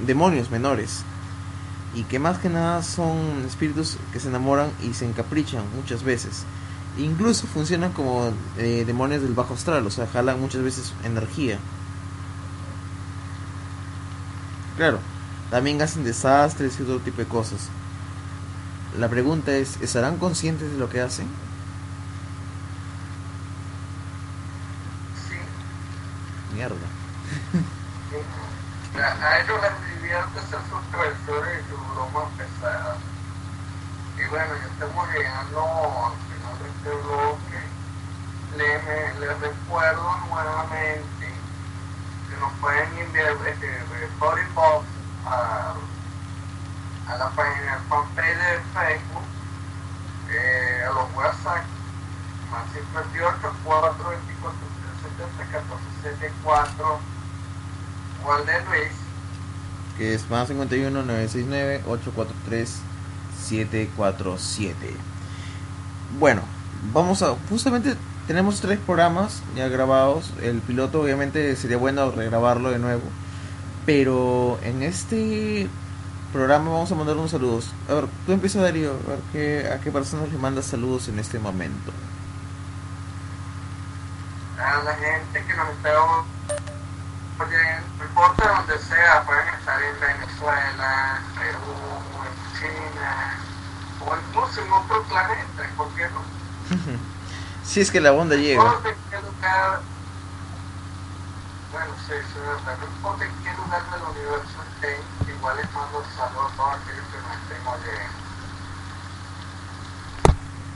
demonios 0.06 0.52
menores. 0.52 1.04
Y 1.96 2.04
que 2.04 2.20
más 2.20 2.38
que 2.38 2.50
nada 2.50 2.84
son 2.84 3.44
espíritus 3.48 3.98
que 4.14 4.20
se 4.20 4.28
enamoran 4.28 4.70
y 4.84 4.94
se 4.94 5.06
encaprichan 5.08 5.64
muchas 5.76 6.04
veces. 6.04 6.44
Incluso 7.00 7.48
funcionan 7.48 7.94
como 7.94 8.32
eh, 8.58 8.84
demonios 8.86 9.24
del 9.24 9.34
bajo 9.34 9.56
astral, 9.56 9.88
o 9.88 9.90
sea, 9.90 10.06
jalan 10.06 10.40
muchas 10.40 10.62
veces 10.62 10.94
energía. 11.04 11.58
Claro, 14.76 15.00
también 15.50 15.82
hacen 15.82 16.04
desastres 16.04 16.80
y 16.80 16.84
otro 16.84 17.00
tipo 17.00 17.18
de 17.18 17.28
cosas. 17.28 17.70
La 18.98 19.08
pregunta 19.10 19.52
es, 19.52 19.80
¿estarán 19.80 20.18
conscientes 20.18 20.72
de 20.72 20.78
lo 20.80 20.90
que 20.90 21.02
hacen? 21.02 21.28
Sí, 25.30 25.38
Mierda. 26.56 26.76
sí. 28.10 28.18
A, 29.00 29.40
ellos 29.40 29.62
les 29.62 30.02
divierte 30.02 30.40
ser 30.50 30.60
sus 30.68 30.82
travesuras 30.90 31.54
y 31.54 31.70
sus 31.70 31.80
bromas 31.94 32.26
pesadas. 32.38 32.98
Y 34.18 34.30
bueno, 34.32 34.54
ya 34.56 34.66
estamos 34.66 35.08
llegando 35.14 35.62
al 35.62 36.18
final 36.26 36.58
de 36.58 36.68
este 36.70 36.90
bloque. 37.06 37.62
Les 39.20 39.40
recuerdo 39.40 40.18
nuevamente 40.28 41.28
que 42.30 42.36
nos 42.40 42.52
pueden 42.54 42.98
enviar 42.98 43.38
este, 43.46 43.78
Box 44.56 44.86
a, 45.28 45.76
a 47.08 47.18
la 47.18 47.30
página 47.30 47.80
fanpage 47.90 48.38
de 48.38 48.60
Facebook, 48.74 49.24
eh, 50.30 50.84
a 50.84 50.94
los 50.94 51.16
WhatsApp, 51.16 51.64
más 52.52 52.66
58 52.74 53.56
4 53.64 54.10
24 54.10 54.60
70 55.18 55.52
14 55.52 55.84
74 56.04 57.00
o 58.26 58.38
de 58.44 58.66
Luis, 58.66 58.92
Que 59.98 60.14
es 60.14 60.30
más 60.30 60.48
51 60.48 60.92
969 60.92 61.84
843 61.88 62.82
747. 63.42 64.94
Bueno, 66.20 66.42
vamos 66.94 67.22
a. 67.22 67.36
Justamente 67.50 67.96
tenemos 68.28 68.60
tres 68.60 68.80
programas 68.80 69.42
ya 69.56 69.68
grabados. 69.70 70.34
El 70.42 70.60
piloto, 70.60 71.02
obviamente, 71.02 71.56
sería 71.56 71.78
bueno 71.78 72.12
regrabarlo 72.12 72.72
de 72.72 72.80
nuevo. 72.80 73.04
Pero 73.86 74.60
en 74.64 74.84
este 74.84 75.70
programa 76.38 76.70
vamos 76.70 76.92
a 76.92 76.96
mandar 76.96 77.18
unos 77.18 77.32
saludos. 77.32 77.72
A 77.90 77.96
ver, 77.96 78.06
tú 78.28 78.32
empieza 78.32 78.62
Darío, 78.62 78.92
a 78.92 79.10
ver 79.10 79.20
qué, 79.32 79.72
a 79.74 79.80
qué 79.82 79.92
personas 79.92 80.32
le 80.32 80.38
mandas 80.38 80.66
saludos 80.66 81.08
en 81.08 81.18
este 81.18 81.40
momento. 81.40 81.92
a 84.60 84.84
la 84.84 84.94
gente 84.94 85.44
que 85.46 85.54
nos 85.56 85.70
está 85.70 85.90
oyendo, 86.00 87.88
no 87.98 88.06
importa 88.06 88.50
donde 88.56 88.78
sea, 88.86 89.24
pueden 89.26 89.48
estar 89.48 89.82
en 89.82 90.00
Venezuela, 90.00 91.20
en 91.20 91.40
Perú, 91.40 91.74
en 92.28 92.60
China, 92.60 93.38
o 94.06 94.16
incluso 94.16 94.62
en 94.62 94.72
otro 94.74 95.04
planeta, 95.06 95.64
en 95.64 95.76
cualquier 95.76 96.12
Si 97.64 97.82
es 97.82 97.90
que 97.90 98.00
la 98.00 98.14
onda 98.14 98.36
llega. 98.36 98.62
importa 98.62 98.90
en 98.90 98.96
qué 99.10 99.18
lugar, 99.18 99.82
bueno, 101.78 101.94
sí, 102.08 102.14
sí, 102.34 102.40
es 102.40 102.66
verdad, 102.66 103.22
en 103.22 103.44
qué 103.44 103.54
lugar 103.54 103.84
del 103.92 104.02
universo 104.02 104.58
estén, 104.74 105.00
igual 105.38 105.58
mando 105.76 106.04
saludos 106.16 106.52
a 106.52 106.58
todos 106.58 106.74
aquellos 106.74 107.06
que 107.06 107.18
nos 107.22 107.34
estén 107.38 107.68
oyendo. 107.68 108.18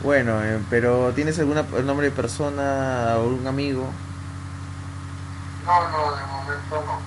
Bueno, 0.03 0.43
eh, 0.43 0.63
pero 0.69 1.11
¿tienes 1.13 1.39
algún 1.39 1.55
nombre 1.85 2.09
de 2.09 2.15
persona 2.15 3.15
o 3.17 3.27
un 3.29 3.47
amigo? 3.47 3.89
No, 5.65 5.89
no, 5.89 6.15
de 6.15 6.25
momento 6.25 6.83
no. 6.85 6.99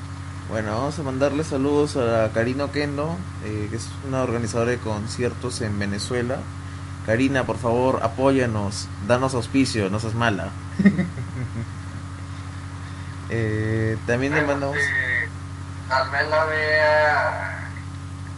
Bueno, 0.48 0.72
vamos 0.72 0.98
a 0.98 1.02
mandarle 1.02 1.44
saludos 1.44 1.96
a 1.96 2.30
Karina 2.32 2.70
Kendo, 2.72 3.16
eh, 3.44 3.68
que 3.70 3.76
es 3.76 3.88
una 4.08 4.22
organizadora 4.22 4.72
de 4.72 4.78
conciertos 4.78 5.60
en 5.60 5.78
Venezuela. 5.78 6.38
Karina, 7.06 7.44
por 7.44 7.58
favor, 7.58 8.00
apóyanos, 8.02 8.88
danos 9.06 9.34
auspicio, 9.34 9.88
no 9.88 10.00
seas 10.00 10.14
mala. 10.14 10.50
Eh, 13.36 13.96
también 14.06 14.32
le 14.32 14.42
mandamos... 14.42 14.76
tal 15.88 16.08
vez 16.10 16.28
la 16.30 16.44
vea 16.44 17.68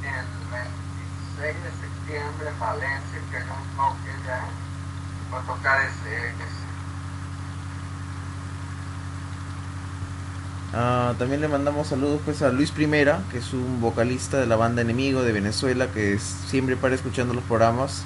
el 0.02 0.26
26 0.50 1.62
de 1.64 1.70
septiembre 1.70 2.48
en 2.48 2.58
Valencia, 2.58 3.20
que 3.30 3.36
hay 3.36 3.42
un 3.42 3.76
toque 3.76 4.10
ya. 4.26 4.40
Va 5.34 5.38
a 5.40 5.42
tocar 5.42 5.80
ese, 5.82 6.28
ese. 6.28 6.56
Ah, 10.72 11.14
también 11.18 11.40
le 11.42 11.48
mandamos 11.48 11.88
saludos 11.88 12.20
pues 12.24 12.40
a 12.42 12.48
Luis 12.50 12.70
Primera, 12.70 13.20
que 13.30 13.38
es 13.38 13.52
un 13.52 13.80
vocalista 13.82 14.38
de 14.38 14.46
la 14.46 14.56
banda 14.56 14.80
Enemigo 14.82 15.22
de 15.22 15.32
Venezuela, 15.32 15.88
que 15.92 16.14
es- 16.14 16.22
siempre 16.22 16.76
para 16.76 16.94
escuchando 16.94 17.34
los 17.34 17.44
programas, 17.44 18.04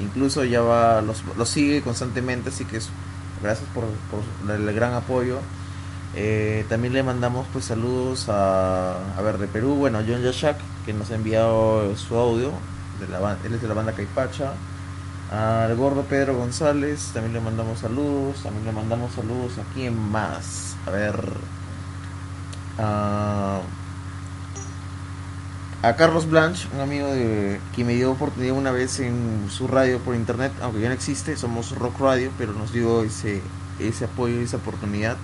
incluso 0.00 0.44
ya 0.44 0.60
va, 0.60 1.02
los, 1.02 1.24
los 1.36 1.48
sigue 1.48 1.82
constantemente, 1.82 2.50
así 2.50 2.64
que 2.64 2.76
es, 2.78 2.88
gracias 3.42 3.68
por, 3.74 3.84
por 4.10 4.54
el 4.54 4.72
gran 4.74 4.94
apoyo. 4.94 5.40
Eh, 6.16 6.64
también 6.68 6.92
le 6.92 7.02
mandamos 7.02 7.46
pues 7.52 7.66
saludos 7.66 8.28
a, 8.28 8.96
a 9.16 9.22
ver, 9.22 9.38
de 9.38 9.46
Perú, 9.46 9.76
bueno, 9.76 10.00
John 10.06 10.22
Yashak, 10.22 10.56
que 10.84 10.92
nos 10.92 11.10
ha 11.10 11.14
enviado 11.14 11.96
su 11.96 12.16
audio, 12.16 12.52
de 12.98 13.08
la, 13.08 13.36
él 13.44 13.54
es 13.54 13.62
de 13.62 13.68
la 13.68 13.74
banda 13.74 13.92
Caipacha. 13.92 14.52
Al 15.30 15.76
gordo 15.76 16.02
Pedro 16.02 16.36
González, 16.36 17.10
también 17.14 17.32
le 17.34 17.40
mandamos 17.40 17.78
saludos, 17.78 18.42
también 18.42 18.66
le 18.66 18.72
mandamos 18.72 19.12
saludos 19.12 19.52
a 19.58 19.74
quién 19.74 19.96
más, 19.96 20.76
a 20.86 20.90
ver, 20.90 21.14
a, 22.78 23.60
a 25.82 25.94
Carlos 25.94 26.28
Blanche, 26.28 26.66
un 26.74 26.80
amigo 26.80 27.06
de 27.06 27.60
que 27.76 27.84
me 27.84 27.94
dio 27.94 28.10
oportunidad 28.10 28.56
una 28.56 28.72
vez 28.72 28.98
en 28.98 29.46
su 29.48 29.68
radio 29.68 30.00
por 30.00 30.16
internet, 30.16 30.50
aunque 30.62 30.80
ya 30.80 30.88
no 30.88 30.94
existe, 30.94 31.36
somos 31.36 31.78
Rock 31.78 32.00
Radio, 32.00 32.32
pero 32.36 32.52
nos 32.52 32.72
dio 32.72 33.04
ese 33.04 33.40
ese 33.78 34.06
apoyo 34.06 34.40
y 34.40 34.44
esa 34.44 34.56
oportunidad. 34.56 35.16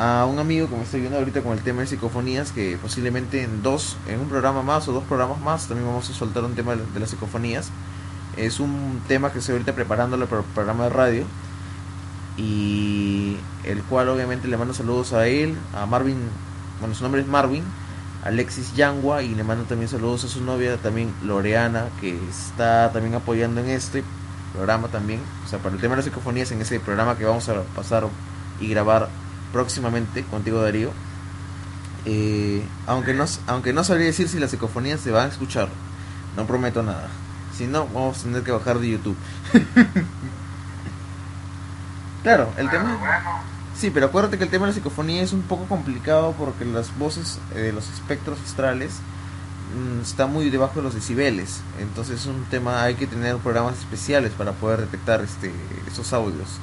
A 0.00 0.24
un 0.24 0.38
amigo 0.38 0.66
que 0.66 0.76
me 0.76 0.82
está 0.82 0.96
viendo 0.96 1.18
ahorita 1.18 1.42
con 1.42 1.52
el 1.52 1.62
tema 1.62 1.82
de 1.82 1.86
psicofonías, 1.86 2.52
que 2.52 2.78
posiblemente 2.80 3.42
en 3.42 3.62
dos, 3.62 3.98
en 4.08 4.18
un 4.18 4.30
programa 4.30 4.62
más 4.62 4.88
o 4.88 4.92
dos 4.92 5.04
programas 5.04 5.38
más, 5.40 5.66
también 5.66 5.86
vamos 5.86 6.08
a 6.08 6.14
soltar 6.14 6.42
un 6.42 6.54
tema 6.54 6.74
de 6.74 7.00
las 7.00 7.10
psicofonías. 7.10 7.68
Es 8.38 8.60
un 8.60 9.02
tema 9.08 9.30
que 9.30 9.40
estoy 9.40 9.56
ahorita 9.56 9.74
preparándolo 9.74 10.26
para 10.26 10.40
el 10.40 10.46
programa 10.54 10.84
de 10.84 10.90
radio. 10.90 11.24
Y 12.38 13.36
el 13.64 13.82
cual 13.82 14.08
obviamente 14.08 14.48
le 14.48 14.56
mando 14.56 14.72
saludos 14.72 15.12
a 15.12 15.26
él, 15.26 15.54
a 15.74 15.84
Marvin, 15.84 16.16
bueno 16.78 16.94
su 16.94 17.02
nombre 17.02 17.20
es 17.20 17.26
Marvin, 17.26 17.64
Alexis 18.24 18.74
Yangua 18.74 19.22
y 19.22 19.34
le 19.34 19.44
mando 19.44 19.64
también 19.64 19.90
saludos 19.90 20.24
a 20.24 20.28
su 20.28 20.42
novia 20.42 20.78
también 20.78 21.12
Loreana 21.22 21.88
que 22.00 22.18
está 22.30 22.90
también 22.92 23.14
apoyando 23.16 23.60
en 23.60 23.68
este 23.68 24.02
programa 24.54 24.88
también, 24.88 25.20
o 25.44 25.48
sea, 25.48 25.58
para 25.58 25.74
el 25.74 25.80
tema 25.82 25.92
de 25.92 25.96
las 25.96 26.04
psicofonías 26.06 26.50
en 26.52 26.62
ese 26.62 26.80
programa 26.80 27.18
que 27.18 27.26
vamos 27.26 27.46
a 27.50 27.62
pasar 27.76 28.06
y 28.58 28.68
grabar 28.68 29.10
próximamente 29.52 30.22
contigo 30.24 30.62
Darío. 30.62 30.90
Eh, 32.06 32.62
aunque, 32.86 33.12
no, 33.14 33.24
aunque 33.46 33.72
no 33.72 33.84
sabría 33.84 34.06
decir 34.06 34.28
si 34.28 34.38
las 34.38 34.50
psicofonías 34.50 35.00
se 35.00 35.10
van 35.10 35.26
a 35.26 35.32
escuchar, 35.32 35.68
no 36.36 36.46
prometo 36.46 36.82
nada. 36.82 37.08
Si 37.56 37.66
no, 37.66 37.86
vamos 37.88 38.20
a 38.20 38.22
tener 38.22 38.42
que 38.42 38.52
bajar 38.52 38.78
de 38.78 38.90
YouTube. 38.90 39.16
claro, 42.22 42.50
el 42.56 42.70
tema... 42.70 42.98
Sí, 43.76 43.90
pero 43.90 44.06
acuérdate 44.06 44.36
que 44.36 44.44
el 44.44 44.50
tema 44.50 44.66
de 44.66 44.72
la 44.72 44.74
psicofonía 44.74 45.22
es 45.22 45.32
un 45.32 45.42
poco 45.42 45.64
complicado 45.64 46.34
porque 46.36 46.66
las 46.66 46.96
voces 46.98 47.38
de 47.54 47.72
los 47.72 47.88
espectros 47.88 48.38
astrales 48.44 48.92
mm, 49.74 50.02
están 50.02 50.32
muy 50.32 50.50
debajo 50.50 50.76
de 50.76 50.82
los 50.82 50.94
decibeles. 50.94 51.62
Entonces 51.80 52.20
es 52.20 52.26
un 52.26 52.44
tema, 52.44 52.82
hay 52.82 52.94
que 52.94 53.06
tener 53.06 53.36
programas 53.36 53.78
especiales 53.78 54.32
para 54.32 54.52
poder 54.52 54.80
detectar 54.80 55.22
este, 55.22 55.50
esos 55.90 56.12
audios. 56.12 56.58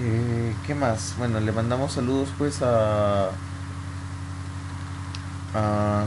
Eh, 0.00 0.54
¿Qué 0.66 0.74
más? 0.74 1.14
Bueno, 1.18 1.38
le 1.40 1.52
mandamos 1.52 1.92
saludos 1.92 2.28
pues 2.36 2.62
a... 2.62 3.28
a 5.54 6.04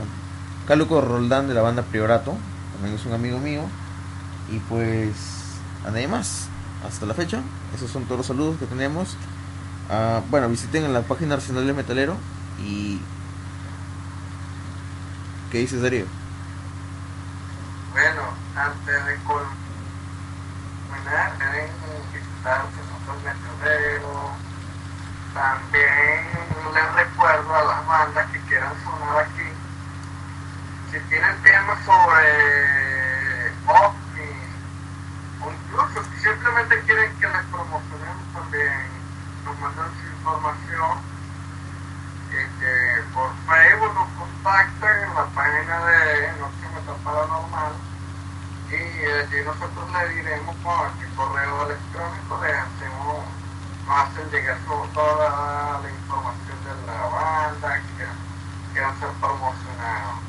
Caluco 0.66 1.00
Roldán 1.00 1.48
de 1.48 1.54
la 1.54 1.62
banda 1.62 1.82
Priorato, 1.82 2.36
también 2.74 2.96
es 2.96 3.06
un 3.06 3.14
amigo 3.14 3.38
mío. 3.38 3.62
Y 4.50 4.58
pues 4.60 5.12
a 5.86 5.90
nadie 5.90 6.08
más, 6.08 6.48
hasta 6.86 7.06
la 7.06 7.14
fecha. 7.14 7.40
Esos 7.74 7.90
son 7.90 8.04
todos 8.04 8.18
los 8.18 8.26
saludos 8.26 8.58
que 8.58 8.66
tenemos. 8.66 9.16
Ah, 9.90 10.20
bueno, 10.30 10.48
visiten 10.48 10.92
la 10.92 11.02
página 11.02 11.34
Arsenal 11.34 11.66
del 11.66 11.74
Metalero 11.74 12.16
y... 12.60 13.00
¿Qué 15.50 15.58
dices 15.58 15.80
Darío? 15.80 16.04
Bueno, 17.92 18.20
antes 18.54 19.06
de 19.06 19.16
culminar, 19.24 19.48
deben 21.38 21.70
visitar 22.12 22.66
También 25.34 26.26
les 26.74 26.94
recuerdo 26.94 27.54
a 27.54 27.64
las 27.64 27.86
bandas 27.86 28.30
que 28.30 28.40
quieran 28.40 28.72
sonar 28.84 29.24
aquí. 29.24 29.52
Si 30.90 30.98
tienen 31.08 31.42
temas 31.42 31.78
sobre 31.84 33.52
ovnis 33.66 34.48
o 35.40 35.50
incluso 35.52 36.04
si 36.10 36.20
simplemente 36.22 36.80
quieren 36.82 37.16
que 37.18 37.28
les 37.28 37.44
promocionemos 37.46 38.32
también, 38.34 38.86
nos 39.44 39.58
mandan 39.60 39.90
su 40.00 40.06
información 40.06 40.98
este, 42.30 43.02
por 43.14 43.30
Facebook, 43.46 43.94
nos 43.94 44.08
contactan 44.18 45.04
en 45.04 45.14
la 45.14 45.24
página 45.26 45.86
de 45.86 46.32
Noche 46.32 46.68
Metal 46.74 46.96
Paranormal 47.04 47.72
y 48.70 48.74
allí 48.74 49.44
nosotros 49.44 49.90
le 49.92 50.08
diremos 50.14 50.54
con 50.62 50.98
qué 50.98 51.06
correo 51.16 51.66
electrónico 51.66 52.40
les 52.42 52.54
hacemos, 52.54 53.24
nos 53.86 53.98
toda 54.94 55.80
la 55.82 55.90
información 55.90 56.56
de 56.64 56.86
la 56.86 57.06
banda 57.06 57.82
que 57.96 58.72
quieran 58.72 58.98
ser 58.98 59.08
promocionados. 59.20 60.28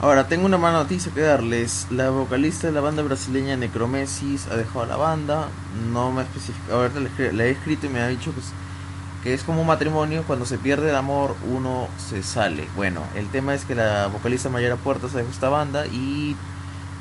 Ahora, 0.00 0.26
tengo 0.26 0.46
una 0.46 0.58
mala 0.58 0.78
noticia 0.78 1.12
que 1.14 1.20
darles. 1.20 1.86
La 1.90 2.10
vocalista 2.10 2.66
de 2.66 2.72
la 2.72 2.80
banda 2.80 3.02
brasileña 3.02 3.56
Necromesis 3.56 4.48
ha 4.48 4.56
dejado 4.56 4.84
la 4.86 4.96
banda. 4.96 5.48
No 5.92 6.10
me 6.10 6.22
especifica. 6.22 6.74
Ahorita 6.74 6.98
le, 7.00 7.46
he 7.46 7.50
escrito 7.50 7.86
y 7.86 7.88
me 7.88 8.00
ha 8.00 8.08
dicho 8.08 8.34
que 8.34 8.40
es, 8.40 8.52
que 9.22 9.34
es 9.34 9.44
como 9.44 9.60
un 9.60 9.68
matrimonio. 9.68 10.24
Cuando 10.26 10.44
se 10.44 10.58
pierde 10.58 10.90
el 10.90 10.96
amor, 10.96 11.36
uno 11.48 11.86
se 11.98 12.24
sale. 12.24 12.66
Bueno, 12.74 13.02
el 13.14 13.28
tema 13.28 13.54
es 13.54 13.64
que 13.64 13.76
la 13.76 14.08
vocalista 14.08 14.48
Mayara 14.48 14.74
Puertas 14.74 15.12
dejó 15.12 15.30
esta 15.30 15.48
banda 15.48 15.86
y 15.86 16.36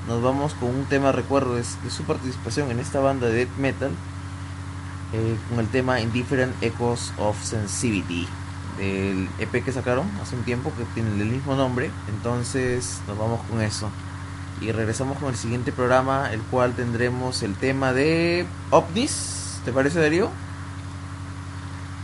nos 0.07 0.21
vamos 0.21 0.53
con 0.53 0.69
un 0.69 0.85
tema 0.85 1.11
recuerdo 1.11 1.55
de, 1.55 1.63
de 1.83 1.89
su 1.89 2.03
participación 2.03 2.69
en 2.69 2.79
esta 2.79 2.99
banda 2.99 3.27
de 3.27 3.33
death 3.33 3.57
metal. 3.57 3.91
Eh, 5.13 5.37
con 5.49 5.59
el 5.59 5.67
tema 5.67 5.99
Indifferent 5.99 6.55
Echoes 6.63 7.11
of 7.17 7.41
Sensitivity 7.43 8.29
del 8.77 9.29
EP 9.39 9.63
que 9.63 9.73
sacaron 9.73 10.09
hace 10.21 10.37
un 10.37 10.43
tiempo 10.43 10.71
que 10.77 10.85
tiene 10.93 11.09
el 11.21 11.29
mismo 11.29 11.55
nombre. 11.55 11.91
Entonces 12.07 13.01
nos 13.07 13.17
vamos 13.17 13.41
con 13.49 13.61
eso. 13.61 13.89
Y 14.61 14.71
regresamos 14.71 15.17
con 15.17 15.29
el 15.29 15.35
siguiente 15.35 15.73
programa, 15.73 16.31
el 16.31 16.41
cual 16.43 16.73
tendremos 16.73 17.43
el 17.43 17.55
tema 17.55 17.91
de 17.91 18.45
ovnis. 18.69 19.59
¿Te 19.65 19.73
parece, 19.73 19.99
Darío? 19.99 20.29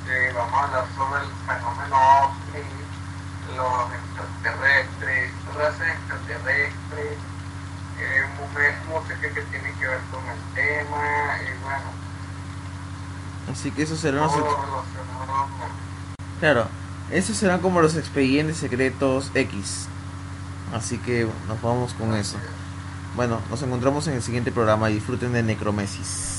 Sí, 0.06 0.36
vamos 0.36 0.54
a 0.54 0.64
hablar 0.66 0.86
sobre 0.96 1.22
el 1.22 1.30
fenómeno 1.46 1.96
ovni, 2.26 3.56
los 3.56 3.94
extraterrestres, 3.94 5.32
razas 5.56 5.88
extraterrestres, 5.88 7.18
eh, 8.00 8.26
música 8.90 9.22
que 9.22 9.42
tiene 9.42 9.72
que 9.80 9.88
ver 9.88 10.00
con 10.12 10.24
el 10.28 10.40
tema, 10.56 11.38
y. 11.44 12.07
Así 13.52 13.72
que 13.72 13.84
eso 13.84 13.96
será... 13.96 14.22
Los... 14.22 14.32
Claro, 16.40 16.68
esos 17.12 17.38
serán 17.38 17.60
como 17.60 17.82
los 17.82 17.96
expedientes 17.96 18.58
secretos 18.58 19.32
X. 19.34 19.88
Así 20.74 20.98
que 20.98 21.28
nos 21.48 21.62
vamos 21.62 21.94
con 21.94 22.14
eso. 22.14 22.38
Bueno, 23.16 23.40
nos 23.50 23.62
encontramos 23.64 24.08
en 24.08 24.16
el 24.16 24.22
siguiente 24.22 24.52
programa 24.52 24.88
disfruten 24.88 25.34
de 25.34 25.42
Necromesis. 25.42 26.37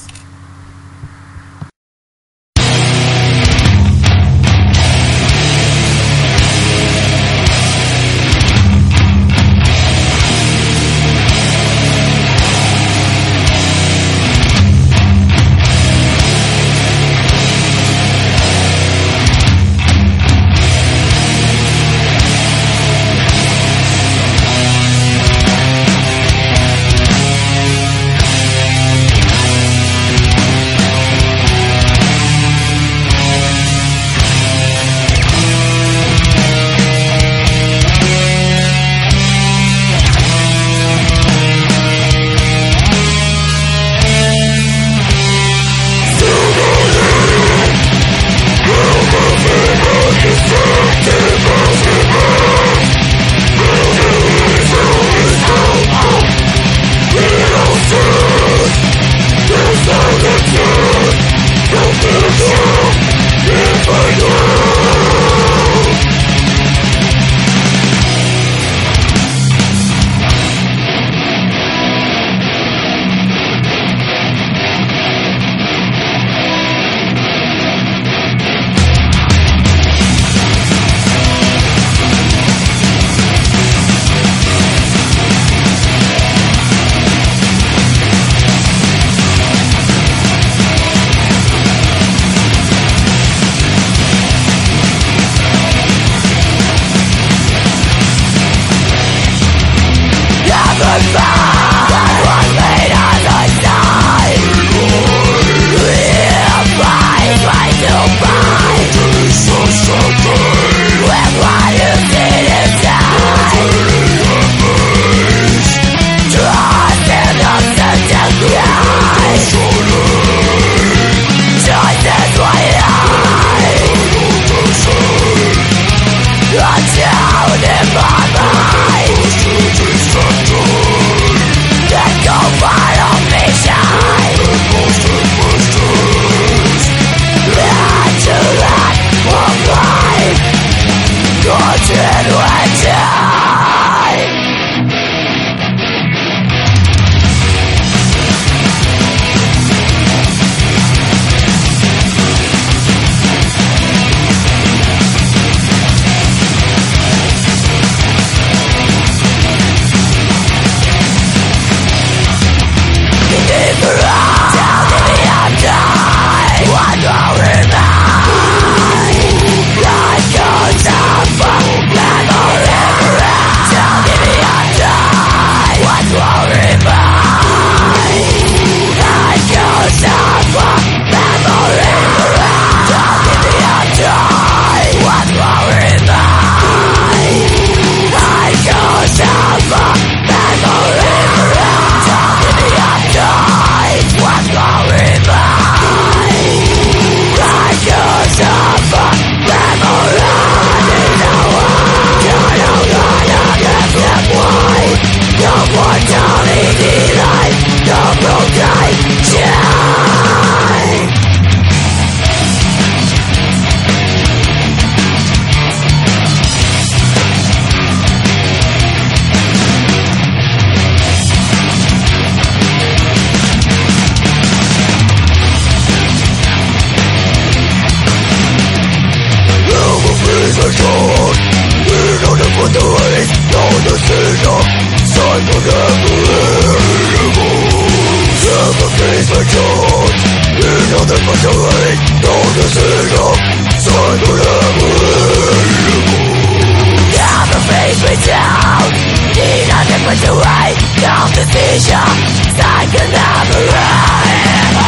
Never 247.19 247.59
free 247.66 247.95
me 247.99 248.15
down, 248.27 248.86
he 249.35 249.51
knows 249.66 249.90
it 249.90 250.03
must 250.07 250.23
away. 250.23 250.70
Cold 251.03 251.32
decision, 251.35 252.11
cycle 252.55 253.09
never 253.11 253.62
ends. 253.74 254.78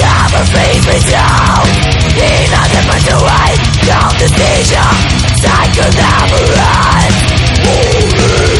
Never 0.00 0.42
free 0.50 0.78
me 0.90 0.98
down, 1.06 1.70
he 2.18 2.30
knows 2.50 2.72
it 2.74 2.84
must 2.90 3.10
away. 3.14 3.50
Cold 3.86 4.14
decision, 4.18 4.90
cycle 5.38 5.92
never 5.94 6.42
ends. 6.58 7.18
Only. 7.62 8.59